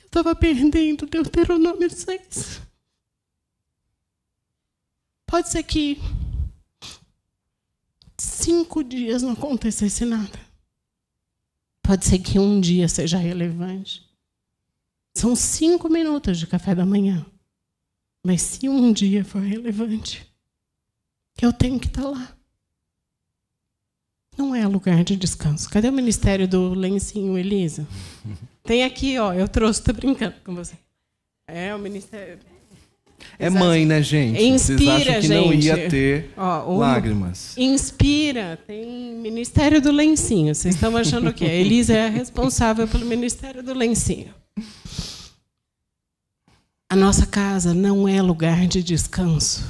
Eu 0.00 0.06
estava 0.06 0.36
perdendo 0.36 1.04
Deuteronômio 1.06 1.90
6. 1.90 2.71
Pode 5.32 5.48
ser 5.48 5.62
que 5.62 5.98
cinco 8.18 8.84
dias 8.84 9.22
não 9.22 9.32
acontecesse 9.32 10.04
nada. 10.04 10.38
Pode 11.82 12.04
ser 12.04 12.18
que 12.18 12.38
um 12.38 12.60
dia 12.60 12.86
seja 12.86 13.16
relevante. 13.16 14.06
São 15.14 15.34
cinco 15.34 15.88
minutos 15.88 16.38
de 16.38 16.46
café 16.46 16.74
da 16.74 16.84
manhã. 16.84 17.24
Mas 18.22 18.42
se 18.42 18.68
um 18.68 18.92
dia 18.92 19.24
for 19.24 19.40
relevante, 19.40 20.30
eu 21.40 21.50
tenho 21.50 21.80
que 21.80 21.86
estar 21.86 22.10
lá. 22.10 22.36
Não 24.36 24.54
é 24.54 24.68
lugar 24.68 25.02
de 25.02 25.16
descanso. 25.16 25.70
Cadê 25.70 25.88
o 25.88 25.92
ministério 25.94 26.46
do 26.46 26.74
lencinho, 26.74 27.38
Elisa? 27.38 27.88
Tem 28.62 28.84
aqui, 28.84 29.18
ó. 29.18 29.32
Eu 29.32 29.48
trouxe, 29.48 29.80
estou 29.80 29.94
brincando 29.94 30.36
com 30.44 30.54
você. 30.54 30.76
É 31.46 31.74
o 31.74 31.78
ministério. 31.78 32.51
É 33.38 33.50
mãe, 33.50 33.84
né, 33.84 34.02
gente? 34.02 34.42
Inspira, 34.42 34.78
Vocês 34.78 34.88
acham 34.90 35.14
que 35.14 35.20
gente. 35.22 35.46
não 35.46 35.54
ia 35.54 35.88
ter 35.88 36.30
Ó, 36.36 36.78
lágrimas. 36.78 37.56
Inspira, 37.56 38.58
tem 38.66 39.14
Ministério 39.16 39.80
do 39.80 39.90
Lencinho. 39.90 40.54
Vocês 40.54 40.74
estão 40.74 40.96
achando 40.96 41.30
o 41.30 41.34
quê? 41.34 41.44
A 41.44 41.54
Elisa 41.54 41.92
é 41.94 42.06
a 42.06 42.10
responsável 42.10 42.86
pelo 42.86 43.06
Ministério 43.06 43.62
do 43.62 43.74
Lencinho. 43.74 44.34
A 46.88 46.96
nossa 46.96 47.26
casa 47.26 47.72
não 47.72 48.06
é 48.06 48.20
lugar 48.20 48.66
de 48.66 48.82
descanso. 48.82 49.64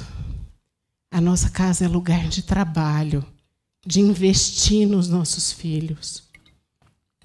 A 1.09 1.21
nossa 1.21 1.49
casa 1.49 1.85
é 1.85 1.87
lugar 1.87 2.27
de 2.27 2.43
trabalho, 2.43 3.25
de 3.85 4.01
investir 4.01 4.87
nos 4.87 5.07
nossos 5.07 5.51
filhos. 5.51 6.23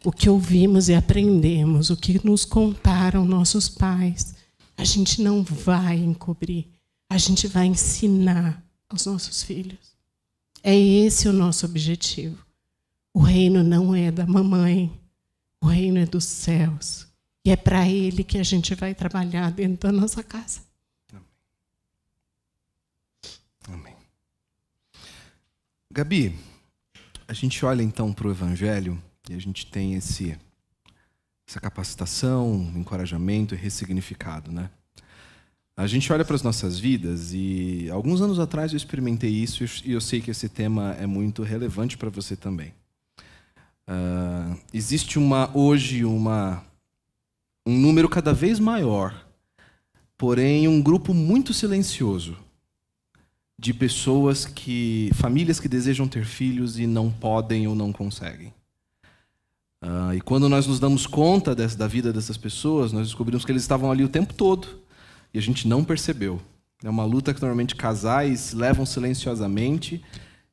O 0.05 0.12
que 0.12 0.31
ouvimos 0.31 0.89
e 0.89 0.95
aprendemos, 0.95 1.91
o 1.91 1.97
que 1.97 2.24
nos 2.24 2.45
contaram 2.45 3.24
nossos 3.24 3.68
pais, 3.68 4.35
a 4.79 4.85
gente 4.85 5.20
não 5.20 5.43
vai 5.43 5.97
encobrir, 5.97 6.68
a 7.11 7.18
gente 7.18 7.49
vai 7.49 7.66
ensinar 7.66 8.64
aos 8.89 9.07
nossos 9.07 9.43
filhos. 9.43 9.97
É 10.62 10.74
esse 10.74 11.29
o 11.29 11.33
nosso 11.33 11.66
objetivo. 11.66 12.47
O 13.12 13.20
reino 13.20 13.64
não 13.64 13.93
é 13.93 14.12
da 14.12 14.24
mamãe, 14.24 14.97
o 15.61 15.66
reino 15.66 15.99
é 15.99 16.07
dos 16.07 16.24
céus. 16.24 17.09
E 17.45 17.51
é 17.51 17.57
para 17.57 17.89
ele 17.89 18.22
que 18.22 18.39
a 18.39 18.43
gente 18.45 18.72
vai 18.76 18.95
trabalhar 18.95 19.51
dentro 19.51 19.91
da 19.91 19.93
nossa 19.93 20.22
casa. 20.22 20.61
Amém. 23.66 23.97
Gabi, 25.91 26.39
a 27.26 27.33
gente 27.33 27.64
olha 27.66 27.83
então 27.83 28.12
para 28.12 28.29
o 28.29 28.31
Evangelho 28.31 29.03
e 29.29 29.35
a 29.35 29.39
gente 29.41 29.66
tem 29.66 29.95
esse, 29.95 30.39
essa 31.49 31.59
capacitação, 31.59 32.70
encorajamento 32.76 33.55
e 33.55 33.59
ressignificado, 33.59 34.53
né? 34.53 34.68
A 35.74 35.86
gente 35.86 36.12
olha 36.12 36.24
para 36.24 36.34
as 36.36 36.42
nossas 36.42 36.78
vidas 36.78 37.32
e 37.32 37.88
alguns 37.90 38.20
anos 38.20 38.38
atrás 38.38 38.72
eu 38.72 38.76
experimentei 38.76 39.30
isso 39.30 39.64
e 39.84 39.92
eu 39.92 40.01
sei 40.01 40.20
que 40.20 40.30
esse 40.30 40.49
tema 40.49 40.94
é 41.01 41.07
muito 41.07 41.42
relevante 41.42 41.96
para 41.96 42.11
você 42.11 42.36
também. 42.36 42.74
Ah, 43.86 44.57
existe 44.74 45.18
uma 45.18 45.51
hoje 45.57 46.05
uma 46.05 46.62
um 47.66 47.78
número 47.78 48.09
cada 48.09 48.34
vez 48.34 48.59
maior, 48.59 49.26
porém 50.18 50.68
um 50.68 50.82
grupo 50.82 51.14
muito 51.14 51.55
silencioso 51.55 52.36
de 53.59 53.72
pessoas 53.72 54.44
que. 54.44 55.11
famílias 55.14 55.59
que 55.59 55.68
desejam 55.68 56.07
ter 56.07 56.26
filhos 56.26 56.78
e 56.78 56.86
não 56.86 57.11
podem 57.11 57.66
ou 57.66 57.74
não 57.74 57.92
conseguem. 57.92 58.53
Ah, 59.81 60.14
e 60.14 60.20
quando 60.20 60.49
nós 60.49 60.66
nos 60.66 60.81
damos 60.81 61.07
conta 61.07 61.55
dessa, 61.55 61.76
da 61.76 61.87
vida 61.87 62.12
dessas 62.12 62.37
pessoas, 62.37 62.93
nós 62.93 63.07
descobrimos 63.07 63.45
que 63.45 63.53
eles 63.53 63.62
estavam 63.62 63.91
ali 63.91 64.05
o 64.05 64.09
tempo 64.09 64.35
todo 64.35 64.81
e 65.33 65.39
a 65.39 65.43
gente 65.43 65.68
não 65.68 65.85
percebeu. 65.85 66.41
É 66.83 66.89
uma 66.89 67.05
luta 67.05 67.35
que 67.35 67.41
normalmente 67.41 67.74
casais 67.74 68.53
levam 68.53 68.87
silenciosamente. 68.87 70.03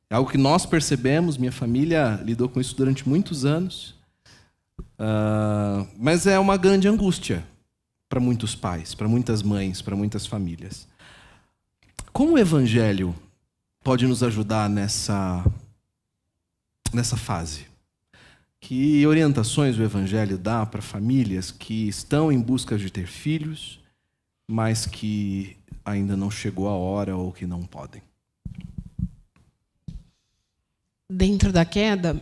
É 0.08 0.14
algo 0.14 0.30
que 0.30 0.38
nós 0.38 0.66
percebemos, 0.66 1.36
minha 1.36 1.52
família 1.52 2.20
lidou 2.24 2.48
com 2.48 2.60
isso 2.60 2.76
durante 2.76 3.08
muitos 3.08 3.44
anos. 3.44 3.94
Ah, 4.98 5.86
mas 5.98 6.26
é 6.26 6.38
uma 6.38 6.56
grande 6.56 6.88
angústia 6.88 7.44
para 8.08 8.20
muitos 8.20 8.54
pais, 8.54 8.94
para 8.94 9.08
muitas 9.08 9.42
mães, 9.42 9.82
para 9.82 9.96
muitas 9.96 10.26
famílias. 10.26 10.86
Como 12.12 12.34
o 12.34 12.38
evangelho 12.38 13.14
pode 13.82 14.06
nos 14.06 14.22
ajudar 14.22 14.70
nessa 14.70 15.44
nessa 16.92 17.16
fase? 17.16 17.66
Que 18.66 19.06
orientações 19.06 19.78
o 19.78 19.82
evangelho 19.84 20.36
dá 20.36 20.66
para 20.66 20.82
famílias 20.82 21.52
que 21.52 21.86
estão 21.86 22.32
em 22.32 22.40
busca 22.40 22.76
de 22.76 22.90
ter 22.90 23.06
filhos, 23.06 23.78
mas 24.50 24.86
que 24.86 25.56
ainda 25.84 26.16
não 26.16 26.32
chegou 26.32 26.66
a 26.66 26.72
hora 26.72 27.16
ou 27.16 27.30
que 27.30 27.46
não 27.46 27.62
podem? 27.62 28.02
Dentro 31.08 31.52
da 31.52 31.64
queda 31.64 32.20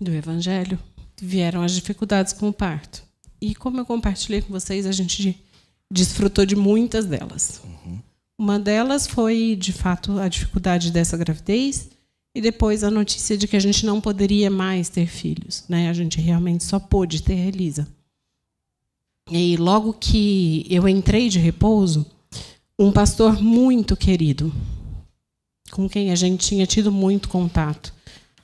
do 0.00 0.14
evangelho, 0.14 0.78
vieram 1.20 1.60
as 1.60 1.72
dificuldades 1.72 2.32
com 2.32 2.50
o 2.50 2.52
parto. 2.52 3.02
E 3.40 3.52
como 3.52 3.80
eu 3.80 3.84
compartilhei 3.84 4.40
com 4.40 4.52
vocês, 4.52 4.86
a 4.86 4.92
gente 4.92 5.42
desfrutou 5.90 6.46
de 6.46 6.54
muitas 6.54 7.04
delas. 7.04 7.60
Uma 8.38 8.60
delas 8.60 9.08
foi, 9.08 9.56
de 9.56 9.72
fato, 9.72 10.20
a 10.20 10.28
dificuldade 10.28 10.92
dessa 10.92 11.16
gravidez 11.16 11.97
e 12.34 12.40
depois 12.40 12.84
a 12.84 12.90
notícia 12.90 13.36
de 13.36 13.48
que 13.48 13.56
a 13.56 13.60
gente 13.60 13.84
não 13.84 14.00
poderia 14.00 14.50
mais 14.50 14.88
ter 14.88 15.06
filhos. 15.06 15.64
Né? 15.68 15.88
A 15.88 15.92
gente 15.92 16.20
realmente 16.20 16.64
só 16.64 16.78
pôde 16.78 17.22
ter 17.22 17.36
Elisa. 17.36 17.88
E 19.30 19.56
logo 19.56 19.92
que 19.92 20.66
eu 20.70 20.88
entrei 20.88 21.28
de 21.28 21.38
repouso, 21.38 22.06
um 22.78 22.92
pastor 22.92 23.42
muito 23.42 23.96
querido, 23.96 24.52
com 25.70 25.88
quem 25.88 26.10
a 26.10 26.14
gente 26.14 26.46
tinha 26.46 26.66
tido 26.66 26.90
muito 26.90 27.28
contato, 27.28 27.92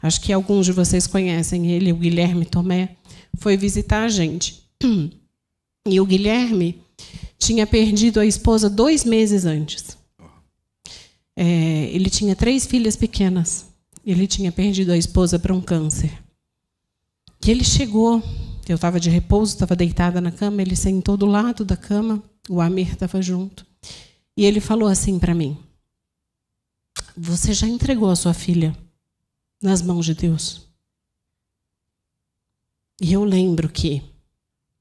acho 0.03 0.21
que 0.21 0.33
alguns 0.33 0.67
de 0.67 0.73
vocês 0.73 1.07
conhecem 1.07 1.71
ele, 1.71 1.93
o 1.93 1.97
Guilherme 1.97 2.45
Tomé, 2.45 2.97
foi 3.39 3.57
visitar 3.57 4.05
a 4.05 4.09
gente. 4.09 4.63
E 5.87 6.01
o 6.01 6.07
Guilherme 6.07 6.81
tinha 7.39 7.67
perdido 7.67 8.19
a 8.19 8.25
esposa 8.25 8.71
dois 8.71 9.05
meses 9.05 9.45
antes. 9.45 9.99
É, 11.37 11.91
ele 11.93 12.09
tinha 12.09 12.35
três 12.35 12.65
filhas 12.65 12.97
pequenas. 12.97 13.67
Ele 14.05 14.27
tinha 14.27 14.53
perdido 14.53 14.93
a 14.93 14.97
esposa 14.97 15.39
para 15.39 15.55
um 15.55 15.61
câncer. 15.61 16.23
E 17.45 17.51
ele 17.51 17.65
chegou, 17.65 18.23
eu 18.69 18.77
estava 18.77 18.99
de 18.99 19.11
repouso, 19.11 19.55
estava 19.55 19.77
deitada 19.77 20.21
na 20.21 20.31
cama, 20.31 20.63
ele 20.63 20.77
sentou 20.77 21.17
do 21.17 21.27
lado 21.27 21.65
da 21.65 21.77
cama, 21.77 22.23
o 22.49 22.61
Amir 22.61 22.93
estava 22.93 23.21
junto. 23.21 23.67
E 24.37 24.45
ele 24.45 24.61
falou 24.61 24.89
assim 24.89 25.19
para 25.19 25.35
mim: 25.35 25.57
Você 27.17 27.53
já 27.53 27.67
entregou 27.67 28.11
a 28.11 28.17
sua 28.17 28.35
filha 28.35 28.77
nas 29.63 29.83
mãos 29.83 30.05
de 30.05 30.15
Deus? 30.15 30.69
E 33.01 33.13
eu 33.13 33.25
lembro 33.25 33.69
que, 33.69 34.03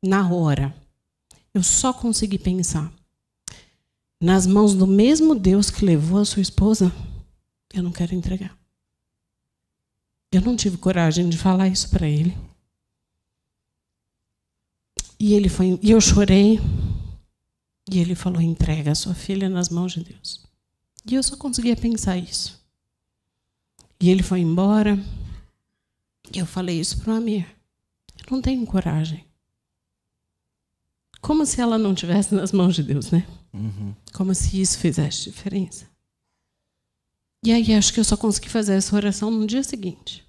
na 0.02 0.32
hora, 0.32 0.74
eu 1.54 1.62
só 1.62 1.94
consegui 1.94 2.40
pensar: 2.40 2.92
nas 4.22 4.48
mãos 4.48 4.74
do 4.74 4.88
mesmo 4.88 5.36
Deus 5.36 5.70
que 5.70 5.86
levou 5.86 6.20
a 6.20 6.26
sua 6.26 6.42
esposa, 6.42 6.94
eu 7.74 7.84
não 7.84 7.92
quero 7.92 8.16
entregar. 8.16 8.58
Eu 10.34 10.42
não 10.42 10.56
tive 10.56 10.78
coragem 10.78 11.30
de 11.30 11.38
falar 11.38 11.68
isso 11.68 11.92
para 11.92 12.10
ele. 12.10 12.36
E 15.20 15.36
ele 15.36 15.48
foi, 15.48 15.80
e 15.80 15.92
eu 15.92 16.02
chorei. 16.02 16.60
E 17.92 18.00
ele 18.00 18.16
falou: 18.16 18.42
entrega 18.42 18.92
a 18.92 18.96
sua 18.96 19.14
filha 19.14 19.48
nas 19.48 19.70
mãos 19.70 19.94
de 19.94 20.04
Deus. 20.04 20.44
E 21.06 21.14
eu 21.14 21.22
só 21.22 21.38
conseguia 21.38 21.76
pensar 21.76 22.18
isso. 22.18 22.60
E 24.00 24.10
ele 24.10 24.24
foi 24.24 24.40
embora. 24.40 24.98
Eu 26.34 26.48
falei 26.48 26.80
isso 26.80 27.00
para 27.00 27.14
o 27.14 27.18
Amir. 27.18 27.46
Eu 28.18 28.32
não 28.32 28.42
tenho 28.42 28.66
coragem. 28.66 29.24
Como 31.22 31.46
se 31.46 31.62
ela 31.62 31.78
não 31.78 31.94
tivesse 31.94 32.34
nas 32.34 32.52
mãos 32.52 32.74
de 32.74 32.82
Deus, 32.82 33.12
né? 33.12 33.26
Uhum. 33.54 33.94
Como 34.14 34.34
se 34.34 34.60
isso 34.60 34.80
fizesse 34.80 35.26
diferença. 35.26 35.88
E 37.46 37.52
aí 37.52 37.74
acho 37.76 37.94
que 37.94 38.00
eu 38.00 38.04
só 38.04 38.18
consegui 38.18 38.50
fazer 38.50 38.74
essa 38.74 38.96
oração 38.96 39.30
no 39.30 39.46
dia 39.46 39.64
seguinte. 39.64 40.23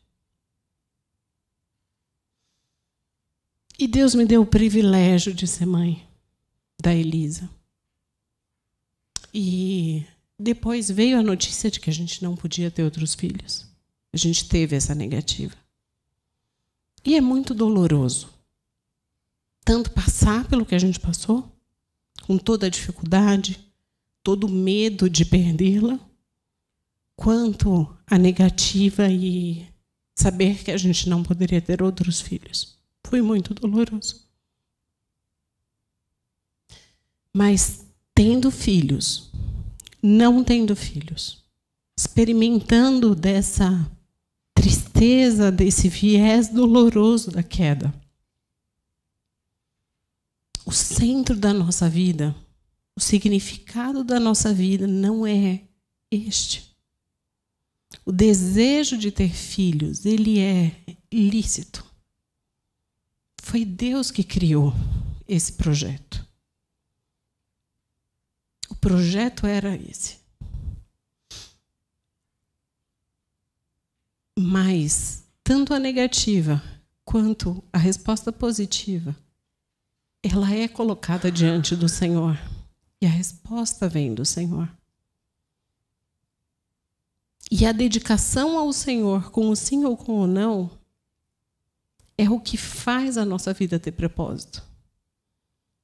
E 3.79 3.89
Deus 3.89 4.15
me 4.15 4.25
deu 4.25 4.43
o 4.43 4.47
privilégio 4.47 5.35
de 5.35 5.47
ser 5.47 5.67
mãe 5.67 6.07
da 6.81 6.95
Elisa. 6.95 7.49
E 9.33 10.05
depois 10.39 10.91
veio 10.91 11.19
a 11.19 11.23
notícia 11.23 11.71
de 11.71 11.81
que 11.81 11.91
a 11.91 11.93
gente 11.93 12.23
não 12.23 12.37
podia 12.37 12.71
ter 12.71 12.85
outros 12.85 13.15
filhos. 13.15 13.67
A 14.13 14.17
gente 14.17 14.49
teve 14.49 14.77
essa 14.77 14.95
negativa. 14.95 15.57
E 17.05 17.17
é 17.17 17.21
muito 17.21 17.53
doloroso. 17.53 18.29
Tanto 19.65 19.91
passar 19.91 20.47
pelo 20.47 20.65
que 20.65 20.75
a 20.75 20.79
gente 20.79 21.01
passou, 21.01 21.51
com 22.27 22.39
toda 22.39 22.67
a 22.67 22.71
dificuldade, 22.71 23.59
todo 24.23 24.47
o 24.47 24.51
medo 24.51 25.11
de 25.11 25.25
perdê-la, 25.25 25.99
quanto 27.17 27.93
a 28.07 28.17
negativa 28.17 29.09
e 29.09 29.67
saber 30.15 30.63
que 30.63 30.71
a 30.71 30.77
gente 30.77 31.09
não 31.09 31.23
poderia 31.23 31.61
ter 31.61 31.83
outros 31.83 32.21
filhos. 32.21 32.74
Foi 33.15 33.23
muito 33.23 33.55
doloroso. 33.55 34.27
Mas 37.33 37.87
tendo 38.13 38.51
filhos, 38.51 39.31
não 40.03 40.43
tendo 40.43 40.75
filhos, 40.75 41.45
experimentando 41.97 43.15
dessa 43.15 43.89
tristeza, 44.53 45.53
desse 45.53 45.89
viés 45.89 46.49
doloroso 46.49 47.31
da 47.31 47.45
queda. 47.45 47.95
O 50.67 50.73
centro 50.73 51.37
da 51.37 51.55
nossa 51.55 51.89
vida, 51.89 52.35
o 52.97 53.01
significado 53.01 54.03
da 54.03 54.19
nossa 54.19 54.53
vida 54.53 54.89
não 54.89 55.25
é 55.25 55.63
este. 56.11 56.77
O 58.05 58.11
desejo 58.11 58.99
de 58.99 59.13
ter 59.13 59.31
filhos, 59.31 60.05
ele 60.05 60.41
é 60.41 60.75
lícito. 61.13 61.94
Foi 63.45 63.63
Deus 63.63 64.11
que 64.11 64.25
criou 64.25 64.73
esse 65.29 65.53
projeto. 65.53 66.27
O 68.71 68.75
projeto 68.75 69.47
era 69.47 69.77
esse. 69.77 70.19
Mas, 74.37 75.25
tanto 75.45 75.75
a 75.75 75.79
negativa 75.79 76.61
quanto 77.05 77.63
a 77.71 77.77
resposta 77.77 78.33
positiva, 78.33 79.15
ela 80.23 80.51
é 80.51 80.67
colocada 80.67 81.31
diante 81.31 81.77
do 81.77 81.89
Senhor. 81.89 82.37
E 83.01 83.07
a 83.07 83.11
resposta 83.11 83.87
vem 83.91 84.15
do 84.15 84.25
Senhor. 84.25 84.75
E 87.51 87.67
a 87.67 87.73
dedicação 87.73 88.59
ao 88.59 88.73
Senhor, 88.73 89.31
com 89.31 89.51
o 89.51 89.55
sim 89.55 89.85
ou 89.85 89.99
com 89.99 90.19
o 90.19 90.27
não, 90.27 90.83
é 92.17 92.29
o 92.31 92.41
que 92.41 92.57
faz 92.57 93.19
a 93.19 93.25
nossa 93.25 93.53
vida 93.53 93.79
ter 93.79 93.93
propósito. 93.93 94.63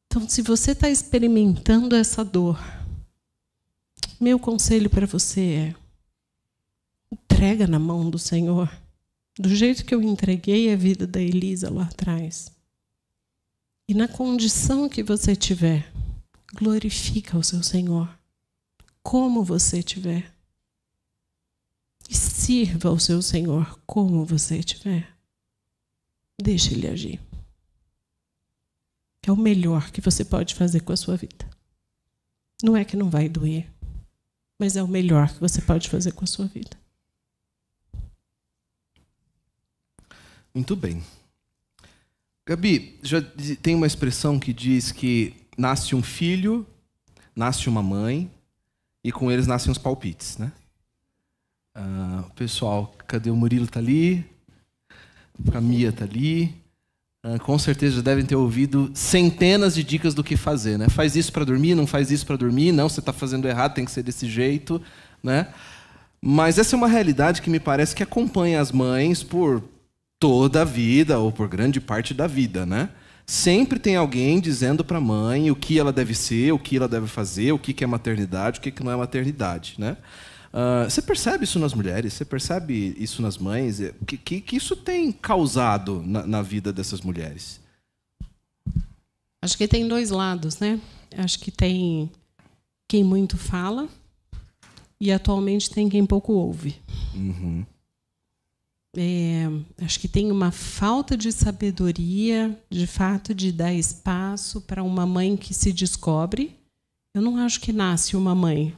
Então, 0.07 0.29
se 0.29 0.43
você 0.43 0.73
está 0.73 0.89
experimentando 0.89 1.95
essa 1.95 2.25
dor, 2.25 2.59
meu 4.21 4.39
conselho 4.39 4.91
para 4.91 5.07
você 5.07 5.41
é: 5.41 5.75
entrega 7.13 7.67
na 7.67 7.79
mão 7.79 8.11
do 8.11 8.19
Senhor, 8.19 8.71
do 9.39 9.49
jeito 9.49 9.85
que 9.85 9.95
eu 9.95 10.03
entreguei 10.03 10.73
a 10.73 10.77
vida 10.77 11.07
da 11.07 11.21
Elisa 11.21 11.71
lá 11.71 11.85
atrás. 11.85 12.53
E 13.89 13.95
na 13.95 14.07
condição 14.07 14.89
que 14.89 15.03
você 15.03 15.35
tiver, 15.35 15.93
glorifica 16.55 17.39
o 17.39 17.43
seu 17.43 17.63
Senhor, 17.63 18.09
como 19.03 19.43
você 19.43 19.83
tiver. 19.83 20.33
E 22.09 22.15
sirva 22.15 22.91
o 22.91 22.99
seu 22.99 23.23
Senhor 23.23 23.81
como 23.87 24.25
você 24.25 24.63
tiver. 24.63 25.20
Deixe 26.43 26.75
ele 26.75 26.89
agir. 26.89 27.21
É 29.23 29.31
o 29.31 29.37
melhor 29.37 29.91
que 29.91 30.01
você 30.01 30.25
pode 30.25 30.55
fazer 30.55 30.81
com 30.81 30.93
a 30.93 30.97
sua 30.97 31.17
vida. 31.17 31.49
Não 32.63 32.77
é 32.77 32.85
que 32.85 32.97
não 32.97 33.11
vai 33.11 33.29
doer, 33.29 33.71
mas 34.59 34.77
é 34.77 34.83
o 34.83 34.89
melhor 34.89 35.33
que 35.33 35.41
você 35.41 35.61
pode 35.61 35.89
fazer 35.89 36.13
com 36.13 36.25
a 36.25 36.27
sua 36.27 36.47
vida. 36.47 36.79
Muito 40.55 40.75
bem. 40.75 41.03
Gabi, 42.47 42.99
já 43.03 43.23
tem 43.63 43.75
uma 43.75 43.87
expressão 43.87 44.39
que 44.39 44.53
diz 44.53 44.91
que 44.91 45.35
nasce 45.57 45.95
um 45.95 46.03
filho, 46.03 46.67
nasce 47.37 47.69
uma 47.69 47.83
mãe, 47.83 48.31
e 49.05 49.13
com 49.13 49.31
eles 49.31 49.47
nascem 49.47 49.71
os 49.71 49.79
palpites, 49.79 50.37
né? 50.37 50.53
Uh, 51.77 52.29
pessoal, 52.35 52.95
cadê 53.07 53.31
o 53.31 53.37
Murilo? 53.37 53.67
Tá 53.67 53.79
ali. 53.79 54.30
A 55.53 55.61
Mia 55.61 55.93
tá 55.93 56.05
ali. 56.05 56.55
Uh, 57.25 57.39
com 57.41 57.59
certeza 57.59 57.97
já 57.97 58.03
devem 58.03 58.25
ter 58.25 58.35
ouvido 58.35 58.91
centenas 58.95 59.75
de 59.75 59.85
dicas 59.85 60.15
do 60.15 60.25
que 60.25 60.39
fazer, 60.39 60.79
né? 60.79 60.89
Faz 60.89 61.17
isso 61.17 61.31
para 61.31 61.45
dormir, 61.45 61.75
não 61.75 61.87
faz 61.87 62.11
isso 62.11 62.25
para 62.25 62.37
dormir, 62.37 62.73
não, 62.73 62.89
você 62.89 63.01
está 63.01 63.13
fazendo 63.13 63.47
errado, 63.47 63.75
tem 63.75 63.85
que 63.85 63.91
ser 63.91 64.03
desse 64.03 64.27
jeito, 64.27 64.81
né? 65.23 65.49
Mas 66.23 66.59
essa 66.59 66.75
é 66.75 66.79
uma 66.79 66.89
realidade 66.89 67.43
que 67.43 67.51
me 67.51 67.61
parece 67.61 67.95
que 67.95 68.03
acompanha 68.03 68.59
as 68.59 68.73
mães 68.73 69.23
por 69.23 69.63
toda 70.19 70.63
a 70.63 70.65
vida 70.65 71.19
ou 71.19 71.31
por 71.31 71.47
grande 71.47 71.79
parte 71.79 72.15
da 72.15 72.27
vida, 72.27 72.65
né? 72.65 72.89
Sempre 73.27 73.79
tem 73.79 73.97
alguém 73.97 74.41
dizendo 74.41 74.85
para 74.85 74.99
a 74.99 75.01
mãe 75.01 75.51
o 75.51 75.57
que 75.57 75.79
ela 75.79 75.93
deve 75.93 76.15
ser, 76.15 76.53
o 76.53 76.59
que 76.59 76.77
ela 76.77 76.89
deve 76.89 77.07
fazer, 77.07 77.53
o 77.53 77.59
que 77.59 77.85
é 77.85 77.87
maternidade, 77.87 78.59
o 78.59 78.63
que 78.63 78.83
não 78.83 78.93
é 78.93 78.97
maternidade, 78.97 79.75
né? 79.79 79.97
Uh, 80.53 80.91
você 80.91 81.01
percebe 81.01 81.45
isso 81.45 81.59
nas 81.59 81.73
mulheres? 81.73 82.13
Você 82.13 82.25
percebe 82.25 82.97
isso 82.99 83.23
nas 83.23 83.39
mães? 83.39 83.79
O 84.01 84.05
que, 84.05 84.17
que, 84.17 84.41
que, 84.41 84.57
isso 84.57 84.75
tem 84.75 85.13
causado 85.13 86.03
na, 86.05 86.27
na, 86.27 86.43
vida 86.43 86.73
dessas 86.73 87.01
mulheres? 87.01 87.61
Acho 89.43 89.57
que 89.57 89.69
tem 89.69 89.87
dois 89.87 90.11
lados, 90.11 90.59
né? 90.59 90.81
Acho 91.17 91.39
que 91.39 91.53
tem 91.53 92.11
quem 92.89 93.05
muito 93.05 93.39
fala 93.39 93.89
e 95.01 95.13
atualmente 95.13 95.71
tem 95.71 95.89
quem 95.89 96.05
pouco 96.05 96.33
ouve. 96.33 96.77
Uhum. 97.15 97.65
É, 98.97 99.45
acho 99.85 100.01
que 100.01 100.09
tem 100.09 100.33
uma 100.33 100.51
falta 100.51 101.17
de 101.17 101.31
sabedoria, 101.31 102.61
de 102.69 102.89
fato, 102.89 103.33
de 103.33 103.53
dar 103.53 103.73
espaço 103.73 104.61
para 104.61 104.83
uma 104.83 105.07
mãe 105.07 105.37
que 105.37 105.55
se 105.55 105.73
descobre. 105.73 106.59
Eu 107.15 107.23
não 107.23 107.37
acho 107.37 107.61
que 107.61 107.73
nasce 107.73 108.17
uma 108.17 108.35
mãe. 108.35 108.77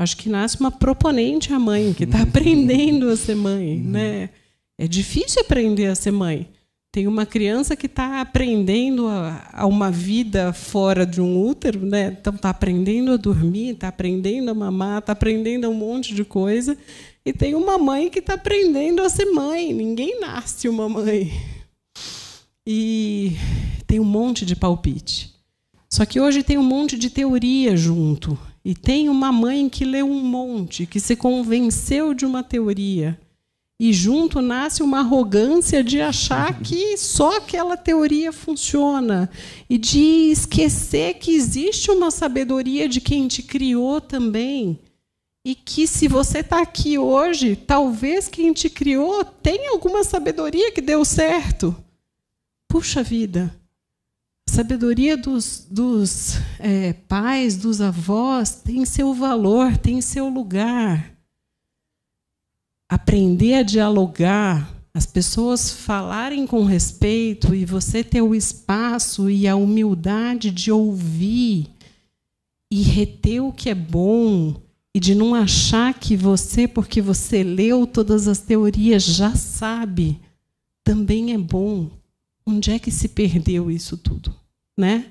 Acho 0.00 0.16
que 0.16 0.30
nasce 0.30 0.58
uma 0.58 0.70
proponente 0.70 1.52
a 1.52 1.58
mãe, 1.58 1.92
que 1.92 2.04
está 2.04 2.22
aprendendo 2.24 3.10
a 3.10 3.16
ser 3.18 3.34
mãe. 3.34 3.76
Né? 3.76 4.30
É 4.78 4.88
difícil 4.88 5.42
aprender 5.42 5.88
a 5.88 5.94
ser 5.94 6.10
mãe. 6.10 6.48
Tem 6.90 7.06
uma 7.06 7.26
criança 7.26 7.76
que 7.76 7.84
está 7.84 8.18
aprendendo 8.22 9.08
a, 9.08 9.50
a, 9.52 9.66
uma 9.66 9.90
vida 9.90 10.54
fora 10.54 11.04
de 11.04 11.20
um 11.20 11.46
útero, 11.46 11.84
né? 11.84 12.16
então 12.18 12.34
está 12.34 12.48
aprendendo 12.48 13.12
a 13.12 13.18
dormir, 13.18 13.74
está 13.74 13.88
aprendendo 13.88 14.50
a 14.50 14.54
mamar, 14.54 15.00
está 15.00 15.12
aprendendo 15.12 15.68
um 15.68 15.74
monte 15.74 16.14
de 16.14 16.24
coisa. 16.24 16.78
E 17.22 17.30
tem 17.30 17.54
uma 17.54 17.76
mãe 17.76 18.08
que 18.08 18.20
está 18.20 18.34
aprendendo 18.34 19.02
a 19.02 19.08
ser 19.10 19.26
mãe. 19.26 19.70
Ninguém 19.74 20.18
nasce 20.18 20.66
uma 20.66 20.88
mãe. 20.88 21.30
E 22.66 23.32
tem 23.86 24.00
um 24.00 24.04
monte 24.04 24.46
de 24.46 24.56
palpite. 24.56 25.34
Só 25.90 26.06
que 26.06 26.18
hoje 26.18 26.42
tem 26.42 26.56
um 26.56 26.62
monte 26.62 26.96
de 26.96 27.10
teoria 27.10 27.76
junto. 27.76 28.38
E 28.64 28.74
tem 28.74 29.08
uma 29.08 29.32
mãe 29.32 29.68
que 29.68 29.84
leu 29.84 30.06
um 30.06 30.22
monte, 30.22 30.86
que 30.86 31.00
se 31.00 31.16
convenceu 31.16 32.12
de 32.12 32.26
uma 32.26 32.42
teoria. 32.42 33.18
E 33.78 33.94
junto 33.94 34.42
nasce 34.42 34.82
uma 34.82 34.98
arrogância 34.98 35.82
de 35.82 36.02
achar 36.02 36.60
que 36.60 36.98
só 36.98 37.38
aquela 37.38 37.78
teoria 37.78 38.30
funciona. 38.30 39.30
E 39.68 39.78
de 39.78 40.30
esquecer 40.30 41.14
que 41.14 41.32
existe 41.32 41.90
uma 41.90 42.10
sabedoria 42.10 42.86
de 42.86 43.00
quem 43.00 43.26
te 43.26 43.42
criou 43.42 44.00
também. 44.00 44.78
E 45.42 45.54
que 45.54 45.86
se 45.86 46.06
você 46.06 46.40
está 46.40 46.60
aqui 46.60 46.98
hoje, 46.98 47.56
talvez 47.56 48.28
quem 48.28 48.52
te 48.52 48.68
criou 48.68 49.24
tenha 49.24 49.70
alguma 49.70 50.04
sabedoria 50.04 50.70
que 50.70 50.82
deu 50.82 51.02
certo. 51.02 51.74
Puxa 52.68 53.02
vida, 53.02 53.52
sabedoria 54.50 55.16
dos, 55.16 55.66
dos 55.70 56.36
é, 56.58 56.92
pais, 56.92 57.56
dos 57.56 57.80
avós, 57.80 58.56
tem 58.56 58.84
seu 58.84 59.14
valor, 59.14 59.76
tem 59.76 60.00
seu 60.00 60.28
lugar. 60.28 61.16
Aprender 62.90 63.54
a 63.54 63.62
dialogar, 63.62 64.68
as 64.92 65.06
pessoas 65.06 65.70
falarem 65.70 66.46
com 66.46 66.64
respeito 66.64 67.54
e 67.54 67.64
você 67.64 68.02
ter 68.02 68.20
o 68.20 68.34
espaço 68.34 69.30
e 69.30 69.46
a 69.46 69.54
humildade 69.54 70.50
de 70.50 70.72
ouvir 70.72 71.70
e 72.70 72.82
reter 72.82 73.40
o 73.40 73.52
que 73.52 73.70
é 73.70 73.74
bom 73.74 74.60
e 74.92 74.98
de 74.98 75.14
não 75.14 75.34
achar 75.34 75.94
que 75.94 76.16
você, 76.16 76.66
porque 76.66 77.00
você 77.00 77.44
leu 77.44 77.86
todas 77.86 78.26
as 78.26 78.40
teorias, 78.40 79.04
já 79.04 79.34
sabe 79.36 80.20
também 80.82 81.32
é 81.32 81.38
bom. 81.38 81.88
Onde 82.44 82.72
é 82.72 82.78
que 82.78 82.90
se 82.90 83.06
perdeu 83.06 83.70
isso 83.70 83.96
tudo, 83.96 84.34
né? 84.80 85.06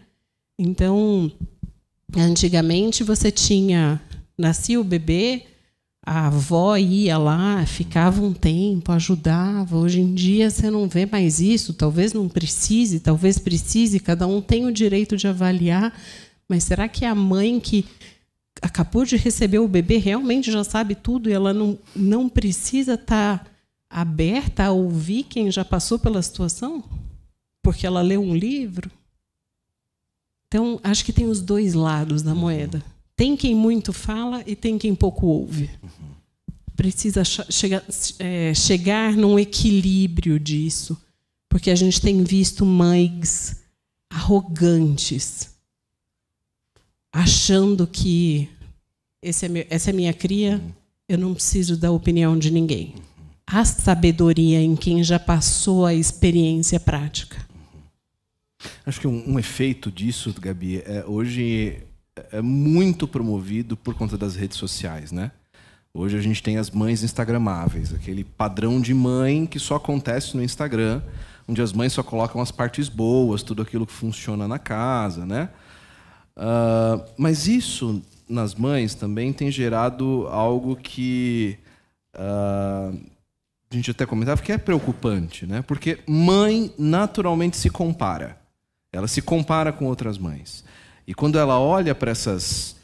Então, 0.58 1.32
antigamente 2.18 3.04
você 3.04 3.32
tinha 3.32 4.02
nascia 4.38 4.80
o 4.80 4.84
bebê, 4.84 5.44
a 6.06 6.28
avó 6.28 6.76
ia 6.78 7.18
lá, 7.18 7.66
ficava 7.66 8.22
um 8.22 8.34
tempo, 8.34 8.92
ajudava. 8.92 9.78
Hoje 9.78 10.00
em 10.00 10.14
dia 10.16 10.50
você 10.50 10.72
não 10.72 10.88
vê 10.88 11.06
mais 11.06 11.40
isso, 11.40 11.74
talvez 11.74 12.14
não 12.14 12.28
precise, 12.28 13.00
talvez 13.00 13.38
precise, 13.38 14.00
cada 14.00 14.26
um 14.26 14.42
tem 14.42 14.66
o 14.66 14.72
direito 14.72 15.18
de 15.18 15.28
avaliar, 15.28 15.94
mas 16.48 16.64
será 16.64 16.88
que 16.88 17.06
a 17.06 17.14
mãe 17.14 17.60
que 17.60 17.86
acabou 18.62 19.06
de 19.06 19.18
receber 19.18 19.60
o 19.60 19.68
bebê 19.68 19.98
realmente 19.98 20.52
já 20.52 20.64
sabe 20.64 20.96
tudo 20.96 21.30
e 21.30 21.34
ela 21.34 21.54
não, 21.54 21.78
não 21.96 22.28
precisa 22.28 22.96
estar 22.96 23.40
tá 23.40 23.46
aberta 23.90 24.66
a 24.66 24.72
ouvir 24.72 25.24
quem 25.24 25.52
já 25.52 25.64
passou 25.64 26.00
pela 26.00 26.22
situação? 26.22 26.84
Porque 27.62 27.86
ela 27.86 28.02
leu 28.02 28.22
um 28.22 28.36
livro? 28.36 28.90
Então, 30.50 30.80
acho 30.84 31.06
que 31.06 31.14
tem 31.14 31.28
os 31.28 31.42
dois 31.42 31.76
lados 31.76 32.24
da 32.24 32.34
moeda. 32.34 32.84
Tem 33.16 33.38
quem 33.38 33.54
muito 33.54 33.94
fala 33.94 34.44
e 34.48 34.56
tem 34.56 34.80
quem 34.80 34.96
pouco 34.96 35.28
ouve. 35.28 35.70
Precisa 36.76 37.24
chegar, 37.24 37.84
é, 38.18 38.52
chegar 38.56 39.16
num 39.16 39.38
equilíbrio 39.38 40.40
disso, 40.40 41.00
porque 41.48 41.70
a 41.70 41.76
gente 41.76 42.02
tem 42.02 42.24
visto 42.24 42.66
mães 42.66 43.58
arrogantes, 44.10 45.52
achando 47.14 47.86
que 47.86 48.50
esse 49.22 49.46
é 49.46 49.50
meu, 49.50 49.68
essa 49.70 49.92
é 49.92 49.94
minha 49.94 50.14
cria, 50.14 50.60
eu 51.08 51.18
não 51.18 51.36
preciso 51.36 51.78
da 51.78 51.92
opinião 51.92 52.40
de 52.40 52.50
ninguém. 52.50 52.96
Há 53.46 53.64
sabedoria 53.66 54.62
em 54.62 54.76
quem 54.76 55.04
já 55.04 55.20
passou 55.20 55.86
a 55.86 55.94
experiência 55.94 56.80
prática. 56.80 57.49
Acho 58.86 59.00
que 59.00 59.08
um, 59.08 59.34
um 59.34 59.40
efeito 59.40 59.92
disso, 59.92 60.34
Gabi, 60.40 60.82
é 60.86 61.04
hoje 61.06 61.84
é 62.32 62.42
muito 62.42 63.08
promovido 63.08 63.78
por 63.78 63.94
conta 63.94 64.18
das 64.18 64.36
redes 64.36 64.58
sociais, 64.58 65.12
né? 65.12 65.32
Hoje 65.94 66.18
a 66.18 66.22
gente 66.22 66.44
tem 66.44 66.58
as 66.58 66.70
mães 66.70 67.04
instagramáveis, 67.04 67.94
aquele 67.94 68.24
padrão 68.24 68.80
de 68.80 68.94
mãe 68.94 69.46
que 69.46 69.60
só 69.60 69.76
acontece 69.76 70.36
no 70.36 70.44
Instagram, 70.44 71.02
onde 71.48 71.62
as 71.62 71.74
mães 71.74 71.94
só 71.94 72.04
colocam 72.04 72.42
as 72.42 72.52
partes 72.52 72.88
boas, 72.88 73.42
tudo 73.42 73.62
aquilo 73.62 73.88
que 73.88 73.94
funciona 73.94 74.48
na 74.48 74.60
casa, 74.60 75.26
né? 75.26 75.50
Uh, 76.38 77.04
mas 77.18 77.48
isso 77.48 78.02
nas 78.30 78.54
mães 78.54 78.94
também 78.94 79.34
tem 79.34 79.50
gerado 79.50 80.28
algo 80.30 80.76
que 80.76 81.58
uh, 82.16 82.96
a 83.72 83.76
gente 83.76 83.92
até 83.92 84.06
comentava 84.06 84.42
que 84.42 84.52
é 84.52 84.58
preocupante, 84.58 85.46
né? 85.48 85.64
Porque 85.64 86.00
mãe 86.08 86.72
naturalmente 86.78 87.58
se 87.58 87.70
compara, 87.70 88.38
ela 88.92 89.08
se 89.08 89.22
compara 89.22 89.72
com 89.72 89.86
outras 89.86 90.18
mães. 90.18 90.64
E 91.08 91.14
quando 91.14 91.40
ela 91.40 91.60
olha 91.60 91.94
para 91.94 92.12
essas 92.12 92.76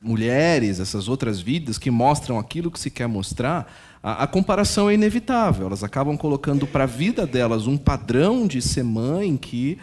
mulheres, 0.00 0.80
essas 0.80 1.08
outras 1.08 1.40
vidas 1.40 1.78
que 1.78 1.90
mostram 1.90 2.38
aquilo 2.38 2.70
que 2.70 2.78
se 2.78 2.90
quer 2.90 3.06
mostrar, 3.06 3.72
a, 4.02 4.24
a 4.24 4.26
comparação 4.26 4.88
é 4.88 4.94
inevitável. 4.94 5.66
Elas 5.66 5.82
acabam 5.82 6.16
colocando 6.16 6.66
para 6.66 6.84
a 6.84 6.86
vida 6.86 7.26
delas 7.26 7.66
um 7.66 7.76
padrão 7.76 8.46
de 8.46 8.62
ser 8.62 8.84
mãe 8.84 9.36
que 9.36 9.78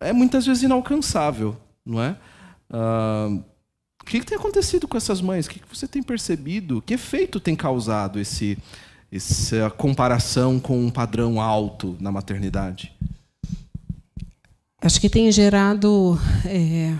é 0.00 0.12
muitas 0.12 0.44
vezes 0.44 0.64
inalcançável, 0.64 1.56
não 1.86 2.02
é? 2.02 2.16
Uh, 2.70 3.44
o 4.00 4.04
que, 4.04 4.18
que, 4.18 4.26
tem 4.26 4.36
acontecido 4.36 4.88
com 4.88 4.96
essas 4.96 5.20
mães? 5.20 5.46
O 5.46 5.50
que, 5.50 5.60
que 5.60 5.76
você 5.76 5.86
tem 5.86 6.02
percebido? 6.02 6.82
Que 6.82 6.94
efeito 6.94 7.38
tem 7.38 7.54
causado 7.54 8.18
esse, 8.18 8.58
essa 9.12 9.70
comparação 9.70 10.58
com 10.58 10.84
um 10.84 10.90
padrão 10.90 11.40
alto 11.40 11.96
na 12.00 12.10
maternidade? 12.10 12.92
Acho 14.84 15.00
que 15.00 15.08
tem 15.08 15.30
gerado 15.30 16.18
é 16.44 16.92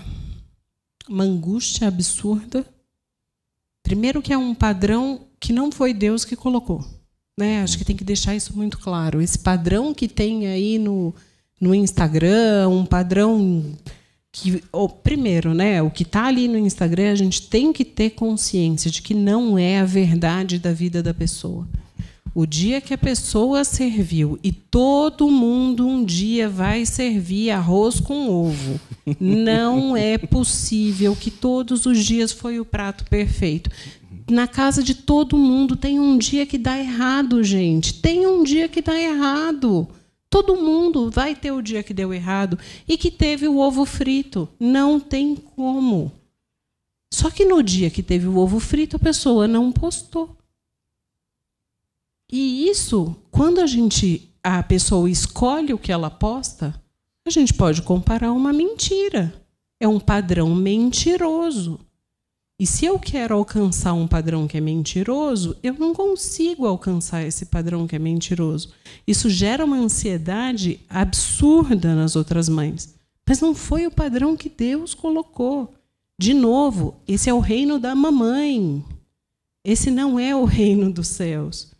uma 1.09 1.25
angústia 1.25 1.89
absurda. 1.89 2.65
Primeiro 3.83 4.23
que 4.23 4.33
é 4.33 4.39
um 4.39 4.55
padrão 4.55 5.27
que 5.41 5.53
não 5.53 5.73
foi 5.73 5.93
Deus 5.93 6.25
que 6.25 6.37
colocou. 6.37 6.85
Né? 7.37 7.61
Acho 7.61 7.77
que 7.77 7.85
tem 7.85 7.97
que 7.97 8.05
deixar 8.05 8.37
isso 8.37 8.57
muito 8.57 8.79
claro. 8.79 9.21
Esse 9.21 9.37
padrão 9.37 9.93
que 9.93 10.07
tem 10.07 10.47
aí 10.47 10.79
no, 10.79 11.13
no 11.61 11.75
Instagram, 11.75 12.69
um 12.69 12.87
padrão 12.87 13.77
que, 14.31 14.63
oh, 14.71 14.89
primeiro, 14.89 15.53
né, 15.53 15.83
o 15.83 15.91
que 15.91 16.05
está 16.05 16.27
ali 16.27 16.47
no 16.47 16.59
Instagram, 16.59 17.11
a 17.11 17.17
gente 17.17 17.49
tem 17.49 17.73
que 17.73 17.85
ter 17.85 18.11
consciência 18.11 18.93
de 18.93 19.03
que 19.03 19.13
não 19.13 19.59
é 19.59 19.81
a 19.81 19.85
verdade 19.85 20.57
da 20.61 20.73
vida 20.73 21.03
da 21.03 21.13
pessoa. 21.13 21.67
O 22.35 22.47
dia 22.47 22.81
que 22.81 22.95
a 22.95 22.99
pessoa 22.99 23.63
serviu 23.63 24.39
e 24.43 24.51
todo 24.51 25.31
mundo 25.31 25.87
um 25.87 26.03
dia 26.03 26.49
vai 26.49 26.87
servir 26.87 27.51
arroz 27.51 28.01
com 28.01 28.31
ovo. 28.31 28.81
Não 29.21 29.95
é 29.95 30.17
possível 30.17 31.15
que 31.15 31.31
todos 31.31 31.85
os 31.85 32.03
dias 32.03 32.33
foi 32.33 32.59
o 32.59 32.65
prato 32.65 33.05
perfeito. 33.05 33.69
Na 34.31 34.49
casa 34.49 34.83
de 34.83 34.95
todo 34.95 35.37
mundo 35.37 35.77
tem 35.77 36.01
um 36.01 36.17
dia 36.17 36.47
que 36.47 36.57
dá 36.57 36.79
errado, 36.79 37.45
gente. 37.45 38.01
Tem 38.01 38.27
um 38.27 38.43
dia 38.43 38.67
que 38.67 38.81
dá 38.81 38.99
errado. 38.99 39.87
Todo 40.31 40.57
mundo 40.57 41.11
vai 41.11 41.35
ter 41.35 41.53
o 41.53 41.61
dia 41.61 41.83
que 41.83 41.93
deu 41.93 42.15
errado 42.15 42.59
e 42.89 42.97
que 42.97 43.11
teve 43.11 43.47
o 43.47 43.59
ovo 43.59 43.85
frito. 43.85 44.49
Não 44.59 44.99
tem 44.99 45.37
como. 45.37 46.11
Só 47.13 47.31
que 47.31 47.45
no 47.45 47.63
dia 47.63 47.91
que 47.91 48.03
teve 48.03 48.27
o 48.27 48.39
ovo 48.39 48.59
frito, 48.59 48.97
a 48.97 48.99
pessoa 48.99 49.47
não 49.47 49.71
postou. 49.71 50.35
E 52.33 52.67
isso, 52.67 53.15
quando 53.31 53.61
a 53.61 53.67
gente 53.67 54.31
a 54.43 54.63
pessoa 54.63 55.09
escolhe 55.09 55.73
o 55.73 55.79
que 55.79 55.93
ela 55.93 56.11
posta, 56.11 56.75
a 57.27 57.31
gente 57.31 57.53
pode 57.55 57.83
comparar 57.83 58.33
uma 58.33 58.53
mentira. 58.53 59.33
É 59.79 59.87
um 59.87 60.01
padrão 60.01 60.55
mentiroso. 60.55 61.79
E 62.59 62.67
se 62.67 62.87
eu 62.87 62.99
quero 62.99 63.35
alcançar 63.35 63.93
um 63.93 64.07
padrão 64.07 64.47
que 64.47 64.57
é 64.57 64.61
mentiroso, 64.61 65.57
eu 65.63 65.75
não 65.75 65.93
consigo 65.93 66.67
alcançar 66.67 67.23
esse 67.23 67.47
padrão 67.47 67.87
que 67.87 67.97
é 67.97 67.99
mentiroso. 67.99 68.73
Isso 69.07 69.29
gera 69.29 69.65
uma 69.65 69.77
ansiedade 69.77 70.81
absurda 70.89 71.95
nas 71.95 72.17
outras 72.17 72.49
mães. 72.49 72.95
Mas 73.29 73.41
não 73.41 73.55
foi 73.55 73.87
o 73.87 73.91
padrão 73.91 74.37
que 74.37 74.49
Deus 74.49 74.95
colocou. 74.95 75.75
De 76.19 76.33
novo, 76.33 76.97
esse 77.07 77.29
é 77.29 77.35
o 77.35 77.41
reino 77.41 77.79
da 77.79 77.95
mamãe. 77.95 78.85
Esse 79.65 79.91
não 79.91 80.19
é 80.19 80.35
o 80.35 80.45
reino 80.45 80.93
dos 80.93 81.09
céus. 81.09 81.72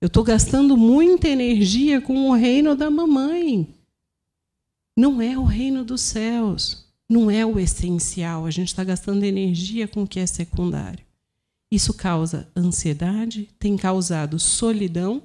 Eu 0.00 0.06
estou 0.06 0.24
gastando 0.24 0.78
muita 0.78 1.28
energia 1.28 2.00
com 2.00 2.30
o 2.30 2.34
reino 2.34 2.74
da 2.74 2.90
mamãe. 2.90 3.68
Não 4.96 5.20
é 5.20 5.36
o 5.36 5.44
reino 5.44 5.84
dos 5.84 6.00
céus. 6.00 6.86
Não 7.06 7.30
é 7.30 7.44
o 7.44 7.58
essencial. 7.58 8.46
A 8.46 8.50
gente 8.50 8.68
está 8.68 8.82
gastando 8.82 9.24
energia 9.24 9.86
com 9.86 10.02
o 10.02 10.06
que 10.06 10.18
é 10.18 10.26
secundário. 10.26 11.04
Isso 11.70 11.92
causa 11.92 12.50
ansiedade, 12.56 13.48
tem 13.58 13.76
causado 13.76 14.38
solidão, 14.38 15.22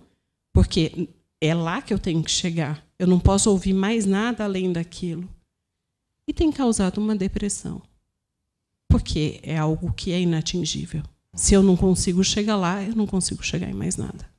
porque 0.54 1.10
é 1.42 1.56
lá 1.56 1.82
que 1.82 1.94
eu 1.94 1.98
tenho 1.98 2.22
que 2.22 2.30
chegar. 2.30 2.86
Eu 3.00 3.08
não 3.08 3.20
posso 3.20 3.50
ouvir 3.50 3.74
mais 3.74 4.06
nada 4.06 4.44
além 4.44 4.72
daquilo. 4.72 5.28
E 6.28 6.34
tem 6.34 6.52
causado 6.52 6.98
uma 7.00 7.16
depressão, 7.16 7.82
porque 8.90 9.40
é 9.42 9.58
algo 9.58 9.94
que 9.94 10.12
é 10.12 10.20
inatingível. 10.20 11.04
Se 11.34 11.54
eu 11.54 11.64
não 11.64 11.78
consigo 11.78 12.24
chegar 12.24 12.56
lá, 12.56 12.84
eu 12.84 12.96
não 12.96 13.08
consigo 13.08 13.44
chegar 13.44 13.70
em 13.70 13.74
mais 13.74 13.96
nada. 13.96 14.35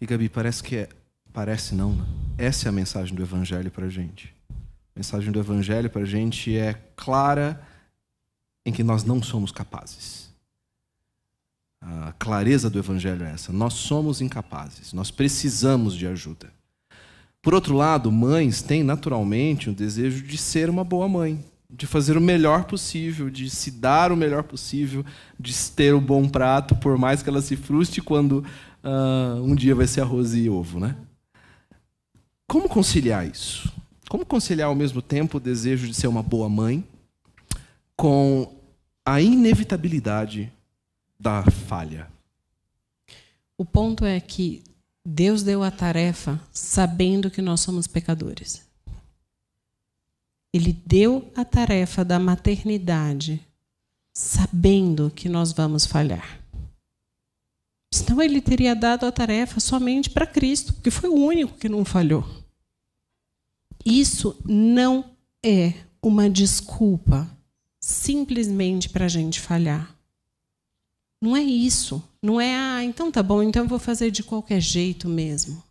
E 0.00 0.06
Gabi, 0.06 0.28
parece 0.28 0.62
que 0.62 0.76
é. 0.76 0.88
Parece 1.32 1.74
não, 1.74 1.94
né? 1.94 2.04
Essa 2.38 2.68
é 2.68 2.70
a 2.70 2.72
mensagem 2.72 3.14
do 3.14 3.22
Evangelho 3.22 3.70
para 3.70 3.86
a 3.86 3.90
gente. 3.90 4.34
A 4.50 4.98
mensagem 4.98 5.30
do 5.30 5.38
Evangelho 5.38 5.88
para 5.88 6.02
a 6.02 6.06
gente 6.06 6.56
é 6.56 6.74
clara 6.94 7.60
em 8.64 8.72
que 8.72 8.82
nós 8.82 9.04
não 9.04 9.22
somos 9.22 9.52
capazes. 9.52 10.30
A 11.80 12.12
clareza 12.18 12.68
do 12.68 12.78
Evangelho 12.78 13.24
é 13.24 13.30
essa. 13.30 13.52
Nós 13.52 13.74
somos 13.74 14.20
incapazes, 14.20 14.92
nós 14.92 15.10
precisamos 15.10 15.94
de 15.94 16.06
ajuda. 16.06 16.52
Por 17.40 17.54
outro 17.54 17.76
lado, 17.76 18.10
mães 18.10 18.60
têm 18.60 18.82
naturalmente 18.82 19.70
o 19.70 19.74
desejo 19.74 20.22
de 20.24 20.36
ser 20.36 20.68
uma 20.68 20.82
boa 20.82 21.08
mãe, 21.08 21.44
de 21.68 21.86
fazer 21.86 22.16
o 22.16 22.20
melhor 22.20 22.64
possível, 22.64 23.28
de 23.28 23.50
se 23.50 23.70
dar 23.70 24.12
o 24.12 24.16
melhor 24.16 24.42
possível, 24.44 25.04
de 25.38 25.52
ter 25.70 25.94
o 25.94 26.00
bom 26.00 26.28
prato, 26.28 26.76
por 26.76 26.96
mais 26.96 27.22
que 27.22 27.28
ela 27.28 27.42
se 27.42 27.56
frustre 27.56 28.00
quando 28.00 28.44
uh, 28.84 29.42
um 29.42 29.54
dia 29.54 29.74
vai 29.74 29.86
ser 29.86 30.02
arroz 30.02 30.34
e 30.34 30.48
ovo, 30.48 30.78
né? 30.78 30.96
Como 32.46 32.68
conciliar 32.68 33.26
isso? 33.26 33.72
Como 34.08 34.24
conciliar 34.24 34.68
ao 34.68 34.74
mesmo 34.74 35.02
tempo 35.02 35.38
o 35.38 35.40
desejo 35.40 35.88
de 35.88 35.94
ser 35.94 36.06
uma 36.06 36.22
boa 36.22 36.48
mãe 36.48 36.84
com 37.96 38.54
a 39.04 39.20
inevitabilidade 39.20 40.52
da 41.18 41.42
falha? 41.42 42.08
O 43.58 43.64
ponto 43.64 44.04
é 44.04 44.20
que 44.20 44.62
Deus 45.04 45.42
deu 45.42 45.62
a 45.62 45.70
tarefa 45.70 46.40
sabendo 46.52 47.30
que 47.30 47.40
nós 47.40 47.60
somos 47.60 47.86
pecadores. 47.86 48.65
Ele 50.56 50.72
deu 50.86 51.30
a 51.36 51.44
tarefa 51.44 52.02
da 52.02 52.18
maternidade 52.18 53.46
sabendo 54.14 55.12
que 55.14 55.28
nós 55.28 55.52
vamos 55.52 55.84
falhar. 55.84 56.42
Senão 57.92 58.22
ele 58.22 58.40
teria 58.40 58.74
dado 58.74 59.04
a 59.04 59.12
tarefa 59.12 59.60
somente 59.60 60.08
para 60.08 60.26
Cristo, 60.26 60.72
que 60.82 60.90
foi 60.90 61.10
o 61.10 61.14
único 61.14 61.58
que 61.58 61.68
não 61.68 61.84
falhou. 61.84 62.26
Isso 63.84 64.34
não 64.46 65.04
é 65.44 65.74
uma 66.02 66.30
desculpa 66.30 67.30
simplesmente 67.78 68.88
para 68.88 69.04
a 69.04 69.08
gente 69.08 69.38
falhar. 69.38 69.94
Não 71.20 71.36
é 71.36 71.42
isso. 71.42 72.02
Não 72.22 72.40
é, 72.40 72.56
ah, 72.56 72.82
então 72.82 73.12
tá 73.12 73.22
bom, 73.22 73.42
então 73.42 73.64
eu 73.64 73.68
vou 73.68 73.78
fazer 73.78 74.10
de 74.10 74.22
qualquer 74.22 74.60
jeito 74.60 75.06
mesmo. 75.06 75.62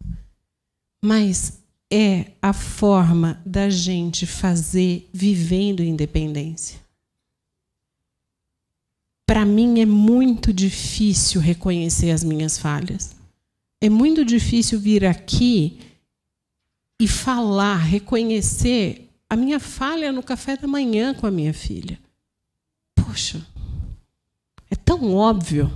Mas 1.04 1.65
é 1.98 2.34
a 2.42 2.52
forma 2.52 3.42
da 3.46 3.70
gente 3.70 4.26
fazer 4.26 5.10
vivendo 5.14 5.82
independência. 5.82 6.78
Para 9.26 9.46
mim 9.46 9.80
é 9.80 9.86
muito 9.86 10.52
difícil 10.52 11.40
reconhecer 11.40 12.12
as 12.12 12.22
minhas 12.22 12.58
falhas. 12.58 13.16
É 13.80 13.88
muito 13.90 14.26
difícil 14.26 14.78
vir 14.78 15.06
aqui 15.06 15.80
e 17.00 17.08
falar, 17.08 17.78
reconhecer 17.78 19.10
a 19.30 19.38
minha 19.38 19.58
falha 19.58 20.12
no 20.12 20.22
café 20.22 20.58
da 20.58 20.68
manhã 20.68 21.14
com 21.14 21.26
a 21.26 21.32
minha 21.32 21.54
filha. 21.54 21.98
Poxa, 22.94 23.42
é 24.70 24.76
tão 24.76 25.16
óbvio, 25.16 25.72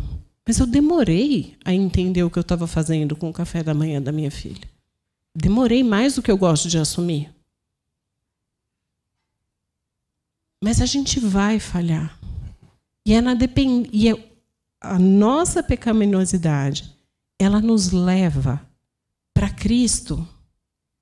mas 0.46 0.60
eu 0.60 0.68
demorei 0.68 1.56
a 1.64 1.74
entender 1.74 2.24
o 2.24 2.30
que 2.30 2.38
eu 2.38 2.42
estava 2.42 2.68
fazendo 2.68 3.16
com 3.16 3.30
o 3.30 3.34
café 3.34 3.64
da 3.64 3.74
manhã 3.74 4.02
da 4.02 4.12
minha 4.12 4.30
filha. 4.30 4.68
Demorei 5.36 5.84
mais 5.84 6.16
do 6.16 6.22
que 6.22 6.32
eu 6.32 6.38
gosto 6.38 6.68
de 6.68 6.78
assumir. 6.78 7.34
Mas 10.64 10.82
a 10.82 10.86
gente 10.86 11.20
vai 11.20 11.60
falhar. 11.60 12.20
E 13.06 13.14
é 13.14 13.22
na 13.22 13.34
depend... 13.34 13.90
e 13.94 14.10
é... 14.10 14.34
a 14.82 15.00
nossa 15.00 15.64
pecaminosidade, 15.64 16.94
ela 17.40 17.62
nos 17.62 17.92
leva 17.92 18.62
para 19.34 19.50
Cristo. 19.50 20.28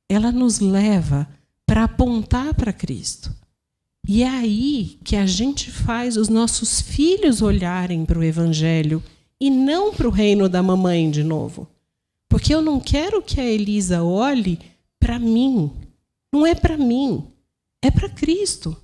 Ela 0.10 0.32
nos 0.32 0.60
leva 0.60 1.28
para 1.66 1.84
apontar 1.84 2.54
para 2.54 2.72
Cristo. 2.72 3.36
E 4.08 4.24
é 4.24 4.30
aí 4.30 5.00
que 5.04 5.18
a 5.18 5.26
gente 5.26 5.70
faz 5.70 6.16
os 6.16 6.30
nossos 6.30 6.80
filhos 6.80 7.42
olharem 7.42 8.06
para 8.06 8.20
o 8.20 8.24
Evangelho 8.24 9.04
e 9.40 9.50
não 9.50 9.94
para 9.94 10.08
o 10.08 10.12
reino 10.12 10.48
da 10.48 10.64
mamãe 10.64 11.12
de 11.12 11.24
novo. 11.24 11.68
Porque 12.30 12.54
eu 12.54 12.62
não 12.62 12.80
quero 12.80 13.22
que 13.22 13.40
a 13.40 13.46
Elisa 13.46 14.04
olhe 14.04 14.60
para 15.00 15.18
mim. 15.18 15.72
Não 16.32 16.46
é 16.46 16.54
para 16.54 16.78
mim, 16.78 17.28
é 17.82 17.90
para 17.90 18.10
Cristo. 18.10 18.76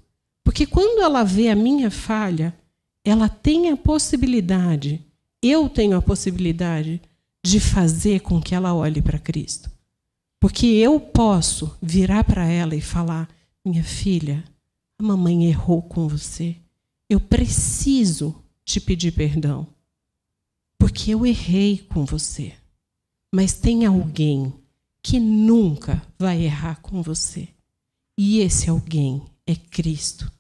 Porque 0.44 0.66
quando 0.66 1.02
ela 1.02 1.24
vê 1.24 1.50
a 1.50 1.56
minha 1.56 1.92
falha, 1.92 2.56
ela 3.04 3.28
tem 3.28 3.70
a 3.70 3.78
possibilidade, 3.78 5.06
eu 5.42 5.68
tenho 5.70 5.98
a 5.98 6.02
possibilidade 6.02 7.02
de 7.44 7.60
fazer 7.60 8.22
com 8.22 8.42
que 8.42 8.56
ela 8.56 8.74
olhe 8.74 9.02
para 9.02 9.20
Cristo. 9.20 9.70
Porque 10.40 10.66
eu 10.66 11.00
posso 11.00 11.78
virar 11.82 12.24
para 12.24 12.46
ela 12.46 12.76
e 12.76 12.82
falar: 12.82 13.30
minha 13.64 13.84
filha, 13.84 14.44
a 14.98 15.04
mamãe 15.04 15.46
errou 15.46 15.82
com 15.82 16.08
você. 16.08 16.56
Eu 17.10 17.20
preciso 17.20 18.36
te 18.64 18.80
pedir 18.80 19.12
perdão. 19.12 19.68
Porque 20.78 21.12
eu 21.12 21.26
errei 21.26 21.78
com 21.78 22.06
você. 22.06 22.54
Mas 23.34 23.54
tem 23.54 23.84
alguém 23.84 24.54
que 25.02 25.20
nunca 25.20 26.02
vai 26.20 26.44
errar 26.44 26.80
com 26.82 27.02
você. 27.02 27.48
E 28.16 28.40
esse 28.40 28.70
alguém 28.70 29.24
é 29.48 29.56
Cristo. 29.56 30.32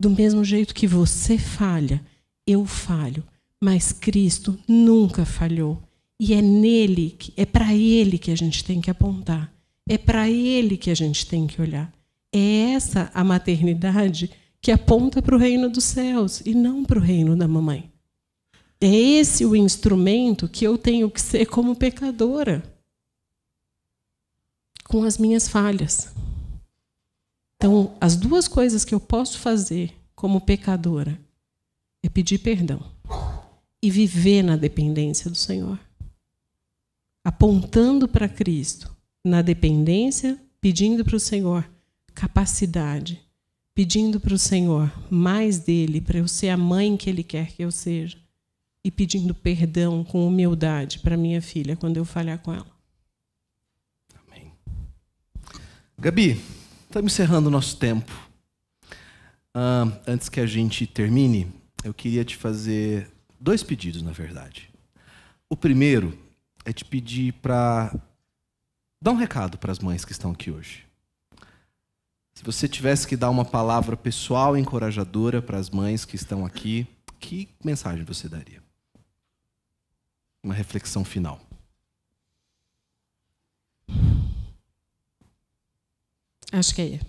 Do 0.00 0.08
mesmo 0.10 0.44
jeito 0.44 0.72
que 0.72 0.86
você 0.86 1.36
falha, 1.36 2.00
eu 2.46 2.64
falho, 2.64 3.24
mas 3.60 3.92
Cristo 3.92 4.56
nunca 4.68 5.24
falhou. 5.24 5.82
E 6.20 6.34
é 6.34 6.40
nele, 6.40 7.18
é 7.36 7.44
para 7.44 7.74
ele 7.74 8.16
que 8.16 8.30
a 8.30 8.36
gente 8.36 8.62
tem 8.62 8.80
que 8.80 8.90
apontar. 8.90 9.52
É 9.88 9.98
para 9.98 10.30
ele 10.30 10.76
que 10.76 10.90
a 10.90 10.94
gente 10.94 11.26
tem 11.26 11.48
que 11.48 11.60
olhar. 11.60 11.92
É 12.32 12.72
essa 12.74 13.10
a 13.12 13.24
maternidade 13.24 14.30
que 14.60 14.70
aponta 14.70 15.20
para 15.20 15.34
o 15.34 15.38
reino 15.38 15.68
dos 15.68 15.84
céus 15.84 16.42
e 16.46 16.54
não 16.54 16.84
para 16.84 16.98
o 16.98 17.02
reino 17.02 17.36
da 17.36 17.48
mamãe. 17.48 17.90
É 18.80 18.86
esse 18.86 19.44
o 19.44 19.56
instrumento 19.56 20.48
que 20.48 20.64
eu 20.64 20.76
tenho 20.76 21.10
que 21.10 21.20
ser 21.20 21.46
como 21.46 21.74
pecadora, 21.74 22.62
com 24.84 25.02
as 25.02 25.16
minhas 25.16 25.48
falhas. 25.48 26.12
Então, 27.56 27.96
as 28.00 28.16
duas 28.16 28.46
coisas 28.46 28.84
que 28.84 28.94
eu 28.94 29.00
posso 29.00 29.38
fazer 29.38 29.94
como 30.14 30.40
pecadora 30.40 31.18
é 32.02 32.08
pedir 32.08 32.38
perdão 32.38 32.80
e 33.82 33.90
viver 33.90 34.42
na 34.42 34.56
dependência 34.56 35.30
do 35.30 35.36
Senhor, 35.36 35.78
apontando 37.24 38.06
para 38.06 38.28
Cristo 38.28 38.94
na 39.24 39.42
dependência, 39.42 40.40
pedindo 40.60 41.04
para 41.04 41.16
o 41.16 41.20
Senhor 41.20 41.68
capacidade, 42.14 43.20
pedindo 43.74 44.20
para 44.20 44.34
o 44.34 44.38
Senhor 44.38 44.92
mais 45.10 45.58
dele, 45.58 46.00
para 46.00 46.18
eu 46.18 46.28
ser 46.28 46.50
a 46.50 46.56
mãe 46.56 46.96
que 46.96 47.10
ele 47.10 47.24
quer 47.24 47.48
que 47.48 47.62
eu 47.62 47.70
seja, 47.70 48.16
e 48.86 48.90
pedindo 48.92 49.34
perdão 49.34 50.04
com 50.04 50.24
humildade 50.24 51.00
para 51.00 51.16
minha 51.16 51.42
filha 51.42 51.74
quando 51.74 51.96
eu 51.96 52.04
falhar 52.04 52.38
com 52.38 52.54
ela. 52.54 52.70
Amém. 54.24 54.52
Gabi, 55.98 56.40
estamos 56.84 57.12
encerrando 57.12 57.48
o 57.48 57.50
nosso 57.50 57.76
tempo. 57.78 58.12
Antes 60.06 60.28
que 60.28 60.38
a 60.38 60.46
gente 60.46 60.86
termine, 60.86 61.52
eu 61.82 61.92
queria 61.92 62.24
te 62.24 62.36
fazer 62.36 63.10
dois 63.40 63.64
pedidos, 63.64 64.02
na 64.02 64.12
verdade. 64.12 64.70
O 65.50 65.56
primeiro 65.56 66.16
é 66.64 66.72
te 66.72 66.84
pedir 66.84 67.32
para 67.32 67.92
dar 69.02 69.10
um 69.10 69.16
recado 69.16 69.58
para 69.58 69.72
as 69.72 69.80
mães 69.80 70.04
que 70.04 70.12
estão 70.12 70.30
aqui 70.30 70.48
hoje. 70.48 70.86
Se 72.34 72.44
você 72.44 72.68
tivesse 72.68 73.04
que 73.04 73.16
dar 73.16 73.30
uma 73.30 73.44
palavra 73.44 73.96
pessoal 73.96 74.56
encorajadora 74.56 75.42
para 75.42 75.58
as 75.58 75.70
mães 75.70 76.04
que 76.04 76.14
estão 76.14 76.46
aqui, 76.46 76.86
que 77.18 77.48
mensagem 77.64 78.04
você 78.04 78.28
daria? 78.28 78.64
Uma 80.46 80.54
reflexão 80.54 81.04
final. 81.04 81.40
Acho 86.52 86.74
que 86.74 86.82
é. 86.82 87.00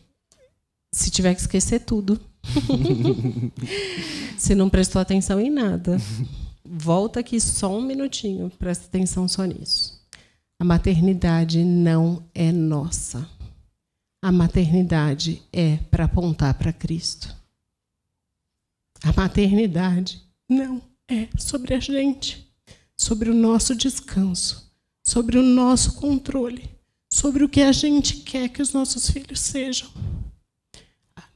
Se 0.92 1.10
tiver 1.10 1.34
que 1.36 1.42
esquecer 1.42 1.82
tudo. 1.82 2.20
Se 4.38 4.56
não 4.56 4.70
prestou 4.70 5.02
atenção 5.02 5.40
em 5.40 5.50
nada, 5.50 5.98
volta 6.66 7.20
aqui 7.20 7.40
só 7.40 7.78
um 7.78 7.82
minutinho, 7.82 8.50
presta 8.58 8.88
atenção 8.88 9.28
só 9.28 9.46
nisso. 9.46 10.06
A 10.60 10.66
maternidade 10.66 11.64
não 11.64 12.28
é 12.34 12.52
nossa 12.52 13.30
a 14.22 14.32
maternidade 14.32 15.42
é 15.54 15.78
para 15.90 16.06
apontar 16.06 16.54
para 16.56 16.74
Cristo. 16.74 17.36
A 19.04 19.14
maternidade 19.14 20.22
não 20.50 20.82
é 21.08 21.28
sobre 21.38 21.74
a 21.74 21.80
gente, 21.80 22.47
sobre 22.98 23.30
o 23.30 23.34
nosso 23.34 23.76
descanso, 23.76 24.74
sobre 25.04 25.38
o 25.38 25.44
nosso 25.44 25.94
controle, 25.94 26.70
sobre 27.12 27.44
o 27.44 27.50
que 27.50 27.62
a 27.62 27.72
gente 27.72 28.18
quer 28.18 28.50
que 28.50 28.62
os 28.62 28.74
nossos 28.74 29.10
filhos 29.10 29.40
sejam. 29.40 29.90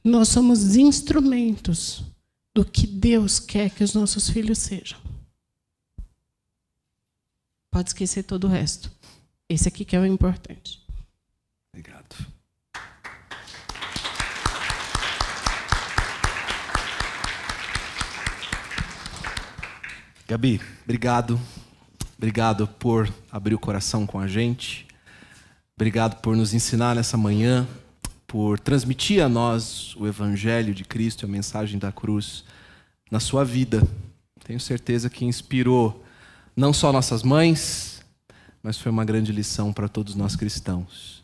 Nós 0.02 0.28
somos 0.28 0.74
instrumentos 0.74 2.02
do 2.54 2.64
que 2.64 2.86
Deus 2.86 3.38
quer 3.38 3.70
que 3.70 3.84
os 3.84 3.94
nossos 3.94 4.28
filhos 4.28 4.58
sejam. 4.58 5.00
Pode 7.70 7.90
esquecer 7.90 8.24
todo 8.24 8.44
o 8.44 8.50
resto. 8.50 8.90
Esse 9.48 9.68
aqui 9.68 9.84
que 9.84 9.96
é 9.96 10.00
o 10.00 10.04
importante. 10.04 10.84
Obrigado. 11.72 12.31
Gabi, 20.32 20.62
obrigado. 20.84 21.38
Obrigado 22.16 22.66
por 22.66 23.12
abrir 23.30 23.54
o 23.54 23.58
coração 23.58 24.06
com 24.06 24.18
a 24.18 24.26
gente. 24.26 24.86
Obrigado 25.76 26.22
por 26.22 26.34
nos 26.34 26.54
ensinar 26.54 26.96
nessa 26.96 27.18
manhã, 27.18 27.68
por 28.26 28.58
transmitir 28.58 29.22
a 29.22 29.28
nós 29.28 29.94
o 29.94 30.06
Evangelho 30.06 30.74
de 30.74 30.84
Cristo, 30.84 31.26
a 31.26 31.28
mensagem 31.28 31.78
da 31.78 31.92
cruz 31.92 32.44
na 33.10 33.20
sua 33.20 33.44
vida. 33.44 33.86
Tenho 34.42 34.58
certeza 34.58 35.10
que 35.10 35.26
inspirou 35.26 36.02
não 36.56 36.72
só 36.72 36.90
nossas 36.94 37.22
mães, 37.22 38.02
mas 38.62 38.78
foi 38.78 38.90
uma 38.90 39.04
grande 39.04 39.32
lição 39.32 39.70
para 39.70 39.86
todos 39.86 40.14
nós 40.14 40.34
cristãos. 40.34 41.22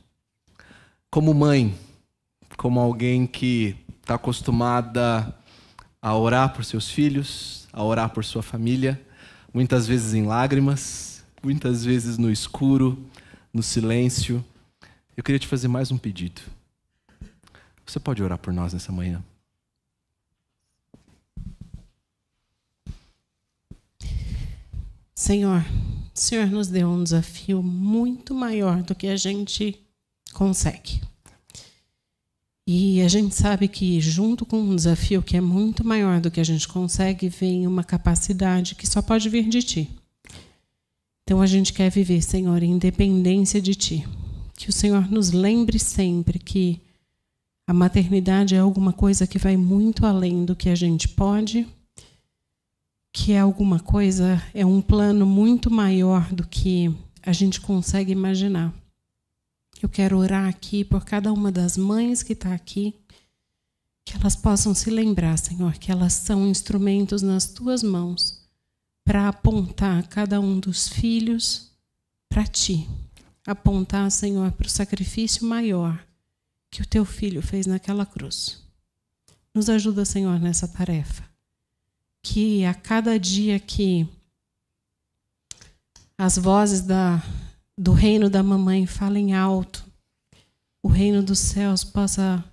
Como 1.10 1.32
mãe, 1.32 1.74
como 2.58 2.78
alguém 2.78 3.26
que 3.26 3.74
está 4.02 4.16
acostumada 4.16 5.34
a 6.00 6.16
orar 6.16 6.52
por 6.52 6.64
seus 6.64 6.90
filhos, 6.90 7.68
a 7.72 7.82
orar 7.82 8.10
por 8.10 8.24
sua 8.24 8.42
família, 8.42 9.00
muitas 9.52 9.86
vezes 9.86 10.14
em 10.14 10.24
lágrimas, 10.24 11.24
muitas 11.42 11.84
vezes 11.84 12.18
no 12.18 12.30
escuro, 12.30 13.06
no 13.52 13.62
silêncio. 13.62 14.44
Eu 15.16 15.24
queria 15.24 15.38
te 15.38 15.46
fazer 15.46 15.68
mais 15.68 15.90
um 15.90 15.98
pedido. 15.98 16.40
Você 17.84 17.98
pode 17.98 18.22
orar 18.22 18.38
por 18.38 18.52
nós 18.52 18.72
nessa 18.72 18.92
manhã? 18.92 19.22
Senhor, 25.14 25.64
o 26.14 26.20
Senhor 26.20 26.46
nos 26.46 26.68
deu 26.68 26.88
um 26.88 27.02
desafio 27.02 27.62
muito 27.62 28.34
maior 28.34 28.82
do 28.82 28.94
que 28.94 29.08
a 29.08 29.16
gente 29.16 29.84
consegue. 30.32 31.00
E 32.70 33.00
a 33.00 33.08
gente 33.08 33.34
sabe 33.34 33.66
que, 33.66 33.98
junto 33.98 34.44
com 34.44 34.60
um 34.60 34.76
desafio 34.76 35.22
que 35.22 35.38
é 35.38 35.40
muito 35.40 35.82
maior 35.82 36.20
do 36.20 36.30
que 36.30 36.38
a 36.38 36.44
gente 36.44 36.68
consegue, 36.68 37.26
vem 37.26 37.66
uma 37.66 37.82
capacidade 37.82 38.74
que 38.74 38.86
só 38.86 39.00
pode 39.00 39.26
vir 39.30 39.48
de 39.48 39.62
Ti. 39.62 39.90
Então 41.22 41.40
a 41.40 41.46
gente 41.46 41.72
quer 41.72 41.90
viver, 41.90 42.20
Senhor, 42.20 42.62
em 42.62 42.72
independência 42.72 43.58
de 43.58 43.74
Ti. 43.74 44.06
Que 44.54 44.68
o 44.68 44.72
Senhor 44.72 45.10
nos 45.10 45.30
lembre 45.30 45.78
sempre 45.78 46.38
que 46.38 46.78
a 47.66 47.72
maternidade 47.72 48.54
é 48.54 48.58
alguma 48.58 48.92
coisa 48.92 49.26
que 49.26 49.38
vai 49.38 49.56
muito 49.56 50.04
além 50.04 50.44
do 50.44 50.54
que 50.54 50.68
a 50.68 50.74
gente 50.74 51.08
pode, 51.08 51.66
que 53.14 53.32
é 53.32 53.40
alguma 53.40 53.80
coisa, 53.80 54.42
é 54.52 54.66
um 54.66 54.82
plano 54.82 55.24
muito 55.24 55.70
maior 55.70 56.30
do 56.34 56.46
que 56.46 56.94
a 57.22 57.32
gente 57.32 57.62
consegue 57.62 58.12
imaginar. 58.12 58.74
Eu 59.80 59.88
quero 59.88 60.18
orar 60.18 60.48
aqui 60.48 60.84
por 60.84 61.04
cada 61.04 61.32
uma 61.32 61.52
das 61.52 61.76
mães 61.76 62.22
que 62.22 62.32
está 62.32 62.52
aqui, 62.52 62.94
que 64.04 64.16
elas 64.16 64.34
possam 64.34 64.74
se 64.74 64.90
lembrar, 64.90 65.38
Senhor, 65.38 65.74
que 65.74 65.92
elas 65.92 66.14
são 66.14 66.46
instrumentos 66.48 67.22
nas 67.22 67.46
tuas 67.46 67.82
mãos 67.82 68.42
para 69.04 69.28
apontar 69.28 70.06
cada 70.08 70.40
um 70.40 70.58
dos 70.58 70.88
filhos 70.88 71.70
para 72.28 72.44
ti. 72.44 72.88
Apontar, 73.46 74.10
Senhor, 74.10 74.52
para 74.52 74.66
o 74.66 74.70
sacrifício 74.70 75.46
maior 75.46 76.04
que 76.70 76.82
o 76.82 76.86
teu 76.86 77.04
filho 77.04 77.40
fez 77.40 77.66
naquela 77.66 78.04
cruz. 78.04 78.62
Nos 79.54 79.70
ajuda, 79.70 80.04
Senhor, 80.04 80.38
nessa 80.38 80.68
tarefa. 80.68 81.24
Que 82.22 82.64
a 82.64 82.74
cada 82.74 83.18
dia 83.18 83.58
que 83.58 84.06
as 86.18 86.36
vozes 86.36 86.82
da 86.82 87.22
do 87.78 87.92
reino 87.92 88.28
da 88.28 88.42
mamãe 88.42 88.86
falem 88.86 89.34
alto, 89.34 89.84
o 90.82 90.88
reino 90.88 91.22
dos 91.22 91.38
céus 91.38 91.84
possa 91.84 92.44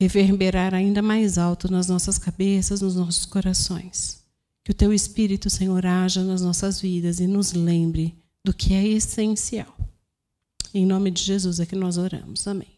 reverberar 0.00 0.74
ainda 0.74 1.00
mais 1.00 1.38
alto 1.38 1.70
nas 1.70 1.86
nossas 1.86 2.18
cabeças, 2.18 2.80
nos 2.80 2.96
nossos 2.96 3.24
corações. 3.24 4.24
Que 4.64 4.72
o 4.72 4.74
teu 4.74 4.92
Espírito, 4.92 5.48
Senhor, 5.48 5.86
haja 5.86 6.24
nas 6.24 6.40
nossas 6.40 6.80
vidas 6.80 7.20
e 7.20 7.28
nos 7.28 7.52
lembre 7.52 8.16
do 8.44 8.52
que 8.52 8.74
é 8.74 8.86
essencial. 8.86 9.74
Em 10.74 10.84
nome 10.84 11.12
de 11.12 11.22
Jesus 11.22 11.60
é 11.60 11.66
que 11.66 11.76
nós 11.76 11.96
oramos. 11.96 12.46
Amém. 12.46 12.68